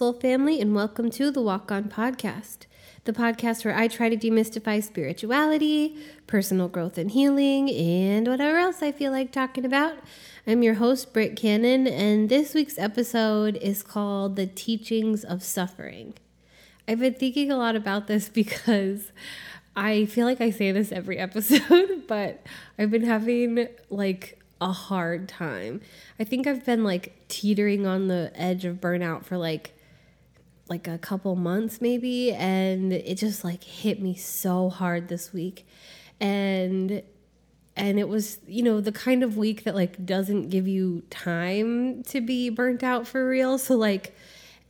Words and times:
soul 0.00 0.14
family, 0.14 0.62
and 0.62 0.74
welcome 0.74 1.10
to 1.10 1.30
the 1.30 1.42
Walk 1.42 1.70
On 1.70 1.84
Podcast, 1.84 2.60
the 3.04 3.12
podcast 3.12 3.66
where 3.66 3.76
I 3.76 3.86
try 3.86 4.08
to 4.08 4.16
demystify 4.16 4.82
spirituality, 4.82 5.94
personal 6.26 6.68
growth 6.68 6.96
and 6.96 7.10
healing, 7.10 7.68
and 7.68 8.26
whatever 8.26 8.56
else 8.56 8.82
I 8.82 8.92
feel 8.92 9.12
like 9.12 9.30
talking 9.30 9.66
about. 9.66 9.98
I'm 10.46 10.62
your 10.62 10.72
host, 10.72 11.12
Britt 11.12 11.36
Cannon, 11.36 11.86
and 11.86 12.30
this 12.30 12.54
week's 12.54 12.78
episode 12.78 13.58
is 13.58 13.82
called 13.82 14.36
The 14.36 14.46
Teachings 14.46 15.22
of 15.22 15.42
Suffering. 15.42 16.14
I've 16.88 17.00
been 17.00 17.12
thinking 17.12 17.52
a 17.52 17.58
lot 17.58 17.76
about 17.76 18.06
this 18.06 18.28
because 18.30 19.12
I 19.76 20.06
feel 20.06 20.24
like 20.24 20.40
I 20.40 20.48
say 20.48 20.72
this 20.72 20.92
every 20.92 21.18
episode, 21.18 22.04
but 22.08 22.46
I've 22.78 22.90
been 22.90 23.04
having 23.04 23.68
like 23.90 24.40
a 24.62 24.72
hard 24.72 25.28
time. 25.28 25.82
I 26.18 26.24
think 26.24 26.46
I've 26.46 26.64
been 26.64 26.84
like 26.84 27.12
teetering 27.28 27.86
on 27.86 28.08
the 28.08 28.32
edge 28.34 28.64
of 28.64 28.76
burnout 28.76 29.26
for 29.26 29.36
like 29.36 29.74
like 30.70 30.86
a 30.86 30.96
couple 30.98 31.34
months 31.36 31.80
maybe 31.80 32.32
and 32.32 32.92
it 32.92 33.16
just 33.16 33.44
like 33.44 33.64
hit 33.64 34.00
me 34.00 34.14
so 34.14 34.70
hard 34.70 35.08
this 35.08 35.32
week. 35.32 35.66
And 36.20 37.02
and 37.76 37.98
it 37.98 38.08
was, 38.08 38.38
you 38.46 38.62
know, 38.62 38.80
the 38.80 38.92
kind 38.92 39.22
of 39.22 39.36
week 39.36 39.64
that 39.64 39.74
like 39.74 40.04
doesn't 40.04 40.48
give 40.48 40.68
you 40.68 41.02
time 41.10 42.02
to 42.04 42.20
be 42.20 42.50
burnt 42.50 42.82
out 42.82 43.06
for 43.06 43.28
real. 43.28 43.58
So 43.58 43.76
like 43.76 44.14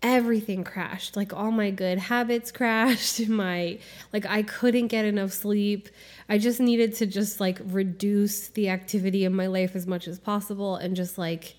everything 0.02 0.64
crashed 0.64 1.14
like 1.14 1.34
all 1.34 1.50
my 1.50 1.70
good 1.70 1.98
habits 1.98 2.50
crashed 2.50 3.20
my 3.28 3.78
like 4.14 4.24
i 4.24 4.42
couldn't 4.42 4.86
get 4.86 5.04
enough 5.04 5.30
sleep 5.30 5.90
i 6.30 6.38
just 6.38 6.58
needed 6.58 6.94
to 6.94 7.04
just 7.04 7.38
like 7.38 7.60
reduce 7.66 8.48
the 8.48 8.70
activity 8.70 9.26
in 9.26 9.34
my 9.34 9.46
life 9.46 9.76
as 9.76 9.86
much 9.86 10.08
as 10.08 10.18
possible 10.18 10.76
and 10.76 10.96
just 10.96 11.18
like 11.18 11.54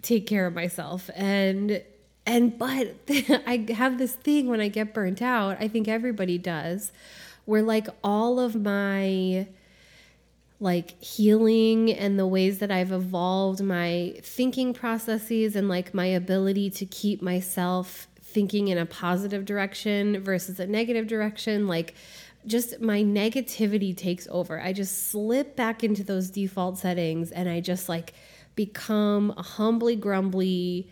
take 0.00 0.26
care 0.26 0.46
of 0.46 0.54
myself 0.54 1.10
and 1.14 1.82
and 2.28 2.58
but 2.58 2.94
i 3.46 3.66
have 3.74 3.98
this 3.98 4.14
thing 4.14 4.46
when 4.48 4.60
i 4.60 4.68
get 4.68 4.94
burnt 4.94 5.22
out 5.22 5.56
i 5.60 5.66
think 5.66 5.88
everybody 5.88 6.38
does 6.38 6.92
where 7.44 7.62
like 7.62 7.88
all 8.04 8.38
of 8.38 8.54
my 8.54 9.46
like 10.60 11.00
healing 11.02 11.92
and 11.92 12.18
the 12.18 12.26
ways 12.26 12.58
that 12.58 12.70
I've 12.70 12.90
evolved 12.90 13.62
my 13.62 14.14
thinking 14.22 14.74
processes 14.74 15.54
and 15.54 15.68
like 15.68 15.94
my 15.94 16.06
ability 16.06 16.70
to 16.70 16.86
keep 16.86 17.22
myself 17.22 18.08
thinking 18.20 18.68
in 18.68 18.76
a 18.76 18.84
positive 18.84 19.44
direction 19.44 20.20
versus 20.20 20.58
a 20.58 20.66
negative 20.66 21.06
direction 21.06 21.68
like 21.68 21.94
just 22.46 22.80
my 22.80 23.02
negativity 23.02 23.96
takes 23.96 24.26
over. 24.30 24.60
I 24.60 24.72
just 24.72 25.10
slip 25.10 25.54
back 25.54 25.84
into 25.84 26.02
those 26.02 26.30
default 26.30 26.78
settings 26.78 27.30
and 27.30 27.48
I 27.48 27.60
just 27.60 27.88
like 27.88 28.14
become 28.54 29.32
a 29.36 29.42
humbly 29.42 29.96
grumbly 29.96 30.88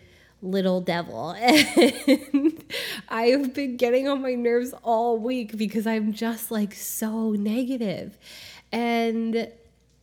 little 0.47 0.81
devil. 0.81 1.35
And 1.47 2.65
I've 3.09 3.55
been 3.55 3.77
getting 3.77 4.09
on 4.09 4.23
my 4.23 4.35
nerves 4.35 4.75
all 4.83 5.19
week 5.19 5.57
because 5.57 5.87
I'm 5.87 6.13
just 6.13 6.51
like 6.51 6.75
so 6.75 7.33
negative 7.33 8.19
and 8.73 9.49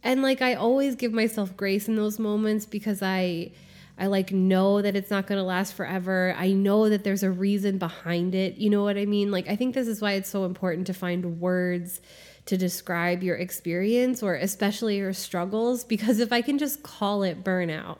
and 0.04 0.22
like 0.22 0.42
I 0.42 0.56
always 0.56 0.96
give 0.96 1.14
myself 1.14 1.56
grace 1.56 1.88
in 1.88 1.96
those 1.96 2.20
moments 2.20 2.66
because 2.66 3.02
I 3.02 3.52
I 3.98 4.08
like 4.08 4.32
know 4.32 4.82
that 4.82 4.96
it's 4.96 5.12
not 5.12 5.28
going 5.28 5.38
to 5.38 5.44
last 5.44 5.74
forever. 5.74 6.34
I 6.38 6.52
know 6.52 6.90
that 6.90 7.03
there's 7.03 7.22
a 7.22 7.30
reason 7.30 7.78
behind 7.78 8.34
it. 8.34 8.56
You 8.56 8.72
know 8.72 8.84
what 8.84 8.98
I 8.98 9.06
mean? 9.06 9.30
Like 9.30 9.48
I 9.48 9.56
think 9.56 9.76
this 9.76 9.88
is 9.88 10.02
why 10.02 10.14
it's 10.14 10.30
so 10.30 10.46
important 10.46 10.88
to 10.88 10.94
find 10.94 11.40
words 11.40 12.02
to 12.46 12.58
describe 12.58 13.24
your 13.24 13.38
experience 13.38 14.22
or 14.22 14.36
especially 14.36 14.98
your 14.98 15.14
struggles 15.14 15.84
because 15.84 16.20
if 16.20 16.34
I 16.34 16.42
can 16.42 16.58
just 16.58 16.84
call 16.84 17.24
it 17.24 17.44
burnout 17.44 18.00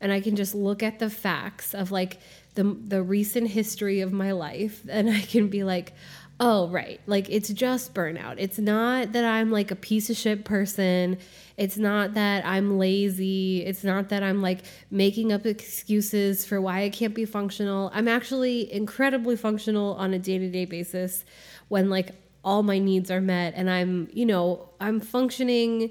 and 0.00 0.12
I 0.12 0.20
can 0.20 0.36
just 0.36 0.54
look 0.54 0.82
at 0.82 0.98
the 0.98 1.10
facts 1.10 1.74
of 1.74 1.90
like 1.90 2.18
the 2.54 2.64
the 2.64 3.02
recent 3.02 3.48
history 3.48 4.00
of 4.00 4.12
my 4.12 4.32
life 4.32 4.82
and 4.88 5.08
I 5.10 5.20
can 5.20 5.48
be 5.48 5.64
like, 5.64 5.92
oh, 6.40 6.68
right. 6.68 7.00
Like 7.06 7.28
it's 7.28 7.50
just 7.50 7.92
burnout. 7.92 8.36
It's 8.38 8.58
not 8.58 9.12
that 9.12 9.24
I'm 9.24 9.50
like 9.50 9.70
a 9.70 9.76
piece 9.76 10.08
of 10.08 10.16
shit 10.16 10.44
person. 10.44 11.18
It's 11.58 11.76
not 11.76 12.14
that 12.14 12.46
I'm 12.46 12.78
lazy. 12.78 13.62
It's 13.64 13.84
not 13.84 14.08
that 14.08 14.22
I'm 14.22 14.40
like 14.40 14.60
making 14.90 15.32
up 15.32 15.44
excuses 15.44 16.46
for 16.46 16.58
why 16.58 16.82
I 16.84 16.88
can't 16.88 17.14
be 17.14 17.26
functional. 17.26 17.90
I'm 17.92 18.08
actually 18.08 18.72
incredibly 18.72 19.36
functional 19.36 19.94
on 19.96 20.14
a 20.14 20.18
day 20.18 20.38
to 20.38 20.48
day 20.48 20.64
basis 20.64 21.26
when 21.68 21.90
like 21.90 22.12
all 22.42 22.62
my 22.62 22.78
needs 22.78 23.10
are 23.10 23.20
met 23.20 23.52
and 23.54 23.68
I'm, 23.68 24.08
you 24.10 24.24
know, 24.24 24.70
I'm 24.80 24.98
functioning 24.98 25.90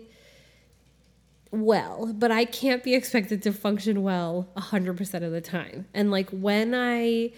well, 1.51 2.13
but 2.13 2.31
I 2.31 2.45
can't 2.45 2.83
be 2.83 2.93
expected 2.93 3.41
to 3.43 3.53
function 3.53 4.03
well 4.03 4.47
100% 4.55 5.23
of 5.23 5.31
the 5.31 5.41
time. 5.41 5.87
And 5.93 6.11
like 6.11 6.29
when 6.29 6.75
I 6.75 7.31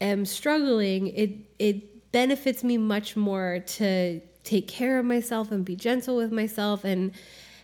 am 0.00 0.24
struggling, 0.24 1.08
it 1.08 1.30
it 1.58 2.12
benefits 2.12 2.62
me 2.62 2.76
much 2.78 3.16
more 3.16 3.60
to 3.66 4.20
take 4.44 4.68
care 4.68 4.98
of 4.98 5.04
myself 5.06 5.50
and 5.50 5.64
be 5.64 5.74
gentle 5.74 6.16
with 6.16 6.30
myself 6.30 6.84
and 6.84 7.12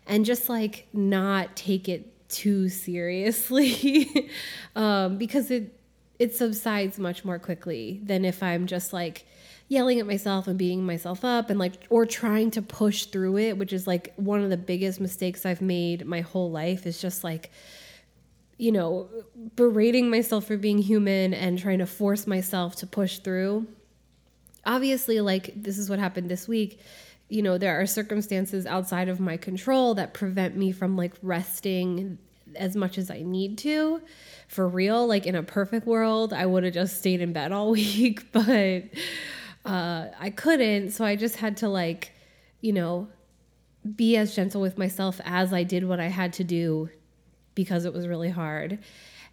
and 0.07 0.25
just 0.25 0.49
like 0.49 0.87
not 0.93 1.55
take 1.55 1.89
it 1.89 2.29
too 2.29 2.69
seriously 2.69 4.31
um, 4.77 5.19
because 5.19 5.51
it 5.51 5.75
it 6.19 6.35
subsides 6.35 6.99
much 6.99 7.25
more 7.25 7.39
quickly 7.39 8.01
than 8.03 8.25
if 8.25 8.43
I'm 8.43 8.67
just 8.67 8.93
like 8.93 9.27
yelling 9.69 10.01
at 10.01 10.07
myself 10.07 10.49
and 10.49 10.59
beating 10.59 10.85
myself 10.85 11.25
up 11.25 11.51
and 11.51 11.59
like 11.59 11.75
or 11.91 12.07
trying 12.07 12.51
to 12.51 12.63
push 12.63 13.05
through 13.05 13.37
it 13.37 13.59
which 13.59 13.73
is 13.73 13.87
like 13.87 14.13
one 14.17 14.43
of 14.43 14.49
the 14.49 14.57
biggest 14.57 14.99
mistakes 14.99 15.45
I've 15.45 15.61
made 15.61 16.07
my 16.07 16.23
whole 16.23 16.51
life 16.51 16.87
is 16.87 17.01
just 17.01 17.23
like 17.23 17.51
you 18.57 18.73
know 18.73 19.09
berating 19.57 20.11
myself 20.11 20.47
for 20.47 20.57
being 20.57 20.79
human 20.79 21.33
and 21.33 21.59
trying 21.59 21.79
to 21.79 21.87
force 21.87 22.27
myself 22.27 22.77
to 22.77 22.87
push 22.87 23.19
through. 23.19 23.67
Obviously 24.67 25.21
like 25.21 25.53
this 25.55 25.79
is 25.79 25.89
what 25.89 25.99
happened 25.99 26.31
this 26.31 26.49
week. 26.49 26.81
You 27.29 27.43
know 27.43 27.57
there 27.57 27.81
are 27.81 27.87
circumstances 27.87 28.67
outside 28.67 29.09
of 29.09 29.21
my 29.21 29.37
control 29.37 29.95
that 29.95 30.15
prevent 30.15 30.57
me 30.57 30.73
from 30.73 30.97
like 30.97 31.15
resting 31.23 32.19
as 32.57 32.75
much 32.75 32.97
as 32.97 33.11
i 33.11 33.21
need 33.21 33.59
to. 33.59 34.01
For 34.49 34.67
real 34.67 35.07
like 35.07 35.27
in 35.27 35.35
a 35.35 35.43
perfect 35.43 35.87
world 35.87 36.33
i 36.33 36.47
would 36.47 36.65
have 36.65 36.73
just 36.73 36.99
stayed 36.99 37.21
in 37.21 37.35
bed 37.35 37.53
all 37.53 37.71
week 37.73 38.33
but 38.33 38.85
uh, 39.69 40.07
i 40.19 40.31
couldn't 40.31 40.91
so 40.91 41.05
i 41.05 41.15
just 41.15 41.37
had 41.37 41.57
to 41.57 41.69
like 41.69 42.13
you 42.61 42.73
know 42.73 43.09
be 43.97 44.17
as 44.17 44.35
gentle 44.35 44.61
with 44.61 44.77
myself 44.77 45.21
as 45.25 45.53
i 45.53 45.63
did 45.63 45.85
what 45.85 46.01
i 46.01 46.09
had 46.09 46.33
to 46.33 46.45
do 46.45 46.91
because 47.59 47.85
it 47.85 47.93
was 47.93 48.07
really 48.07 48.31
hard. 48.31 48.79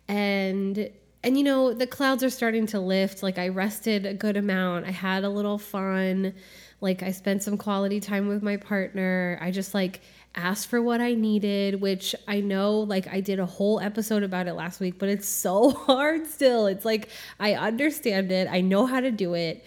And 0.08 0.90
and 1.24 1.38
you 1.38 1.44
know 1.44 1.76
the 1.76 1.86
clouds 1.86 2.24
are 2.24 2.32
starting 2.32 2.66
to 2.68 2.80
lift. 2.80 3.22
Like 3.22 3.38
i 3.38 3.50
rested 3.50 4.08
a 4.08 4.16
good 4.16 4.36
amount. 4.36 4.86
I 4.88 4.92
had 4.92 5.24
a 5.24 5.30
little 5.30 5.60
fun. 5.60 6.34
Like 6.82 7.04
i 7.04 7.12
spent 7.12 7.44
some 7.44 7.56
quality 7.56 8.00
time 8.00 8.28
with 8.28 8.42
my 8.42 8.58
partner. 8.58 9.38
I 9.40 9.52
just 9.52 9.76
like 9.76 10.02
asked 10.38 10.68
for 10.68 10.82
what 10.82 11.00
i 11.00 11.14
needed 11.14 11.80
which 11.80 12.14
i 12.28 12.42
know 12.42 12.80
like 12.80 13.08
i 13.08 13.22
did 13.22 13.40
a 13.40 13.46
whole 13.46 13.80
episode 13.80 14.22
about 14.22 14.48
it 14.48 14.54
last 14.54 14.82
week 14.82 15.00
but 15.00 15.08
it's 15.08 15.30
so 15.30 15.70
hard 15.88 16.26
still. 16.26 16.66
It's 16.66 16.84
like 16.84 17.10
i 17.40 17.54
understand 17.54 18.32
it. 18.32 18.48
I 18.50 18.62
know 18.62 18.88
how 18.88 19.02
to 19.02 19.12
do 19.12 19.36
it 19.36 19.64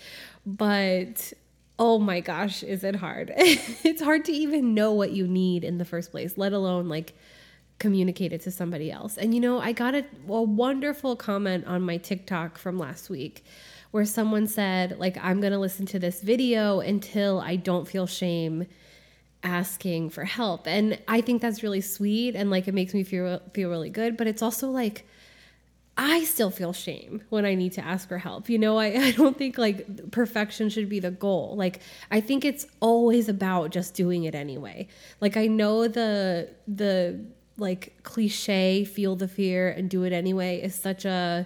but 0.56 1.32
oh 1.78 1.98
my 1.98 2.20
gosh 2.20 2.62
is 2.62 2.82
it 2.82 2.96
hard 2.96 3.32
it's 3.36 4.02
hard 4.02 4.24
to 4.24 4.32
even 4.32 4.74
know 4.74 4.92
what 4.92 5.12
you 5.12 5.26
need 5.26 5.62
in 5.62 5.78
the 5.78 5.84
first 5.84 6.10
place 6.10 6.36
let 6.36 6.52
alone 6.52 6.88
like 6.88 7.14
communicate 7.78 8.32
it 8.32 8.40
to 8.42 8.50
somebody 8.50 8.90
else. 8.90 9.16
And 9.16 9.34
you 9.34 9.40
know, 9.40 9.60
I 9.60 9.72
got 9.72 9.94
a, 9.94 10.04
a 10.28 10.42
wonderful 10.42 11.16
comment 11.16 11.66
on 11.66 11.82
my 11.82 11.96
TikTok 11.96 12.58
from 12.58 12.78
last 12.78 13.08
week 13.08 13.44
where 13.90 14.04
someone 14.04 14.46
said, 14.46 14.98
like, 14.98 15.16
I'm 15.22 15.40
going 15.40 15.52
to 15.52 15.58
listen 15.58 15.86
to 15.86 15.98
this 15.98 16.20
video 16.20 16.80
until 16.80 17.40
I 17.40 17.56
don't 17.56 17.88
feel 17.88 18.06
shame 18.06 18.66
asking 19.42 20.10
for 20.10 20.24
help. 20.24 20.66
And 20.66 20.98
I 21.08 21.20
think 21.20 21.40
that's 21.40 21.62
really 21.62 21.80
sweet 21.80 22.34
and 22.34 22.50
like 22.50 22.68
it 22.68 22.74
makes 22.74 22.92
me 22.92 23.04
feel 23.04 23.40
feel 23.54 23.70
really 23.70 23.90
good, 23.90 24.16
but 24.16 24.26
it's 24.26 24.42
also 24.42 24.68
like 24.68 25.06
I 26.00 26.22
still 26.22 26.52
feel 26.52 26.72
shame 26.72 27.24
when 27.28 27.44
I 27.44 27.56
need 27.56 27.72
to 27.72 27.84
ask 27.84 28.08
for 28.08 28.18
help. 28.18 28.48
You 28.48 28.58
know, 28.58 28.78
I, 28.78 28.86
I 29.06 29.10
don't 29.10 29.36
think 29.36 29.58
like 29.58 30.12
perfection 30.12 30.68
should 30.70 30.88
be 30.88 31.00
the 31.00 31.10
goal. 31.10 31.56
Like 31.56 31.80
I 32.10 32.20
think 32.20 32.44
it's 32.44 32.66
always 32.80 33.28
about 33.28 33.70
just 33.70 33.94
doing 33.94 34.22
it 34.24 34.34
anyway. 34.34 34.86
Like 35.20 35.36
I 35.36 35.48
know 35.48 35.88
the 35.88 36.50
the 36.68 37.20
like 37.56 37.98
cliche 38.04 38.84
feel 38.84 39.16
the 39.16 39.26
fear 39.26 39.68
and 39.70 39.90
do 39.90 40.04
it 40.04 40.12
anyway 40.12 40.60
is 40.62 40.76
such 40.76 41.04
a 41.04 41.44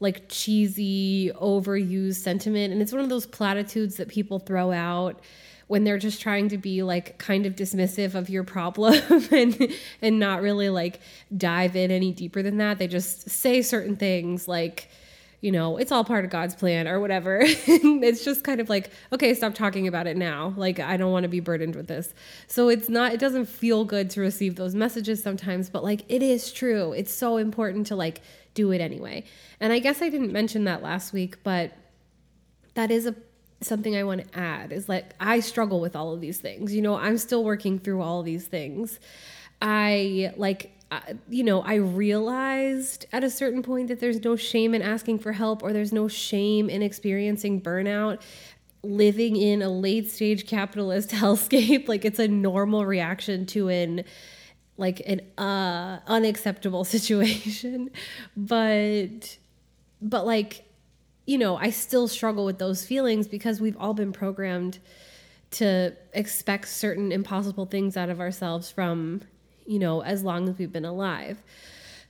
like 0.00 0.28
cheesy 0.30 1.30
overused 1.34 2.16
sentiment 2.16 2.72
and 2.72 2.80
it's 2.80 2.90
one 2.90 3.02
of 3.02 3.10
those 3.10 3.26
platitudes 3.26 3.96
that 3.96 4.08
people 4.08 4.38
throw 4.38 4.72
out 4.72 5.20
when 5.66 5.84
they're 5.84 5.98
just 5.98 6.20
trying 6.20 6.48
to 6.48 6.58
be 6.58 6.82
like 6.82 7.18
kind 7.18 7.46
of 7.46 7.54
dismissive 7.54 8.14
of 8.14 8.28
your 8.28 8.44
problem 8.44 8.94
and 9.30 9.72
and 10.00 10.18
not 10.18 10.42
really 10.42 10.68
like 10.68 11.00
dive 11.36 11.76
in 11.76 11.90
any 11.90 12.12
deeper 12.12 12.42
than 12.42 12.58
that 12.58 12.78
they 12.78 12.86
just 12.86 13.28
say 13.30 13.62
certain 13.62 13.96
things 13.96 14.48
like 14.48 14.88
you 15.42 15.50
know, 15.50 15.76
it's 15.76 15.90
all 15.90 16.04
part 16.04 16.24
of 16.24 16.30
God's 16.30 16.54
plan 16.54 16.86
or 16.86 17.00
whatever. 17.00 17.40
it's 17.42 18.24
just 18.24 18.44
kind 18.44 18.60
of 18.60 18.70
like, 18.70 18.90
okay, 19.12 19.34
stop 19.34 19.54
talking 19.54 19.88
about 19.88 20.06
it 20.06 20.16
now. 20.16 20.54
Like, 20.56 20.78
I 20.78 20.96
don't 20.96 21.10
want 21.10 21.24
to 21.24 21.28
be 21.28 21.40
burdened 21.40 21.74
with 21.74 21.88
this. 21.88 22.14
So 22.46 22.68
it's 22.68 22.88
not, 22.88 23.12
it 23.12 23.18
doesn't 23.18 23.46
feel 23.46 23.84
good 23.84 24.08
to 24.10 24.20
receive 24.20 24.54
those 24.54 24.76
messages 24.76 25.20
sometimes, 25.20 25.68
but 25.68 25.82
like, 25.82 26.04
it 26.08 26.22
is 26.22 26.52
true. 26.52 26.92
It's 26.92 27.12
so 27.12 27.38
important 27.38 27.88
to 27.88 27.96
like 27.96 28.22
do 28.54 28.70
it 28.70 28.80
anyway. 28.80 29.24
And 29.58 29.72
I 29.72 29.80
guess 29.80 30.00
I 30.00 30.08
didn't 30.08 30.32
mention 30.32 30.62
that 30.64 30.80
last 30.80 31.12
week, 31.12 31.42
but 31.42 31.72
that 32.74 32.92
is 32.92 33.06
a 33.06 33.16
something 33.64 33.96
I 33.96 34.04
want 34.04 34.30
to 34.30 34.38
add 34.38 34.72
is 34.72 34.88
like 34.88 35.14
I 35.20 35.40
struggle 35.40 35.80
with 35.80 35.96
all 35.96 36.12
of 36.12 36.20
these 36.20 36.38
things. 36.38 36.74
You 36.74 36.82
know, 36.82 36.96
I'm 36.96 37.18
still 37.18 37.44
working 37.44 37.78
through 37.78 38.02
all 38.02 38.22
these 38.22 38.46
things. 38.46 38.98
I 39.60 40.32
like 40.36 40.72
you 41.28 41.44
know, 41.44 41.62
I 41.62 41.76
realized 41.76 43.06
at 43.12 43.24
a 43.24 43.30
certain 43.30 43.62
point 43.62 43.88
that 43.88 44.00
there's 44.00 44.22
no 44.22 44.36
shame 44.36 44.74
in 44.74 44.82
asking 44.82 45.20
for 45.20 45.32
help 45.32 45.62
or 45.62 45.72
there's 45.72 45.92
no 45.92 46.08
shame 46.08 46.68
in 46.68 46.82
experiencing 46.82 47.60
burnout. 47.60 48.20
Living 48.82 49.36
in 49.36 49.62
a 49.62 49.68
late 49.68 50.10
stage 50.10 50.46
capitalist 50.46 51.10
hellscape, 51.12 51.88
like 51.88 52.04
it's 52.04 52.18
a 52.18 52.28
normal 52.28 52.84
reaction 52.84 53.46
to 53.46 53.68
an 53.68 54.04
like 54.76 55.00
an 55.06 55.20
uh 55.38 56.00
unacceptable 56.06 56.84
situation. 56.96 57.90
But 58.36 59.38
but 60.00 60.26
like 60.26 60.64
you 61.26 61.38
know, 61.38 61.56
I 61.56 61.70
still 61.70 62.08
struggle 62.08 62.44
with 62.44 62.58
those 62.58 62.84
feelings 62.84 63.28
because 63.28 63.60
we've 63.60 63.76
all 63.76 63.94
been 63.94 64.12
programmed 64.12 64.78
to 65.52 65.94
expect 66.12 66.68
certain 66.68 67.12
impossible 67.12 67.66
things 67.66 67.96
out 67.96 68.08
of 68.08 68.20
ourselves 68.20 68.70
from 68.70 69.22
you 69.66 69.78
know, 69.78 70.02
as 70.02 70.22
long 70.22 70.48
as 70.48 70.58
we've 70.58 70.72
been 70.72 70.84
alive. 70.84 71.42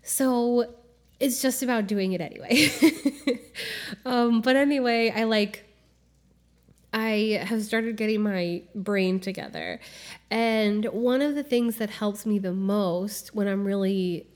So 0.03 0.75
it's 1.21 1.41
just 1.41 1.63
about 1.63 1.87
doing 1.87 2.13
it 2.13 2.21
anyway. 2.21 2.71
um, 4.05 4.41
but 4.41 4.57
anyway, 4.57 5.13
I 5.15 5.25
like, 5.25 5.65
I 6.93 7.43
have 7.45 7.63
started 7.63 7.97
getting 7.97 8.23
my 8.23 8.63
brain 8.75 9.21
together. 9.21 9.81
And 10.31 10.85
one 10.87 11.23
of 11.23 11.35
the 11.35 11.43
things 11.43 11.77
that 11.77 11.91
helps 11.91 12.27
me 12.27 12.39
the 12.39 12.53
most 12.53 13.35
when 13.35 13.49
I'm 13.49 13.65
really 13.65 14.27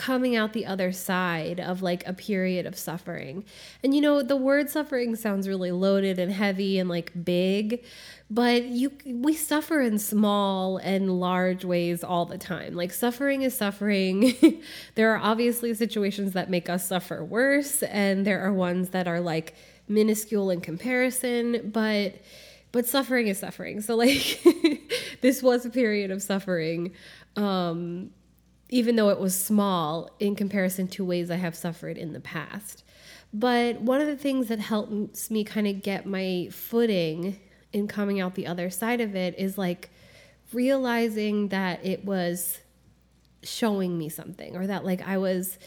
coming 0.00 0.34
out 0.34 0.54
the 0.54 0.64
other 0.64 0.92
side 0.92 1.60
of 1.60 1.82
like 1.82 2.06
a 2.06 2.14
period 2.14 2.64
of 2.64 2.74
suffering. 2.78 3.44
And 3.84 3.94
you 3.94 4.00
know, 4.00 4.22
the 4.22 4.34
word 4.34 4.70
suffering 4.70 5.14
sounds 5.14 5.46
really 5.46 5.72
loaded 5.72 6.18
and 6.18 6.32
heavy 6.32 6.78
and 6.78 6.88
like 6.88 7.12
big, 7.22 7.84
but 8.30 8.64
you 8.64 8.92
we 9.04 9.34
suffer 9.34 9.82
in 9.82 9.98
small 9.98 10.78
and 10.78 11.20
large 11.20 11.66
ways 11.66 12.02
all 12.02 12.24
the 12.24 12.38
time. 12.38 12.74
Like 12.74 12.94
suffering 12.94 13.42
is 13.42 13.54
suffering. 13.54 14.32
there 14.94 15.14
are 15.14 15.18
obviously 15.18 15.74
situations 15.74 16.32
that 16.32 16.48
make 16.48 16.70
us 16.70 16.88
suffer 16.88 17.22
worse 17.22 17.82
and 17.82 18.26
there 18.26 18.40
are 18.40 18.54
ones 18.54 18.90
that 18.90 19.06
are 19.06 19.20
like 19.20 19.54
minuscule 19.86 20.48
in 20.48 20.62
comparison, 20.62 21.70
but 21.74 22.14
but 22.72 22.86
suffering 22.86 23.26
is 23.26 23.38
suffering. 23.38 23.82
So 23.82 23.96
like 23.96 24.40
this 25.20 25.42
was 25.42 25.66
a 25.66 25.70
period 25.70 26.10
of 26.10 26.22
suffering. 26.22 26.92
Um 27.36 28.12
even 28.70 28.96
though 28.96 29.10
it 29.10 29.18
was 29.18 29.38
small 29.38 30.08
in 30.18 30.34
comparison 30.34 30.88
to 30.88 31.04
ways 31.04 31.30
I 31.30 31.36
have 31.36 31.54
suffered 31.54 31.98
in 31.98 32.12
the 32.12 32.20
past. 32.20 32.84
But 33.32 33.80
one 33.80 34.00
of 34.00 34.06
the 34.06 34.16
things 34.16 34.48
that 34.48 34.58
helps 34.58 35.30
me 35.30 35.44
kind 35.44 35.66
of 35.66 35.82
get 35.82 36.06
my 36.06 36.48
footing 36.50 37.38
in 37.72 37.86
coming 37.86 38.20
out 38.20 38.34
the 38.34 38.46
other 38.46 38.70
side 38.70 39.00
of 39.00 39.14
it 39.14 39.38
is 39.38 39.56
like 39.56 39.90
realizing 40.52 41.48
that 41.48 41.84
it 41.84 42.04
was 42.04 42.58
showing 43.42 43.96
me 43.96 44.08
something 44.08 44.56
or 44.56 44.66
that 44.66 44.84
like 44.84 45.06
I 45.06 45.18
was 45.18 45.58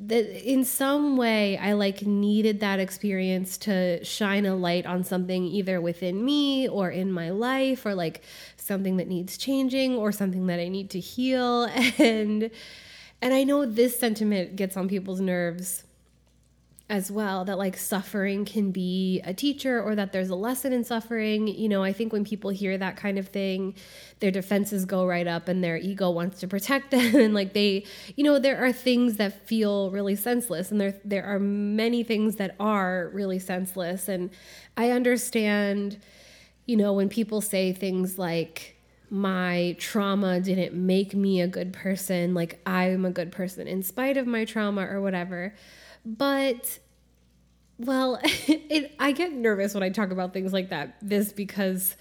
that 0.00 0.48
in 0.48 0.64
some 0.64 1.16
way 1.16 1.58
I 1.58 1.72
like 1.72 2.02
needed 2.02 2.60
that 2.60 2.78
experience 2.78 3.58
to 3.58 4.02
shine 4.04 4.46
a 4.46 4.54
light 4.54 4.86
on 4.86 5.02
something 5.02 5.44
either 5.44 5.80
within 5.80 6.24
me 6.24 6.68
or 6.68 6.88
in 6.88 7.10
my 7.10 7.30
life 7.30 7.84
or 7.84 7.94
like 7.94 8.22
something 8.68 8.98
that 8.98 9.08
needs 9.08 9.36
changing 9.36 9.96
or 9.96 10.12
something 10.12 10.46
that 10.46 10.60
I 10.60 10.68
need 10.68 10.90
to 10.90 11.00
heal. 11.00 11.68
And 11.98 12.50
and 13.20 13.34
I 13.34 13.42
know 13.42 13.66
this 13.66 13.98
sentiment 13.98 14.54
gets 14.54 14.76
on 14.76 14.88
people's 14.88 15.20
nerves 15.20 15.82
as 16.90 17.10
well 17.10 17.44
that 17.44 17.58
like 17.58 17.76
suffering 17.76 18.46
can 18.46 18.70
be 18.70 19.20
a 19.24 19.34
teacher 19.34 19.82
or 19.82 19.94
that 19.94 20.12
there's 20.12 20.30
a 20.30 20.34
lesson 20.34 20.72
in 20.72 20.84
suffering. 20.84 21.46
You 21.46 21.68
know, 21.68 21.82
I 21.82 21.92
think 21.92 22.12
when 22.12 22.24
people 22.24 22.50
hear 22.50 22.78
that 22.78 22.96
kind 22.96 23.18
of 23.18 23.28
thing, 23.28 23.74
their 24.20 24.30
defenses 24.30 24.86
go 24.86 25.04
right 25.04 25.26
up 25.26 25.48
and 25.48 25.62
their 25.62 25.76
ego 25.76 26.10
wants 26.10 26.40
to 26.40 26.48
protect 26.48 26.90
them. 26.92 27.14
And 27.14 27.34
like 27.34 27.52
they, 27.52 27.84
you 28.16 28.24
know, 28.24 28.38
there 28.38 28.64
are 28.64 28.72
things 28.72 29.16
that 29.16 29.46
feel 29.46 29.90
really 29.90 30.16
senseless 30.16 30.70
and 30.70 30.80
there 30.80 30.94
there 31.04 31.24
are 31.24 31.38
many 31.38 32.02
things 32.02 32.36
that 32.36 32.54
are 32.58 33.10
really 33.12 33.38
senseless. 33.38 34.08
And 34.08 34.30
I 34.76 34.90
understand 34.90 35.98
you 36.68 36.76
know, 36.76 36.92
when 36.92 37.08
people 37.08 37.40
say 37.40 37.72
things 37.72 38.18
like 38.18 38.76
my 39.08 39.74
trauma 39.78 40.38
didn't 40.38 40.74
make 40.74 41.14
me 41.14 41.40
a 41.40 41.48
good 41.48 41.72
person, 41.72 42.34
like 42.34 42.60
I'm 42.66 43.06
a 43.06 43.10
good 43.10 43.32
person 43.32 43.66
in 43.66 43.82
spite 43.82 44.18
of 44.18 44.26
my 44.26 44.44
trauma 44.44 44.82
or 44.82 45.00
whatever. 45.00 45.54
But 46.04 46.78
well, 47.78 48.20
it, 48.22 48.94
I 49.00 49.12
get 49.12 49.32
nervous 49.32 49.72
when 49.72 49.82
I 49.82 49.88
talk 49.88 50.10
about 50.10 50.34
things 50.34 50.52
like 50.52 50.68
that. 50.68 50.96
This 51.00 51.32
because 51.32 51.96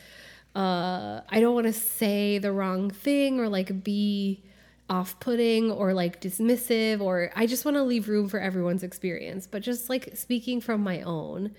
uh, 0.54 1.22
I 1.30 1.40
don't 1.40 1.56
want 1.56 1.68
to 1.68 1.74
say 1.74 2.38
the 2.38 2.52
wrong 2.52 2.90
thing 2.90 3.40
or 3.40 3.48
like 3.48 3.86
be 3.86 4.44
off 4.90 5.18
putting 5.22 5.72
or 5.72 5.94
like 5.94 6.20
dismissive, 6.20 7.00
or 7.00 7.32
I 7.38 7.46
just 7.46 7.64
want 7.64 7.76
to 7.76 7.84
leave 7.84 8.10
room 8.10 8.28
for 8.28 8.42
everyone's 8.42 8.84
experience. 8.84 9.48
But 9.48 9.62
just 9.62 9.90
like 9.90 10.18
speaking 10.18 10.60
from 10.60 10.82
my 10.82 11.04
own, 11.04 11.56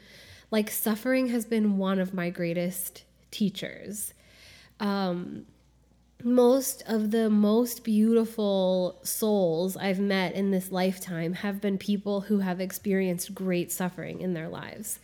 like 0.51 0.71
suffering 0.71 1.29
has 1.29 1.45
been 1.45 1.79
one 1.79 1.99
of 1.99 2.15
my 2.15 2.31
greatest 2.31 3.05
teachers. 3.31 4.15
Um, 4.81 5.47
most 6.25 6.83
of 6.87 7.11
the 7.11 7.31
most 7.31 7.85
beautiful 7.85 8.99
souls 9.03 9.77
I've 9.77 10.01
met 10.01 10.35
in 10.35 10.51
this 10.51 10.73
lifetime 10.73 11.35
have 11.35 11.61
been 11.61 11.79
people 11.79 12.23
who 12.23 12.41
have 12.41 12.61
experienced 12.61 13.35
great 13.35 13.71
suffering 13.71 14.21
in 14.21 14.35
their 14.35 14.49
lives. 14.49 14.99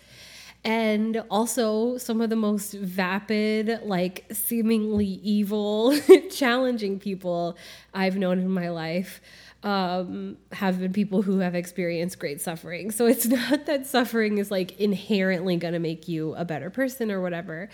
And 0.64 1.22
also, 1.30 1.98
some 1.98 2.22
of 2.22 2.30
the 2.30 2.36
most 2.36 2.72
vapid, 2.72 3.80
like 3.82 4.24
seemingly 4.32 5.06
evil, 5.06 5.94
challenging 6.30 6.98
people 6.98 7.58
I've 7.92 8.16
known 8.16 8.38
in 8.38 8.48
my 8.48 8.70
life 8.70 9.20
um, 9.64 10.36
have 10.52 10.78
been 10.78 10.92
people 10.92 11.22
who 11.22 11.38
have 11.38 11.54
experienced 11.54 12.18
great 12.18 12.40
suffering. 12.40 12.90
So 12.90 13.06
it's 13.06 13.26
not 13.26 13.66
that 13.66 13.86
suffering 13.86 14.38
is 14.38 14.50
like 14.50 14.78
inherently 14.78 15.56
going 15.56 15.72
to 15.72 15.80
make 15.80 16.06
you 16.06 16.34
a 16.34 16.44
better 16.44 16.70
person 16.70 17.10
or 17.10 17.20
whatever. 17.20 17.70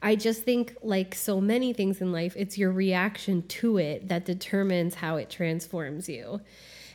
I 0.00 0.16
just 0.16 0.42
think, 0.42 0.76
like 0.82 1.14
so 1.14 1.40
many 1.40 1.72
things 1.72 2.00
in 2.00 2.10
life, 2.10 2.34
it's 2.36 2.58
your 2.58 2.72
reaction 2.72 3.46
to 3.46 3.78
it 3.78 4.08
that 4.08 4.24
determines 4.24 4.96
how 4.96 5.16
it 5.16 5.30
transforms 5.30 6.08
you. 6.08 6.40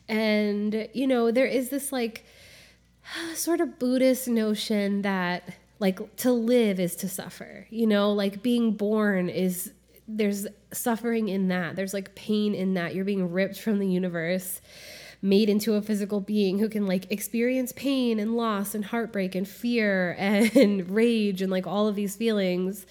And, 0.10 0.90
you 0.94 1.08
know, 1.08 1.32
there 1.32 1.46
is 1.46 1.70
this 1.70 1.92
like 1.92 2.26
sort 3.36 3.62
of 3.62 3.80
Buddhist 3.80 4.28
notion 4.28 5.02
that 5.04 5.56
like 5.80 6.18
to 6.18 6.32
live 6.32 6.80
is 6.80 6.96
to 6.98 7.10
suffer, 7.10 7.68
you 7.70 7.86
know, 7.86 8.12
like 8.12 8.42
being 8.42 8.72
born 8.72 9.30
is 9.30 9.74
there's 10.08 10.48
suffering 10.74 11.28
in 11.30 11.50
that, 11.50 11.76
there's 11.76 11.94
like 11.94 12.16
pain 12.16 12.54
in 12.54 12.76
that. 12.76 12.96
You're 12.96 13.06
being 13.06 13.32
ripped 13.32 13.60
from 13.60 13.80
the 13.80 13.88
universe 13.88 14.62
made 15.22 15.50
into 15.50 15.74
a 15.74 15.82
physical 15.82 16.22
being 16.22 16.60
who 16.60 16.70
can 16.70 16.86
like 16.86 17.12
experience 17.12 17.74
pain 17.76 18.20
and 18.20 18.38
loss 18.38 18.76
and 18.76 18.86
heartbreak 18.86 19.34
and 19.34 19.48
fear 19.48 20.16
and 20.20 20.90
rage 20.90 21.42
and 21.42 21.52
like 21.52 21.66
all 21.66 21.88
of 21.88 21.96
these 21.96 22.16
feelings 22.16 22.86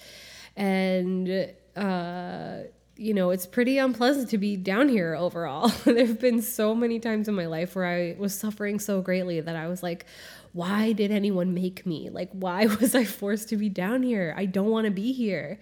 and 0.55 1.49
uh 1.75 2.57
you 2.99 3.13
know, 3.13 3.29
it's 3.29 3.45
pretty 3.45 3.77
unpleasant 3.77 4.29
to 4.31 4.37
be 4.37 4.57
down 4.57 4.89
here 4.89 5.15
overall. 5.15 5.67
there 5.85 6.05
have 6.05 6.19
been 6.19 6.41
so 6.41 6.73
many 6.73 6.99
times 6.99 7.27
in 7.27 7.35
my 7.35 7.45
life 7.45 7.75
where 7.75 7.85
I 7.85 8.15
was 8.17 8.33
suffering 8.37 8.79
so 8.79 9.01
greatly 9.01 9.39
that 9.39 9.55
I 9.55 9.67
was 9.67 9.83
like, 9.83 10.05
why 10.53 10.93
did 10.93 11.11
anyone 11.11 11.53
make 11.53 11.85
me? 11.85 12.09
Like, 12.09 12.29
why 12.31 12.65
was 12.81 12.95
I 12.95 13.03
forced 13.03 13.49
to 13.49 13.57
be 13.57 13.69
down 13.69 14.01
here? 14.03 14.33
I 14.35 14.45
don't 14.45 14.71
want 14.71 14.85
to 14.85 14.91
be 14.91 15.13
here. 15.13 15.59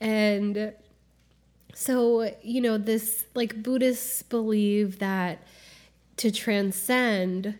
And 0.00 0.74
so, 1.78 2.34
you 2.42 2.62
know, 2.62 2.78
this 2.78 3.26
like 3.34 3.62
Buddhists 3.62 4.22
believe 4.22 4.98
that 4.98 5.42
to 6.16 6.30
transcend 6.30 7.58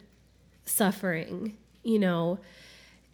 suffering, 0.64 1.54
you 1.82 1.98
know, 1.98 2.38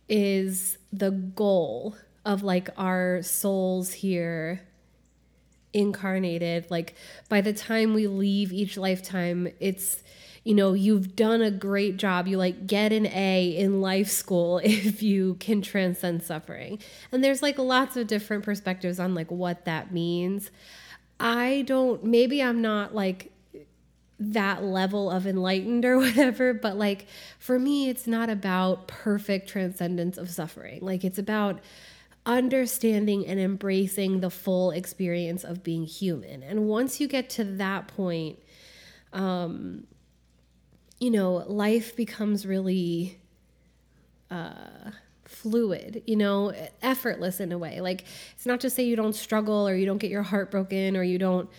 is 0.09 0.79
the 0.93 1.11
goal 1.11 1.97
of 2.25 2.45
like 2.45 2.69
our 2.79 3.21
souls 3.23 3.93
here 3.93 4.61
incarnated. 5.73 6.71
Like 6.71 6.95
by 7.29 7.41
the 7.41 7.53
time 7.53 7.95
we 7.95 8.07
leave 8.07 8.53
each 8.53 8.77
lifetime, 8.77 9.49
it's 9.59 10.05
you 10.45 10.55
know, 10.55 10.73
you've 10.73 11.17
done 11.17 11.43
a 11.43 11.51
great 11.51 11.97
job. 11.97 12.29
You 12.29 12.37
like 12.37 12.69
get 12.69 12.93
an 12.93 13.07
A 13.07 13.57
in 13.57 13.81
life 13.81 14.09
school 14.09 14.59
if 14.65 15.03
you 15.03 15.35
can 15.41 15.63
transcend 15.63 16.23
suffering. 16.23 16.79
And 17.11 17.25
there's 17.25 17.43
like 17.43 17.59
lots 17.59 17.97
of 17.97 18.07
different 18.07 18.45
perspectives 18.45 19.01
on 19.01 19.17
like 19.17 19.33
what 19.33 19.65
that 19.65 19.93
means. 19.93 20.53
I 21.23 21.63
don't, 21.67 22.03
maybe 22.03 22.43
I'm 22.43 22.61
not 22.61 22.95
like 22.95 23.31
that 24.19 24.63
level 24.63 25.11
of 25.11 25.27
enlightened 25.27 25.85
or 25.85 25.99
whatever 25.99 26.55
but 26.55 26.77
like 26.77 27.07
for 27.39 27.59
me 27.59 27.89
it's 27.89 28.07
not 28.07 28.31
about 28.31 28.87
perfect 28.89 29.49
transcendence 29.49 30.19
of 30.19 30.31
suffering. 30.31 30.81
Like 30.83 31.05
it's 31.05 31.19
about 31.19 31.61
understanding 32.27 33.27
and 33.27 33.41
embracing 33.41 34.21
the 34.21 34.31
full 34.31 34.71
experience 34.71 35.45
of 35.45 35.63
being 35.63 35.85
human. 35.87 36.43
And 36.43 36.69
once 36.69 37.01
you 37.01 37.09
get 37.09 37.31
to 37.31 37.45
that 37.45 37.89
point 37.89 38.39
um 39.13 39.87
you 40.99 41.11
know 41.11 41.45
life 41.47 41.95
becomes 41.95 42.47
really 42.47 43.19
uh 44.31 44.91
fluid, 45.43 46.03
you 46.07 46.17
know, 46.17 46.53
effortless 46.83 47.41
in 47.41 47.51
a 47.51 47.59
way. 47.59 47.81
Like 47.81 48.05
it's 48.35 48.47
not 48.47 48.61
to 48.61 48.71
say 48.71 48.85
you 48.85 48.97
don't 48.97 49.15
struggle 49.15 49.69
or 49.69 49.75
you 49.75 49.87
don't 49.87 49.99
get 49.99 50.11
your 50.11 50.23
heart 50.23 50.51
broken 50.51 50.97
or 50.97 51.03
you 51.03 51.19
don't 51.19 51.51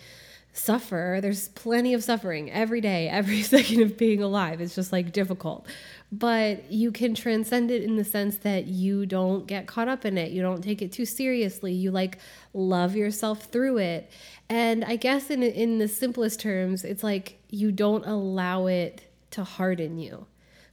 suffer. 0.54 1.18
There's 1.20 1.48
plenty 1.48 1.92
of 1.92 2.02
suffering 2.02 2.50
every 2.50 2.80
day, 2.80 3.08
every 3.10 3.42
second 3.42 3.82
of 3.82 3.98
being 3.98 4.22
alive. 4.22 4.60
It's 4.60 4.74
just 4.74 4.92
like 4.92 5.12
difficult. 5.12 5.66
But 6.10 6.70
you 6.70 6.92
can 6.92 7.14
transcend 7.14 7.70
it 7.70 7.82
in 7.82 7.96
the 7.96 8.04
sense 8.04 8.38
that 8.38 8.66
you 8.66 9.04
don't 9.04 9.46
get 9.46 9.66
caught 9.66 9.88
up 9.88 10.04
in 10.04 10.16
it. 10.16 10.30
You 10.30 10.40
don't 10.42 10.62
take 10.62 10.80
it 10.80 10.92
too 10.92 11.04
seriously. 11.04 11.72
You 11.72 11.90
like 11.90 12.18
love 12.54 12.96
yourself 12.96 13.44
through 13.46 13.78
it. 13.78 14.10
And 14.48 14.84
I 14.84 14.96
guess 14.96 15.28
in 15.28 15.42
in 15.42 15.78
the 15.78 15.88
simplest 15.88 16.40
terms, 16.40 16.84
it's 16.84 17.02
like 17.02 17.38
you 17.50 17.72
don't 17.72 18.06
allow 18.06 18.66
it 18.66 19.02
to 19.32 19.44
harden 19.44 19.98
you. 19.98 20.26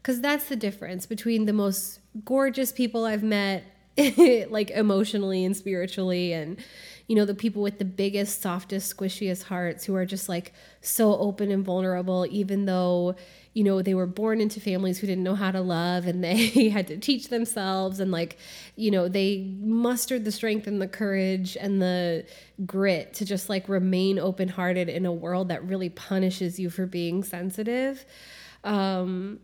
Cuz 0.03 0.22
that's 0.22 0.46
the 0.46 0.56
difference 0.56 1.06
between 1.08 1.46
the 1.46 1.53
most 1.53 2.00
gorgeous 2.25 2.72
people 2.72 3.06
I've 3.06 3.24
met 3.24 3.63
like 4.50 4.72
emotionally 4.72 5.44
and 5.44 5.56
spiritually 5.56 6.32
and 6.32 6.58
you 7.08 7.15
know 7.15 7.25
the 7.25 7.36
people 7.36 7.62
with 7.62 7.77
the 7.77 7.86
biggest 7.86 8.41
softest 8.41 8.96
squishiest 8.96 9.44
hearts 9.44 9.84
who 9.84 9.96
are 9.96 10.06
just 10.06 10.30
like 10.30 10.53
so 10.80 11.18
open 11.18 11.51
and 11.51 11.65
vulnerable 11.65 12.25
even 12.30 12.65
though 12.65 13.15
you 13.53 13.65
know 13.65 13.82
they 13.82 13.94
were 13.94 14.08
born 14.08 14.39
into 14.39 14.62
families 14.62 14.98
who 14.98 15.08
didn't 15.08 15.25
know 15.25 15.36
how 15.36 15.51
to 15.51 15.60
love 15.60 16.08
and 16.08 16.24
they 16.24 16.70
had 16.70 16.88
to 16.88 16.98
teach 16.98 17.27
themselves 17.27 18.00
and 18.00 18.12
like 18.12 18.38
you 18.77 18.89
know 18.89 19.10
they 19.10 19.53
mustered 19.60 20.24
the 20.24 20.32
strength 20.32 20.68
and 20.68 20.82
the 20.82 20.88
courage 20.88 21.58
and 21.60 21.82
the 21.82 22.25
grit 22.65 23.13
to 23.13 23.25
just 23.25 23.50
like 23.50 23.68
remain 23.68 24.18
open 24.18 24.48
hearted 24.48 24.88
in 24.88 25.06
a 25.06 25.12
world 25.12 25.50
that 25.50 25.62
really 25.65 25.89
punishes 25.89 26.58
you 26.60 26.70
for 26.70 26.86
being 26.86 27.24
sensitive. 27.24 28.06
Um 28.63 29.39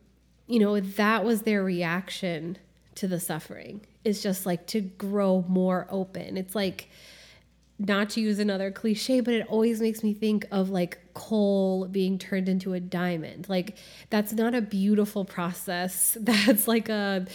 you 0.48 0.60
know 0.60 0.80
that 0.80 1.24
was 1.24 1.44
their 1.44 1.63
reaction 1.63 2.58
to 2.96 3.08
the 3.08 3.20
suffering 3.20 3.82
is 4.04 4.24
just 4.24 4.46
like 4.46 4.66
to 4.66 4.82
grow 4.82 5.46
more 5.48 5.88
open 5.89 6.38
it's 6.38 6.56
like 6.56 6.89
not 7.80 8.10
to 8.12 8.22
use 8.22 8.39
another 8.39 8.72
cliche, 8.72 9.20
but 9.20 9.34
it 9.34 9.46
always 9.50 9.82
makes 9.82 10.04
me 10.04 10.13
think 10.13 10.46
of 10.51 10.70
like 10.70 11.00
coal 11.13 11.88
being 11.88 12.18
turned 12.18 12.50
into 12.50 12.74
a 12.74 12.80
diamond. 12.80 13.48
Like 13.48 13.77
that's 14.10 14.34
not 14.34 14.56
a 14.56 14.62
beautiful 14.62 15.25
process. 15.25 16.18
That's 16.22 16.68
like 16.68 16.89
a 16.89 17.27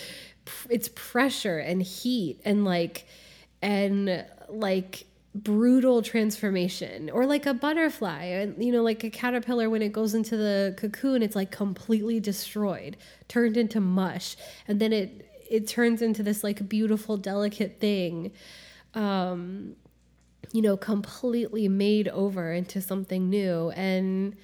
it's 0.68 0.88
pressure 0.94 1.58
and 1.58 1.80
heat 1.80 2.40
and 2.44 2.64
like 2.64 3.06
and 3.60 4.24
like 4.48 5.04
brutal 5.34 6.02
transformation 6.02 7.08
or 7.08 7.24
like 7.24 7.46
a 7.46 7.54
butterfly 7.54 8.22
and 8.22 8.62
you 8.62 8.70
know 8.70 8.82
like 8.82 9.02
a 9.02 9.08
caterpillar 9.08 9.70
when 9.70 9.80
it 9.80 9.90
goes 9.90 10.12
into 10.12 10.36
the 10.36 10.74
cocoon 10.76 11.22
it's 11.22 11.34
like 11.34 11.50
completely 11.50 12.20
destroyed 12.20 12.98
turned 13.28 13.56
into 13.56 13.80
mush 13.80 14.36
and 14.68 14.78
then 14.78 14.92
it 14.92 15.26
it 15.50 15.66
turns 15.66 16.02
into 16.02 16.22
this 16.22 16.44
like 16.44 16.68
beautiful 16.68 17.16
delicate 17.16 17.80
thing 17.80 18.30
um 18.92 19.74
you 20.52 20.60
know, 20.60 20.76
completely 20.76 21.68
made 21.68 22.08
over 22.08 22.52
into 22.52 22.80
something 22.80 23.28
new. 23.30 23.70
And 23.70 24.36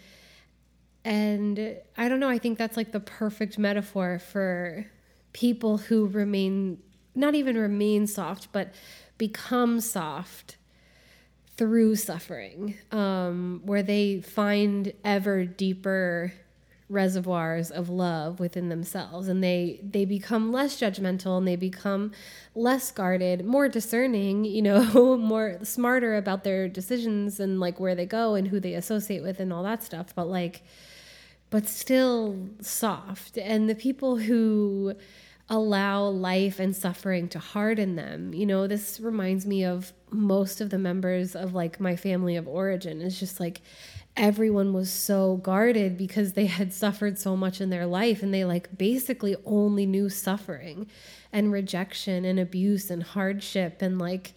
and 1.05 1.77
I 1.97 2.09
don't 2.09 2.21
know, 2.21 2.29
I 2.29 2.39
think 2.39 2.59
that's 2.59 2.77
like 2.77 2.93
the 2.93 3.01
perfect 3.01 3.59
metaphor 3.59 4.19
for 4.19 4.87
people 5.33 5.79
who 5.79 6.07
remain 6.07 6.79
not 7.15 7.35
even 7.35 7.57
remain 7.57 8.07
soft, 8.07 8.49
but 8.53 8.75
become 9.17 9.81
soft 9.81 10.57
through 11.59 11.97
suffering, 11.97 12.77
um, 12.93 13.61
where 13.65 13.83
they 13.83 14.21
find 14.21 14.93
ever 15.05 15.45
deeper 15.45 16.33
reservoirs 16.89 17.71
of 17.71 17.91
love 17.91 18.41
within 18.41 18.69
themselves. 18.71 19.29
And 19.29 19.43
they 19.43 19.81
they 19.83 20.05
become 20.05 20.53
less 20.53 20.81
judgmental 20.81 21.37
and 21.37 21.47
they 21.47 21.57
become 21.57 22.13
less 22.55 22.91
guarded 22.91 23.45
more 23.45 23.69
discerning 23.69 24.45
you 24.45 24.63
know 24.63 25.17
more 25.19 25.59
smarter 25.63 26.17
about 26.17 26.45
their 26.45 26.67
decisions 26.67 27.39
and 27.39 27.61
like 27.61 27.79
where 27.79 27.95
they 27.95 28.07
go 28.07 28.35
and 28.35 28.49
who 28.49 28.59
they 28.59 28.75
associate 28.75 29.23
with 29.23 29.41
and 29.41 29.53
all 29.53 29.65
that 29.65 29.83
stuff. 29.83 30.15
But 30.15 30.29
like 30.29 30.63
but 31.51 31.67
still 31.67 32.49
soft. 32.61 33.37
And 33.37 33.69
the 33.69 33.75
people 33.75 34.19
who 34.19 34.95
allow 35.51 36.05
life 36.05 36.59
and 36.59 36.77
suffering 36.77 37.29
to 37.29 37.39
harden 37.39 37.97
them. 37.97 38.35
You 38.35 38.47
know 38.47 38.67
this 38.67 39.01
reminds 39.01 39.47
me 39.47 39.65
of 39.65 39.93
most 40.11 40.61
of 40.61 40.71
the 40.71 40.79
members 40.79 41.35
of 41.35 41.55
like 41.55 41.81
my 41.81 41.97
family 41.97 42.37
of 42.37 42.47
origin. 42.47 43.01
It's 43.01 43.19
just 43.19 43.41
like 43.41 43.61
everyone 44.17 44.73
was 44.73 44.91
so 44.91 45.37
guarded 45.37 45.97
because 45.97 46.33
they 46.33 46.47
had 46.47 46.73
suffered 46.73 47.19
so 47.19 47.37
much 47.37 47.61
in 47.61 47.71
their 47.71 47.87
life 47.87 48.23
and 48.23 48.35
they 48.35 48.45
like 48.45 48.77
basically 48.77 49.37
only 49.47 49.87
knew 49.87 50.09
suffering 50.09 50.89
and 51.33 51.53
rejection 51.53 52.25
and 52.25 52.39
abuse 52.41 52.91
and 52.91 53.03
hardship 53.03 53.81
and 53.81 53.99
like 53.99 54.33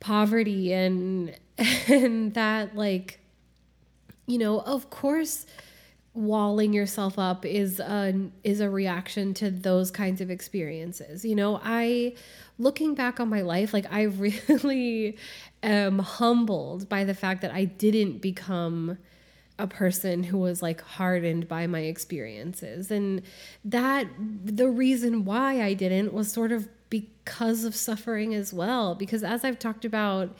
poverty 0.00 0.72
and 0.72 1.34
and 1.88 2.34
that 2.34 2.76
like 2.76 3.18
you 4.26 4.36
know 4.36 4.60
of 4.60 4.90
course 4.90 5.46
walling 6.16 6.72
yourself 6.72 7.18
up 7.18 7.44
is 7.44 7.78
a 7.78 8.28
is 8.42 8.60
a 8.60 8.70
reaction 8.70 9.34
to 9.34 9.50
those 9.50 9.90
kinds 9.90 10.20
of 10.20 10.30
experiences. 10.30 11.24
You 11.24 11.34
know 11.34 11.60
i 11.62 12.14
looking 12.58 12.94
back 12.94 13.20
on 13.20 13.28
my 13.28 13.42
life 13.42 13.74
like 13.74 13.84
i 13.92 14.02
really 14.48 15.16
am 15.62 15.98
humbled 15.98 16.88
by 16.88 17.04
the 17.04 17.14
fact 17.14 17.42
that 17.42 17.50
i 17.50 17.64
didn't 17.64 18.22
become 18.22 18.96
a 19.58 19.66
person 19.66 20.22
who 20.22 20.38
was 20.38 20.62
like 20.62 20.80
hardened 20.82 21.48
by 21.48 21.66
my 21.66 21.80
experiences. 21.80 22.90
And 22.90 23.22
that 23.64 24.06
the 24.44 24.68
reason 24.68 25.24
why 25.24 25.62
I 25.62 25.72
didn't 25.72 26.12
was 26.12 26.30
sort 26.30 26.52
of 26.52 26.68
because 26.90 27.64
of 27.64 27.74
suffering 27.74 28.34
as 28.34 28.52
well. 28.52 28.94
Because 28.94 29.24
as 29.24 29.44
I've 29.44 29.58
talked 29.58 29.84
about 29.84 30.36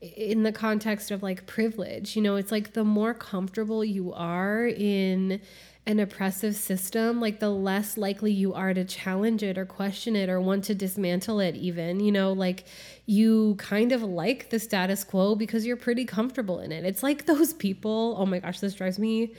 in 0.00 0.42
the 0.42 0.52
context 0.52 1.10
of 1.10 1.22
like 1.22 1.46
privilege 1.46 2.16
you 2.16 2.22
know 2.22 2.36
it's 2.36 2.52
like 2.52 2.74
the 2.74 2.84
more 2.84 3.14
comfortable 3.14 3.84
you 3.84 4.12
are 4.12 4.66
in 4.66 5.40
an 5.86 6.00
oppressive 6.00 6.56
system, 6.56 7.20
like 7.20 7.38
the 7.38 7.48
less 7.48 7.96
likely 7.96 8.32
you 8.32 8.52
are 8.52 8.74
to 8.74 8.84
challenge 8.84 9.44
it 9.44 9.56
or 9.56 9.64
question 9.64 10.16
it 10.16 10.28
or 10.28 10.40
want 10.40 10.64
to 10.64 10.74
dismantle 10.74 11.38
it, 11.38 11.54
even. 11.54 12.00
You 12.00 12.10
know, 12.10 12.32
like 12.32 12.64
you 13.06 13.54
kind 13.58 13.92
of 13.92 14.02
like 14.02 14.50
the 14.50 14.58
status 14.58 15.04
quo 15.04 15.36
because 15.36 15.64
you're 15.64 15.76
pretty 15.76 16.04
comfortable 16.04 16.58
in 16.58 16.72
it. 16.72 16.84
It's 16.84 17.04
like 17.04 17.26
those 17.26 17.52
people, 17.52 18.16
oh 18.18 18.26
my 18.26 18.40
gosh, 18.40 18.58
this 18.58 18.74
drives 18.74 18.98
me 18.98 19.34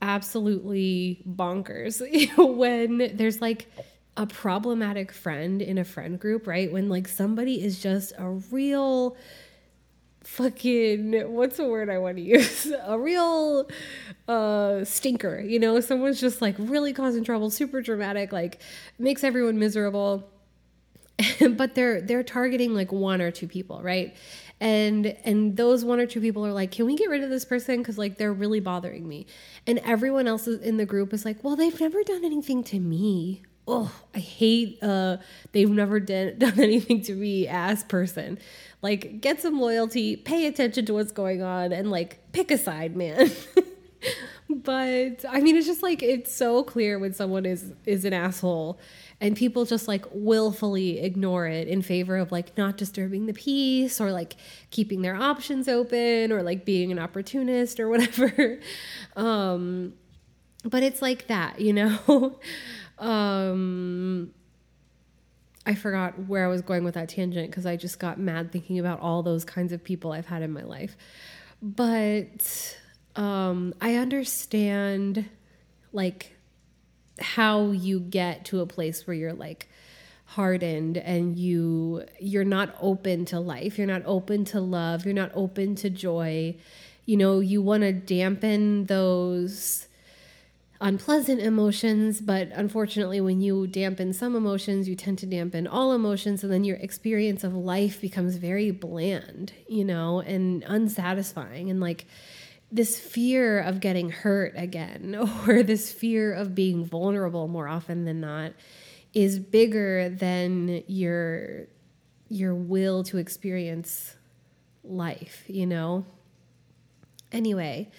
absolutely 0.00 1.22
bonkers 1.28 2.00
when 2.56 3.14
there's 3.14 3.42
like 3.42 3.70
a 4.16 4.26
problematic 4.26 5.12
friend 5.12 5.60
in 5.60 5.76
a 5.76 5.84
friend 5.84 6.18
group, 6.18 6.46
right? 6.46 6.72
When 6.72 6.88
like 6.88 7.06
somebody 7.06 7.62
is 7.62 7.82
just 7.82 8.14
a 8.16 8.30
real 8.30 9.16
fucking 10.24 11.32
what's 11.32 11.56
the 11.56 11.66
word 11.66 11.90
I 11.90 11.98
want 11.98 12.16
to 12.16 12.22
use? 12.22 12.72
A 12.86 12.98
real 12.98 13.68
uh 14.28 14.84
stinker, 14.84 15.40
you 15.40 15.58
know, 15.58 15.80
someone's 15.80 16.20
just 16.20 16.40
like 16.42 16.54
really 16.58 16.92
causing 16.92 17.24
trouble, 17.24 17.50
super 17.50 17.82
dramatic, 17.82 18.32
like 18.32 18.60
makes 18.98 19.24
everyone 19.24 19.58
miserable. 19.58 20.28
but 21.56 21.74
they're 21.74 22.00
they're 22.00 22.22
targeting 22.22 22.74
like 22.74 22.90
one 22.92 23.20
or 23.20 23.30
two 23.30 23.46
people, 23.46 23.82
right? 23.82 24.14
And 24.60 25.06
and 25.24 25.56
those 25.56 25.84
one 25.84 26.00
or 26.00 26.06
two 26.06 26.20
people 26.20 26.46
are 26.46 26.52
like, 26.52 26.70
"Can 26.70 26.86
we 26.86 26.96
get 26.96 27.10
rid 27.10 27.22
of 27.22 27.30
this 27.30 27.44
person 27.44 27.82
cuz 27.84 27.98
like 27.98 28.16
they're 28.16 28.32
really 28.32 28.60
bothering 28.60 29.06
me." 29.06 29.26
And 29.66 29.78
everyone 29.80 30.26
else 30.26 30.46
in 30.46 30.76
the 30.78 30.86
group 30.86 31.12
is 31.12 31.24
like, 31.24 31.42
"Well, 31.44 31.56
they've 31.56 31.78
never 31.80 32.02
done 32.02 32.24
anything 32.24 32.64
to 32.64 32.80
me." 32.80 33.42
Oh, 33.66 33.92
I 34.14 34.18
hate 34.18 34.82
uh 34.82 35.18
they've 35.52 35.70
never 35.70 36.00
done 36.00 36.34
done 36.38 36.58
anything 36.58 37.02
to 37.02 37.14
me 37.14 37.46
ass 37.46 37.84
person 37.84 38.38
like, 38.82 39.20
get 39.20 39.40
some 39.40 39.60
loyalty, 39.60 40.16
pay 40.16 40.46
attention 40.46 40.84
to 40.86 40.94
what's 40.94 41.12
going 41.12 41.40
on, 41.40 41.72
and 41.72 41.90
like 41.90 42.18
pick 42.32 42.50
a 42.50 42.58
side, 42.58 42.96
man. 42.96 43.30
but 44.50 45.24
I 45.28 45.40
mean, 45.40 45.56
it's 45.56 45.68
just 45.68 45.84
like 45.84 46.02
it's 46.02 46.34
so 46.34 46.64
clear 46.64 46.98
when 46.98 47.14
someone 47.14 47.46
is 47.46 47.72
is 47.86 48.04
an 48.04 48.12
asshole, 48.12 48.80
and 49.20 49.36
people 49.36 49.64
just 49.64 49.86
like 49.86 50.04
willfully 50.10 50.98
ignore 50.98 51.46
it 51.46 51.68
in 51.68 51.80
favor 51.80 52.16
of 52.16 52.32
like 52.32 52.58
not 52.58 52.76
disturbing 52.76 53.26
the 53.26 53.32
peace 53.32 54.00
or 54.00 54.10
like 54.10 54.34
keeping 54.70 55.02
their 55.02 55.14
options 55.14 55.68
open 55.68 56.32
or 56.32 56.42
like 56.42 56.64
being 56.64 56.90
an 56.90 56.98
opportunist 56.98 57.78
or 57.78 57.88
whatever. 57.88 58.58
um, 59.16 59.92
but 60.64 60.82
it's 60.82 61.00
like 61.00 61.28
that, 61.28 61.60
you 61.60 61.72
know. 61.72 62.36
Um 62.98 64.32
I 65.64 65.74
forgot 65.74 66.26
where 66.26 66.44
I 66.44 66.48
was 66.48 66.62
going 66.62 66.82
with 66.84 66.94
that 66.94 67.08
tangent 67.08 67.50
because 67.50 67.66
I 67.66 67.76
just 67.76 67.98
got 67.98 68.18
mad 68.18 68.50
thinking 68.50 68.78
about 68.78 69.00
all 69.00 69.22
those 69.22 69.44
kinds 69.44 69.72
of 69.72 69.84
people 69.84 70.12
I've 70.12 70.26
had 70.26 70.42
in 70.42 70.52
my 70.52 70.64
life. 70.64 70.96
But 71.62 72.76
um, 73.14 73.72
I 73.80 73.94
understand 73.96 75.28
like 75.92 76.34
how 77.20 77.70
you 77.70 78.00
get 78.00 78.44
to 78.46 78.60
a 78.60 78.66
place 78.66 79.06
where 79.06 79.14
you're 79.14 79.32
like 79.32 79.68
hardened 80.24 80.96
and 80.96 81.36
you 81.36 82.04
you're 82.18 82.42
not 82.44 82.74
open 82.80 83.26
to 83.26 83.38
life 83.38 83.76
you're 83.76 83.86
not 83.86 84.00
open 84.06 84.46
to 84.46 84.58
love 84.58 85.04
you're 85.04 85.12
not 85.12 85.30
open 85.34 85.74
to 85.74 85.90
joy 85.90 86.56
you 87.04 87.18
know 87.18 87.38
you 87.38 87.60
want 87.60 87.82
to 87.82 87.92
dampen 87.92 88.86
those 88.86 89.88
unpleasant 90.82 91.40
emotions, 91.40 92.20
but 92.20 92.48
unfortunately, 92.52 93.20
when 93.20 93.40
you 93.40 93.66
dampen 93.66 94.12
some 94.12 94.34
emotions, 94.34 94.88
you 94.88 94.96
tend 94.96 95.18
to 95.18 95.26
dampen 95.26 95.66
all 95.66 95.92
emotions, 95.92 96.42
and 96.42 96.52
then 96.52 96.64
your 96.64 96.76
experience 96.78 97.44
of 97.44 97.54
life 97.54 98.00
becomes 98.00 98.36
very 98.36 98.70
bland, 98.70 99.52
you 99.68 99.84
know, 99.84 100.20
and 100.20 100.64
unsatisfying. 100.64 101.70
And 101.70 101.80
like 101.80 102.06
this 102.72 102.98
fear 102.98 103.60
of 103.60 103.80
getting 103.80 104.10
hurt 104.10 104.54
again, 104.56 105.14
or 105.46 105.62
this 105.62 105.92
fear 105.92 106.32
of 106.32 106.54
being 106.54 106.84
vulnerable 106.84 107.46
more 107.46 107.68
often 107.68 108.04
than 108.04 108.20
not, 108.20 108.52
is 109.14 109.38
bigger 109.38 110.08
than 110.08 110.82
your 110.86 111.68
your 112.28 112.54
will 112.54 113.04
to 113.04 113.18
experience 113.18 114.16
life, 114.82 115.44
you 115.46 115.66
know? 115.66 116.04
Anyway, 117.30 117.90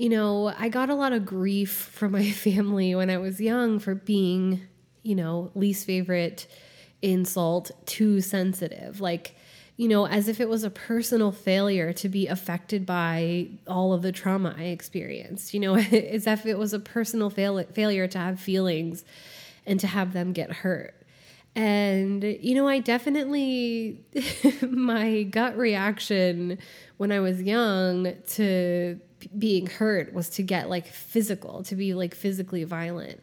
you 0.00 0.08
know, 0.08 0.50
I 0.58 0.70
got 0.70 0.88
a 0.88 0.94
lot 0.94 1.12
of 1.12 1.26
grief 1.26 1.70
from 1.70 2.12
my 2.12 2.30
family 2.30 2.94
when 2.94 3.10
I 3.10 3.18
was 3.18 3.38
young 3.38 3.78
for 3.78 3.94
being, 3.94 4.62
you 5.02 5.14
know, 5.14 5.50
least 5.54 5.86
favorite 5.86 6.46
insult, 7.02 7.70
too 7.84 8.22
sensitive. 8.22 9.02
Like, 9.02 9.36
you 9.76 9.88
know, 9.88 10.06
as 10.06 10.26
if 10.26 10.40
it 10.40 10.48
was 10.48 10.64
a 10.64 10.70
personal 10.70 11.32
failure 11.32 11.92
to 11.92 12.08
be 12.08 12.26
affected 12.28 12.86
by 12.86 13.48
all 13.66 13.92
of 13.92 14.00
the 14.00 14.10
trauma 14.10 14.54
I 14.56 14.64
experienced. 14.64 15.52
You 15.52 15.60
know, 15.60 15.74
as 15.76 16.26
if 16.26 16.46
it 16.46 16.56
was 16.56 16.72
a 16.72 16.80
personal 16.80 17.28
fail- 17.28 17.62
failure 17.64 18.08
to 18.08 18.18
have 18.18 18.40
feelings 18.40 19.04
and 19.66 19.78
to 19.80 19.86
have 19.86 20.14
them 20.14 20.32
get 20.32 20.50
hurt. 20.50 20.94
And, 21.54 22.24
you 22.24 22.54
know, 22.54 22.66
I 22.66 22.78
definitely, 22.78 24.02
my 24.62 25.24
gut 25.24 25.58
reaction 25.58 26.58
when 26.96 27.12
I 27.12 27.20
was 27.20 27.42
young 27.42 28.14
to 28.28 28.98
being 29.38 29.66
hurt 29.66 30.12
was 30.12 30.28
to 30.30 30.42
get 30.42 30.68
like 30.68 30.86
physical, 30.86 31.62
to 31.64 31.74
be 31.74 31.94
like 31.94 32.14
physically 32.14 32.64
violent. 32.64 33.22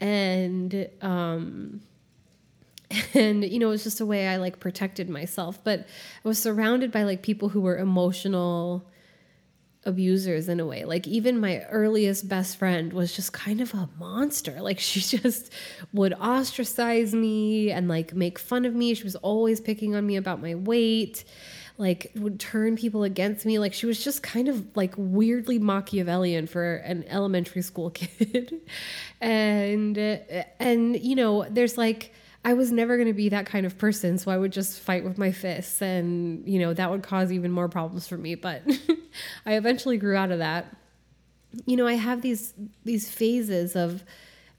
And 0.00 0.88
um 1.00 1.80
and 3.14 3.44
you 3.44 3.58
know, 3.58 3.68
it 3.68 3.70
was 3.70 3.84
just 3.84 4.00
a 4.00 4.06
way 4.06 4.28
I 4.28 4.36
like 4.36 4.60
protected 4.60 5.08
myself, 5.08 5.62
but 5.62 5.80
I 6.24 6.28
was 6.28 6.38
surrounded 6.38 6.92
by 6.92 7.04
like 7.04 7.22
people 7.22 7.48
who 7.48 7.60
were 7.60 7.76
emotional 7.76 8.86
abusers 9.86 10.48
in 10.48 10.60
a 10.60 10.66
way. 10.66 10.84
Like 10.84 11.06
even 11.06 11.40
my 11.40 11.60
earliest 11.70 12.28
best 12.28 12.56
friend 12.56 12.92
was 12.92 13.14
just 13.14 13.32
kind 13.32 13.60
of 13.60 13.74
a 13.74 13.88
monster. 13.98 14.60
Like 14.60 14.78
she 14.78 15.00
just 15.18 15.52
would 15.92 16.14
ostracize 16.14 17.14
me 17.14 17.70
and 17.70 17.88
like 17.88 18.14
make 18.14 18.38
fun 18.38 18.64
of 18.64 18.74
me. 18.74 18.94
She 18.94 19.04
was 19.04 19.16
always 19.16 19.60
picking 19.60 19.94
on 19.94 20.06
me 20.06 20.16
about 20.16 20.40
my 20.40 20.54
weight 20.54 21.24
like 21.76 22.12
would 22.14 22.38
turn 22.38 22.76
people 22.76 23.02
against 23.02 23.44
me. 23.44 23.58
Like 23.58 23.72
she 23.72 23.86
was 23.86 24.02
just 24.02 24.22
kind 24.22 24.48
of 24.48 24.76
like 24.76 24.94
weirdly 24.96 25.58
Machiavellian 25.58 26.46
for 26.46 26.76
an 26.76 27.04
elementary 27.08 27.62
school 27.62 27.90
kid. 27.94 28.60
and 29.20 29.98
and 29.98 31.00
you 31.00 31.16
know, 31.16 31.46
there's 31.50 31.76
like 31.76 32.12
I 32.44 32.52
was 32.52 32.70
never 32.70 32.96
going 32.96 33.08
to 33.08 33.14
be 33.14 33.30
that 33.30 33.46
kind 33.46 33.64
of 33.64 33.78
person, 33.78 34.18
so 34.18 34.30
I 34.30 34.36
would 34.36 34.52
just 34.52 34.78
fight 34.78 35.02
with 35.02 35.16
my 35.16 35.32
fists 35.32 35.80
and, 35.80 36.46
you 36.46 36.58
know, 36.58 36.74
that 36.74 36.90
would 36.90 37.02
cause 37.02 37.32
even 37.32 37.50
more 37.50 37.70
problems 37.70 38.06
for 38.06 38.18
me, 38.18 38.34
but 38.34 38.60
I 39.46 39.54
eventually 39.54 39.96
grew 39.96 40.14
out 40.14 40.30
of 40.30 40.40
that. 40.40 40.76
You 41.64 41.76
know, 41.76 41.86
I 41.86 41.94
have 41.94 42.20
these 42.20 42.52
these 42.84 43.10
phases 43.10 43.76
of 43.76 44.04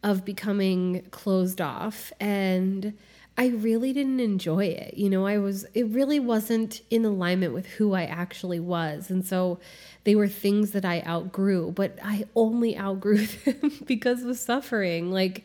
of 0.04 0.26
becoming 0.26 1.06
closed 1.12 1.62
off 1.62 2.12
and 2.20 2.98
I 3.38 3.48
really 3.48 3.92
didn't 3.92 4.22
enjoy 4.22 4.66
it. 4.66 4.94
You 4.96 5.10
know, 5.10 5.26
I 5.26 5.40
was, 5.40 5.66
it 5.74 5.88
really 5.88 6.20
wasn't 6.20 6.82
in 6.90 7.04
alignment 7.04 7.54
with 7.54 7.66
who 7.66 7.94
I 7.94 8.04
actually 8.04 8.62
was. 8.62 9.10
And 9.10 9.26
so 9.26 9.60
they 10.06 10.16
were 10.16 10.28
things 10.28 10.72
that 10.72 10.86
I 10.86 11.02
outgrew, 11.02 11.72
but 11.72 12.00
I 12.02 12.26
only 12.36 12.78
outgrew 12.78 13.26
them 13.46 13.72
because 13.86 14.24
of 14.24 14.38
suffering. 14.38 15.12
Like, 15.12 15.44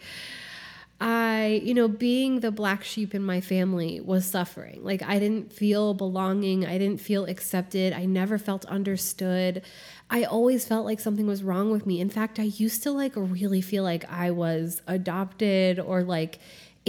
I, 1.01 1.63
you 1.65 1.73
know, 1.73 1.89
being 1.89 2.41
the 2.41 2.51
black 2.51 2.85
sheep 2.85 3.15
in 3.15 3.23
my 3.23 3.41
family 3.41 4.01
was 4.01 4.27
suffering. 4.27 4.85
Like, 4.85 5.03
I 5.03 5.19
didn't 5.19 5.51
feel 5.51 5.95
belonging. 5.95 6.67
I 6.67 6.77
didn't 6.77 7.01
feel 7.01 7.25
accepted. 7.25 7.95
I 7.95 8.05
never 8.05 8.37
felt 8.37 8.67
understood. 8.67 9.63
I 10.11 10.25
always 10.25 10.67
felt 10.67 10.85
like 10.85 11.01
something 11.01 11.27
was 11.27 11.43
wrong 11.43 11.71
with 11.71 11.87
me. 11.87 12.01
In 12.01 12.11
fact, 12.11 12.39
I 12.39 12.45
used 12.45 12.83
to 12.83 12.93
like 12.93 13.13
really 13.17 13.63
feel 13.63 13.83
like 13.83 14.05
I 14.13 14.31
was 14.31 14.83
adopted 14.87 15.81
or 15.81 16.03
like 16.03 16.39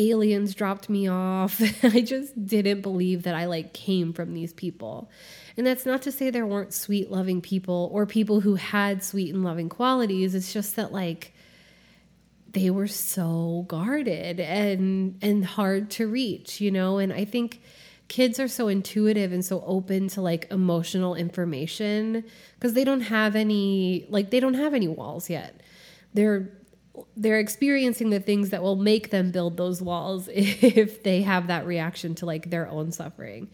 aliens 0.09 0.55
dropped 0.55 0.89
me 0.89 1.07
off. 1.07 1.61
I 1.83 2.01
just 2.01 2.45
didn't 2.45 2.81
believe 2.81 3.23
that 3.23 3.35
I 3.35 3.45
like 3.45 3.73
came 3.73 4.13
from 4.13 4.33
these 4.33 4.53
people. 4.53 5.09
And 5.57 5.67
that's 5.67 5.85
not 5.85 6.01
to 6.03 6.11
say 6.11 6.29
there 6.29 6.45
weren't 6.45 6.73
sweet, 6.73 7.11
loving 7.11 7.41
people 7.41 7.89
or 7.93 8.05
people 8.05 8.41
who 8.41 8.55
had 8.55 9.03
sweet 9.03 9.33
and 9.33 9.43
loving 9.43 9.69
qualities. 9.69 10.33
It's 10.33 10.53
just 10.53 10.75
that 10.75 10.91
like 10.91 11.33
they 12.53 12.69
were 12.69 12.87
so 12.87 13.65
guarded 13.67 14.39
and 14.39 15.17
and 15.21 15.45
hard 15.45 15.89
to 15.91 16.07
reach, 16.07 16.61
you 16.61 16.71
know? 16.71 16.97
And 16.97 17.13
I 17.13 17.25
think 17.25 17.61
kids 18.07 18.39
are 18.39 18.47
so 18.47 18.67
intuitive 18.67 19.31
and 19.31 19.43
so 19.43 19.63
open 19.65 20.09
to 20.09 20.21
like 20.21 20.51
emotional 20.51 21.15
information 21.15 22.25
because 22.55 22.73
they 22.73 22.83
don't 22.83 23.01
have 23.01 23.35
any 23.35 24.05
like 24.09 24.31
they 24.31 24.39
don't 24.39 24.55
have 24.55 24.73
any 24.73 24.87
walls 24.87 25.29
yet. 25.29 25.61
They're 26.13 26.49
they're 27.15 27.39
experiencing 27.39 28.09
the 28.09 28.19
things 28.19 28.49
that 28.49 28.61
will 28.61 28.75
make 28.75 29.09
them 29.09 29.31
build 29.31 29.57
those 29.57 29.81
walls 29.81 30.27
if 30.33 31.03
they 31.03 31.21
have 31.21 31.47
that 31.47 31.65
reaction 31.65 32.15
to 32.15 32.25
like 32.25 32.49
their 32.49 32.67
own 32.67 32.91
suffering. 32.91 33.49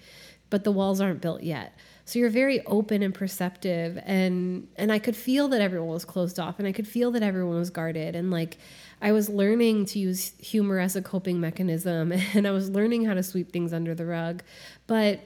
But 0.49 0.63
the 0.63 0.71
walls 0.71 1.01
aren't 1.01 1.21
built 1.21 1.43
yet. 1.43 1.77
So 2.05 2.19
you're 2.19 2.29
very 2.29 2.65
open 2.65 3.03
and 3.03 3.13
perceptive 3.13 3.99
and 4.05 4.69
and 4.77 4.93
i 4.93 4.99
could 4.99 5.15
feel 5.15 5.49
that 5.49 5.59
everyone 5.59 5.89
was 5.89 6.05
closed 6.05 6.39
off 6.39 6.57
and 6.57 6.65
i 6.65 6.71
could 6.71 6.87
feel 6.87 7.11
that 7.11 7.21
everyone 7.21 7.57
was 7.57 7.69
guarded. 7.69 8.15
And 8.15 8.31
like 8.31 8.57
i 9.01 9.11
was 9.11 9.27
learning 9.27 9.85
to 9.87 9.99
use 9.99 10.31
humor 10.39 10.79
as 10.79 10.95
a 10.95 11.01
coping 11.01 11.41
mechanism 11.41 12.13
and 12.33 12.47
i 12.47 12.51
was 12.51 12.69
learning 12.69 13.03
how 13.03 13.13
to 13.13 13.23
sweep 13.23 13.51
things 13.51 13.73
under 13.73 13.93
the 13.93 14.05
rug. 14.05 14.41
But 14.87 15.19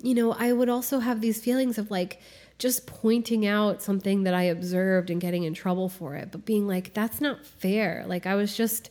you 0.00 0.14
know 0.14 0.32
i 0.32 0.52
would 0.52 0.68
also 0.68 0.98
have 0.98 1.20
these 1.20 1.40
feelings 1.40 1.78
of 1.78 1.90
like 1.90 2.20
just 2.62 2.86
pointing 2.86 3.44
out 3.44 3.82
something 3.82 4.22
that 4.22 4.34
I 4.34 4.44
observed 4.44 5.10
and 5.10 5.20
getting 5.20 5.42
in 5.42 5.52
trouble 5.52 5.88
for 5.88 6.14
it, 6.14 6.30
but 6.30 6.44
being 6.44 6.68
like, 6.68 6.94
that's 6.94 7.20
not 7.20 7.44
fair. 7.44 8.04
Like 8.06 8.24
I 8.24 8.36
was 8.36 8.56
just 8.56 8.88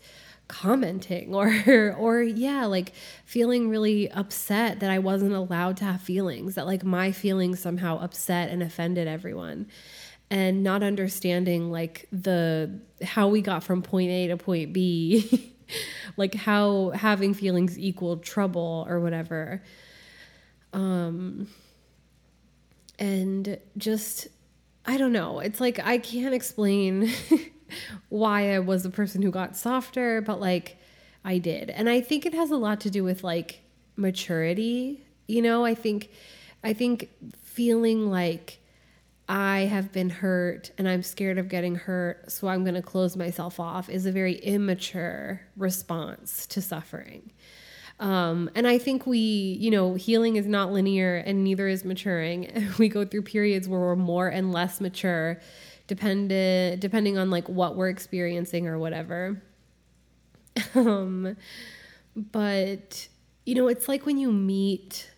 commenting 0.49 1.33
or 1.33 1.95
or 1.97 2.21
yeah 2.21 2.65
like 2.65 2.91
feeling 3.23 3.69
really 3.69 4.11
upset 4.11 4.81
that 4.81 4.91
I 4.91 4.99
wasn't 4.99 5.31
allowed 5.31 5.77
to 5.77 5.85
have 5.85 6.01
feelings 6.01 6.55
that 6.55 6.65
like 6.65 6.83
my 6.83 7.13
feelings 7.13 7.61
somehow 7.61 7.97
upset 7.99 8.49
and 8.49 8.61
offended 8.61 9.07
everyone 9.07 9.67
and 10.29 10.61
not 10.61 10.83
understanding 10.83 11.71
like 11.71 12.05
the 12.11 12.81
how 13.01 13.29
we 13.29 13.41
got 13.41 13.63
from 13.63 13.81
point 13.81 14.11
A 14.11 14.27
to 14.27 14.35
point 14.35 14.73
B 14.73 15.53
like 16.17 16.35
how 16.35 16.89
having 16.89 17.33
feelings 17.33 17.79
equaled 17.79 18.21
trouble 18.21 18.85
or 18.89 18.99
whatever 18.99 19.63
um 20.73 21.47
and 22.99 23.57
just 23.77 24.27
I 24.85 24.97
don't 24.97 25.13
know. 25.13 25.39
It's 25.39 25.61
like 25.61 25.79
I 25.79 25.97
can't 25.97 26.33
explain 26.33 27.11
why 28.09 28.55
I 28.55 28.59
was 28.59 28.83
the 28.83 28.89
person 28.89 29.21
who 29.21 29.31
got 29.31 29.55
softer, 29.55 30.21
but 30.21 30.39
like 30.39 30.77
I 31.23 31.37
did. 31.37 31.69
And 31.69 31.89
I 31.89 32.01
think 32.01 32.25
it 32.25 32.33
has 32.33 32.51
a 32.51 32.57
lot 32.57 32.81
to 32.81 32.89
do 32.89 33.03
with 33.03 33.23
like 33.23 33.61
maturity. 33.95 35.03
You 35.27 35.41
know, 35.41 35.65
I 35.65 35.75
think 35.75 36.09
I 36.63 36.73
think 36.73 37.09
feeling 37.43 38.09
like 38.09 38.59
I 39.29 39.61
have 39.61 39.91
been 39.91 40.09
hurt 40.09 40.71
and 40.77 40.89
I'm 40.89 41.03
scared 41.03 41.37
of 41.37 41.47
getting 41.47 41.75
hurt, 41.75 42.31
so 42.31 42.47
I'm 42.47 42.63
going 42.63 42.75
to 42.75 42.81
close 42.81 43.15
myself 43.15 43.59
off 43.59 43.89
is 43.89 44.05
a 44.05 44.11
very 44.11 44.35
immature 44.35 45.41
response 45.55 46.45
to 46.47 46.61
suffering. 46.61 47.31
Um, 48.01 48.49
and 48.55 48.67
I 48.67 48.79
think 48.79 49.05
we, 49.05 49.19
you 49.19 49.69
know, 49.69 49.93
healing 49.93 50.35
is 50.35 50.47
not 50.47 50.71
linear 50.71 51.17
and 51.17 51.43
neither 51.43 51.67
is 51.67 51.85
maturing. 51.85 52.67
We 52.79 52.89
go 52.89 53.05
through 53.05 53.21
periods 53.21 53.69
where 53.69 53.79
we're 53.79 53.95
more 53.95 54.27
and 54.27 54.51
less 54.51 54.81
mature, 54.81 55.39
dependent 55.85 56.81
depending 56.81 57.19
on 57.19 57.29
like 57.29 57.47
what 57.47 57.75
we're 57.75 57.89
experiencing 57.89 58.67
or 58.67 58.77
whatever. 58.77 59.41
Um, 60.75 61.37
but 62.15 63.07
you 63.45 63.55
know, 63.55 63.69
it's 63.69 63.87
like 63.87 64.05
when 64.05 64.17
you 64.17 64.33
meet, 64.33 65.09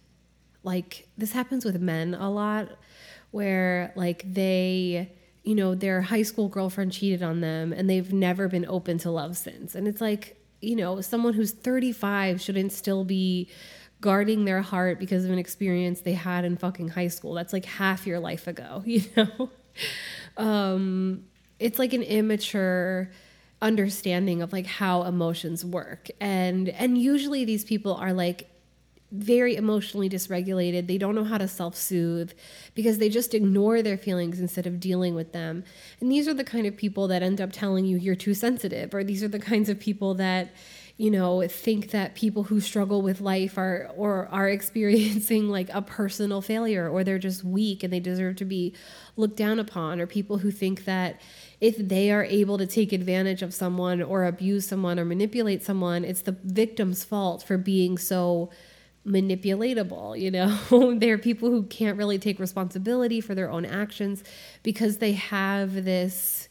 like 0.63 1.07
this 1.17 1.31
happens 1.31 1.65
with 1.65 1.81
men 1.81 2.13
a 2.13 2.29
lot, 2.29 2.69
where 3.31 3.93
like 3.95 4.31
they 4.31 5.11
you 5.43 5.55
know, 5.55 5.75
their 5.75 6.01
high 6.01 6.21
school 6.21 6.47
girlfriend 6.47 6.91
cheated 6.93 7.21
on 7.21 7.41
them 7.41 7.73
and 7.73 7.89
they've 7.89 8.13
never 8.13 8.47
been 8.47 8.65
open 8.65 8.97
to 8.99 9.11
love 9.11 9.35
since. 9.35 9.75
And 9.75 9.87
it's 9.87 9.99
like, 9.99 10.37
you 10.63 10.75
know, 10.75 11.01
someone 11.01 11.33
who's 11.33 11.51
35 11.51 12.41
shouldn't 12.41 12.71
still 12.71 13.03
be 13.03 13.49
guarding 14.01 14.45
their 14.45 14.61
heart 14.61 14.99
because 14.99 15.23
of 15.23 15.31
an 15.31 15.39
experience 15.39 16.01
they 16.01 16.13
had 16.13 16.45
in 16.45 16.57
fucking 16.57 16.89
high 16.89 17.07
school. 17.07 17.33
That's 17.33 17.53
like 17.53 17.65
half 17.65 18.05
your 18.05 18.19
life 18.19 18.47
ago, 18.47 18.83
you 18.85 19.03
know? 19.15 19.49
um, 20.37 21.23
it's 21.59 21.79
like 21.79 21.93
an 21.93 22.03
immature 22.03 23.09
understanding 23.61 24.41
of 24.41 24.51
like 24.51 24.65
how 24.65 25.03
emotions 25.03 25.63
work 25.63 26.09
and 26.19 26.67
and 26.67 26.97
usually 26.97 27.45
these 27.45 27.63
people 27.63 27.93
are 27.95 28.11
like 28.11 28.49
very 29.13 29.55
emotionally 29.55 30.09
dysregulated. 30.09 30.87
They 30.87 30.97
don't 30.97 31.15
know 31.15 31.23
how 31.23 31.37
to 31.37 31.47
self 31.47 31.75
soothe 31.75 32.33
because 32.73 32.97
they 32.97 33.09
just 33.09 33.33
ignore 33.33 33.81
their 33.81 33.97
feelings 33.97 34.39
instead 34.39 34.65
of 34.65 34.79
dealing 34.79 35.13
with 35.13 35.31
them. 35.31 35.63
And 36.01 36.11
these 36.11 36.27
are 36.27 36.33
the 36.33 36.43
kind 36.43 36.65
of 36.65 36.75
people 36.75 37.07
that 37.07 37.21
end 37.21 37.39
up 37.39 37.51
telling 37.51 37.85
you 37.85 37.97
you're 37.97 38.15
too 38.15 38.33
sensitive, 38.33 38.93
or 38.93 39.03
these 39.03 39.23
are 39.23 39.27
the 39.27 39.39
kinds 39.39 39.69
of 39.69 39.79
people 39.79 40.15
that 40.15 40.49
you 40.97 41.09
know 41.09 41.45
think 41.47 41.89
that 41.89 42.13
people 42.13 42.43
who 42.43 42.59
struggle 42.59 43.01
with 43.01 43.19
life 43.19 43.57
are 43.57 43.91
or 43.95 44.27
are 44.27 44.49
experiencing 44.57 45.49
like 45.49 45.69
a 45.73 45.81
personal 45.81 46.41
failure 46.41 46.89
or 46.89 47.03
they're 47.03 47.19
just 47.19 47.43
weak 47.43 47.83
and 47.83 47.91
they 47.91 47.99
deserve 47.99 48.35
to 48.35 48.45
be 48.45 48.75
looked 49.15 49.37
down 49.37 49.59
upon 49.59 49.99
or 49.99 50.07
people 50.07 50.39
who 50.39 50.51
think 50.51 50.85
that 50.85 51.19
if 51.61 51.77
they 51.77 52.11
are 52.11 52.23
able 52.25 52.57
to 52.57 52.67
take 52.67 52.91
advantage 52.91 53.41
of 53.41 53.53
someone 53.53 54.01
or 54.01 54.25
abuse 54.25 54.67
someone 54.67 54.99
or 54.99 55.05
manipulate 55.05 55.63
someone 55.63 56.03
it's 56.03 56.21
the 56.21 56.37
victim's 56.43 57.03
fault 57.03 57.41
for 57.41 57.57
being 57.57 57.97
so 57.97 58.51
manipulatable 59.05 60.19
you 60.19 60.31
know? 60.31 60.97
There 60.99 61.15
are 61.15 61.17
people 61.17 61.49
who 61.49 61.63
can't 61.63 61.97
really 61.97 62.19
take 62.19 62.39
responsibility 62.39 63.21
for 63.21 63.35
their 63.35 63.49
own 63.49 63.65
actions 63.65 64.23
because 64.63 64.97
they 64.97 65.13
have 65.13 65.83
this 65.83 66.47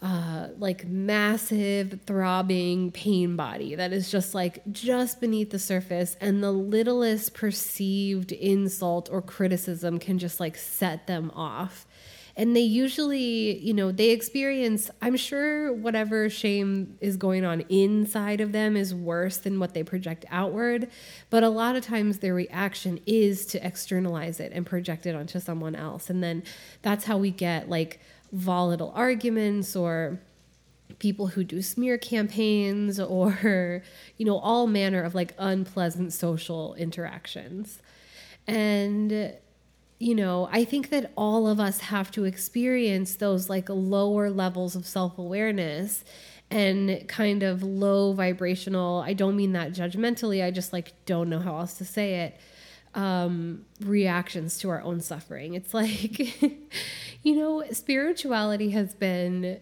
uh, 0.00 0.48
like 0.58 0.86
massive 0.86 2.00
throbbing 2.06 2.92
pain 2.92 3.34
body 3.34 3.74
that 3.74 3.92
is 3.92 4.10
just 4.10 4.32
like 4.32 4.62
just 4.70 5.20
beneath 5.20 5.50
the 5.50 5.58
surface 5.58 6.16
and 6.20 6.42
the 6.42 6.52
littlest 6.52 7.34
perceived 7.34 8.30
insult 8.30 9.08
or 9.10 9.20
criticism 9.20 9.98
can 9.98 10.18
just 10.18 10.38
like 10.38 10.56
set 10.56 11.08
them 11.08 11.32
off 11.34 11.84
and 12.38 12.56
they 12.56 12.60
usually 12.60 13.58
you 13.58 13.74
know 13.74 13.92
they 13.92 14.10
experience 14.10 14.90
i'm 15.02 15.16
sure 15.16 15.72
whatever 15.72 16.30
shame 16.30 16.96
is 17.00 17.16
going 17.16 17.44
on 17.44 17.60
inside 17.68 18.40
of 18.40 18.52
them 18.52 18.76
is 18.76 18.94
worse 18.94 19.38
than 19.38 19.58
what 19.58 19.74
they 19.74 19.82
project 19.82 20.24
outward. 20.30 20.88
But 21.30 21.42
a 21.42 21.48
lot 21.48 21.76
of 21.76 21.84
times 21.84 22.18
their 22.18 22.34
reaction 22.34 23.00
is 23.06 23.46
to 23.46 23.66
externalize 23.66 24.40
it 24.40 24.52
and 24.54 24.64
project 24.64 25.06
it 25.06 25.14
onto 25.14 25.40
someone 25.40 25.74
else. 25.74 26.10
And 26.10 26.22
then 26.22 26.42
that's 26.82 27.04
how 27.04 27.18
we 27.18 27.30
get 27.30 27.68
like 27.68 28.00
volatile 28.32 28.92
arguments 28.94 29.74
or 29.74 30.20
people 30.98 31.28
who 31.28 31.44
do 31.44 31.62
smear 31.62 31.98
campaigns 31.98 32.98
or 33.18 33.82
you 34.16 34.24
know 34.24 34.38
all 34.38 34.66
manner 34.66 35.02
of 35.02 35.14
like 35.14 35.34
unpleasant 35.38 36.12
social 36.12 36.74
interactions. 36.74 37.80
And 38.46 39.34
you 39.98 40.14
know 40.14 40.48
i 40.52 40.64
think 40.64 40.90
that 40.90 41.12
all 41.16 41.48
of 41.48 41.58
us 41.58 41.80
have 41.80 42.10
to 42.10 42.24
experience 42.24 43.16
those 43.16 43.48
like 43.48 43.68
lower 43.68 44.30
levels 44.30 44.76
of 44.76 44.86
self-awareness 44.86 46.04
and 46.50 47.06
kind 47.08 47.42
of 47.42 47.62
low 47.62 48.12
vibrational 48.12 49.00
i 49.00 49.12
don't 49.12 49.36
mean 49.36 49.52
that 49.52 49.72
judgmentally 49.72 50.44
i 50.44 50.50
just 50.50 50.72
like 50.72 50.92
don't 51.04 51.28
know 51.28 51.40
how 51.40 51.58
else 51.58 51.74
to 51.74 51.84
say 51.84 52.14
it 52.20 52.40
um, 52.94 53.64
reactions 53.80 54.58
to 54.58 54.70
our 54.70 54.82
own 54.82 55.00
suffering. 55.00 55.54
It's 55.54 55.74
like, 55.74 56.42
you 57.22 57.36
know, 57.36 57.64
spirituality 57.70 58.70
has 58.70 58.94
been 58.94 59.60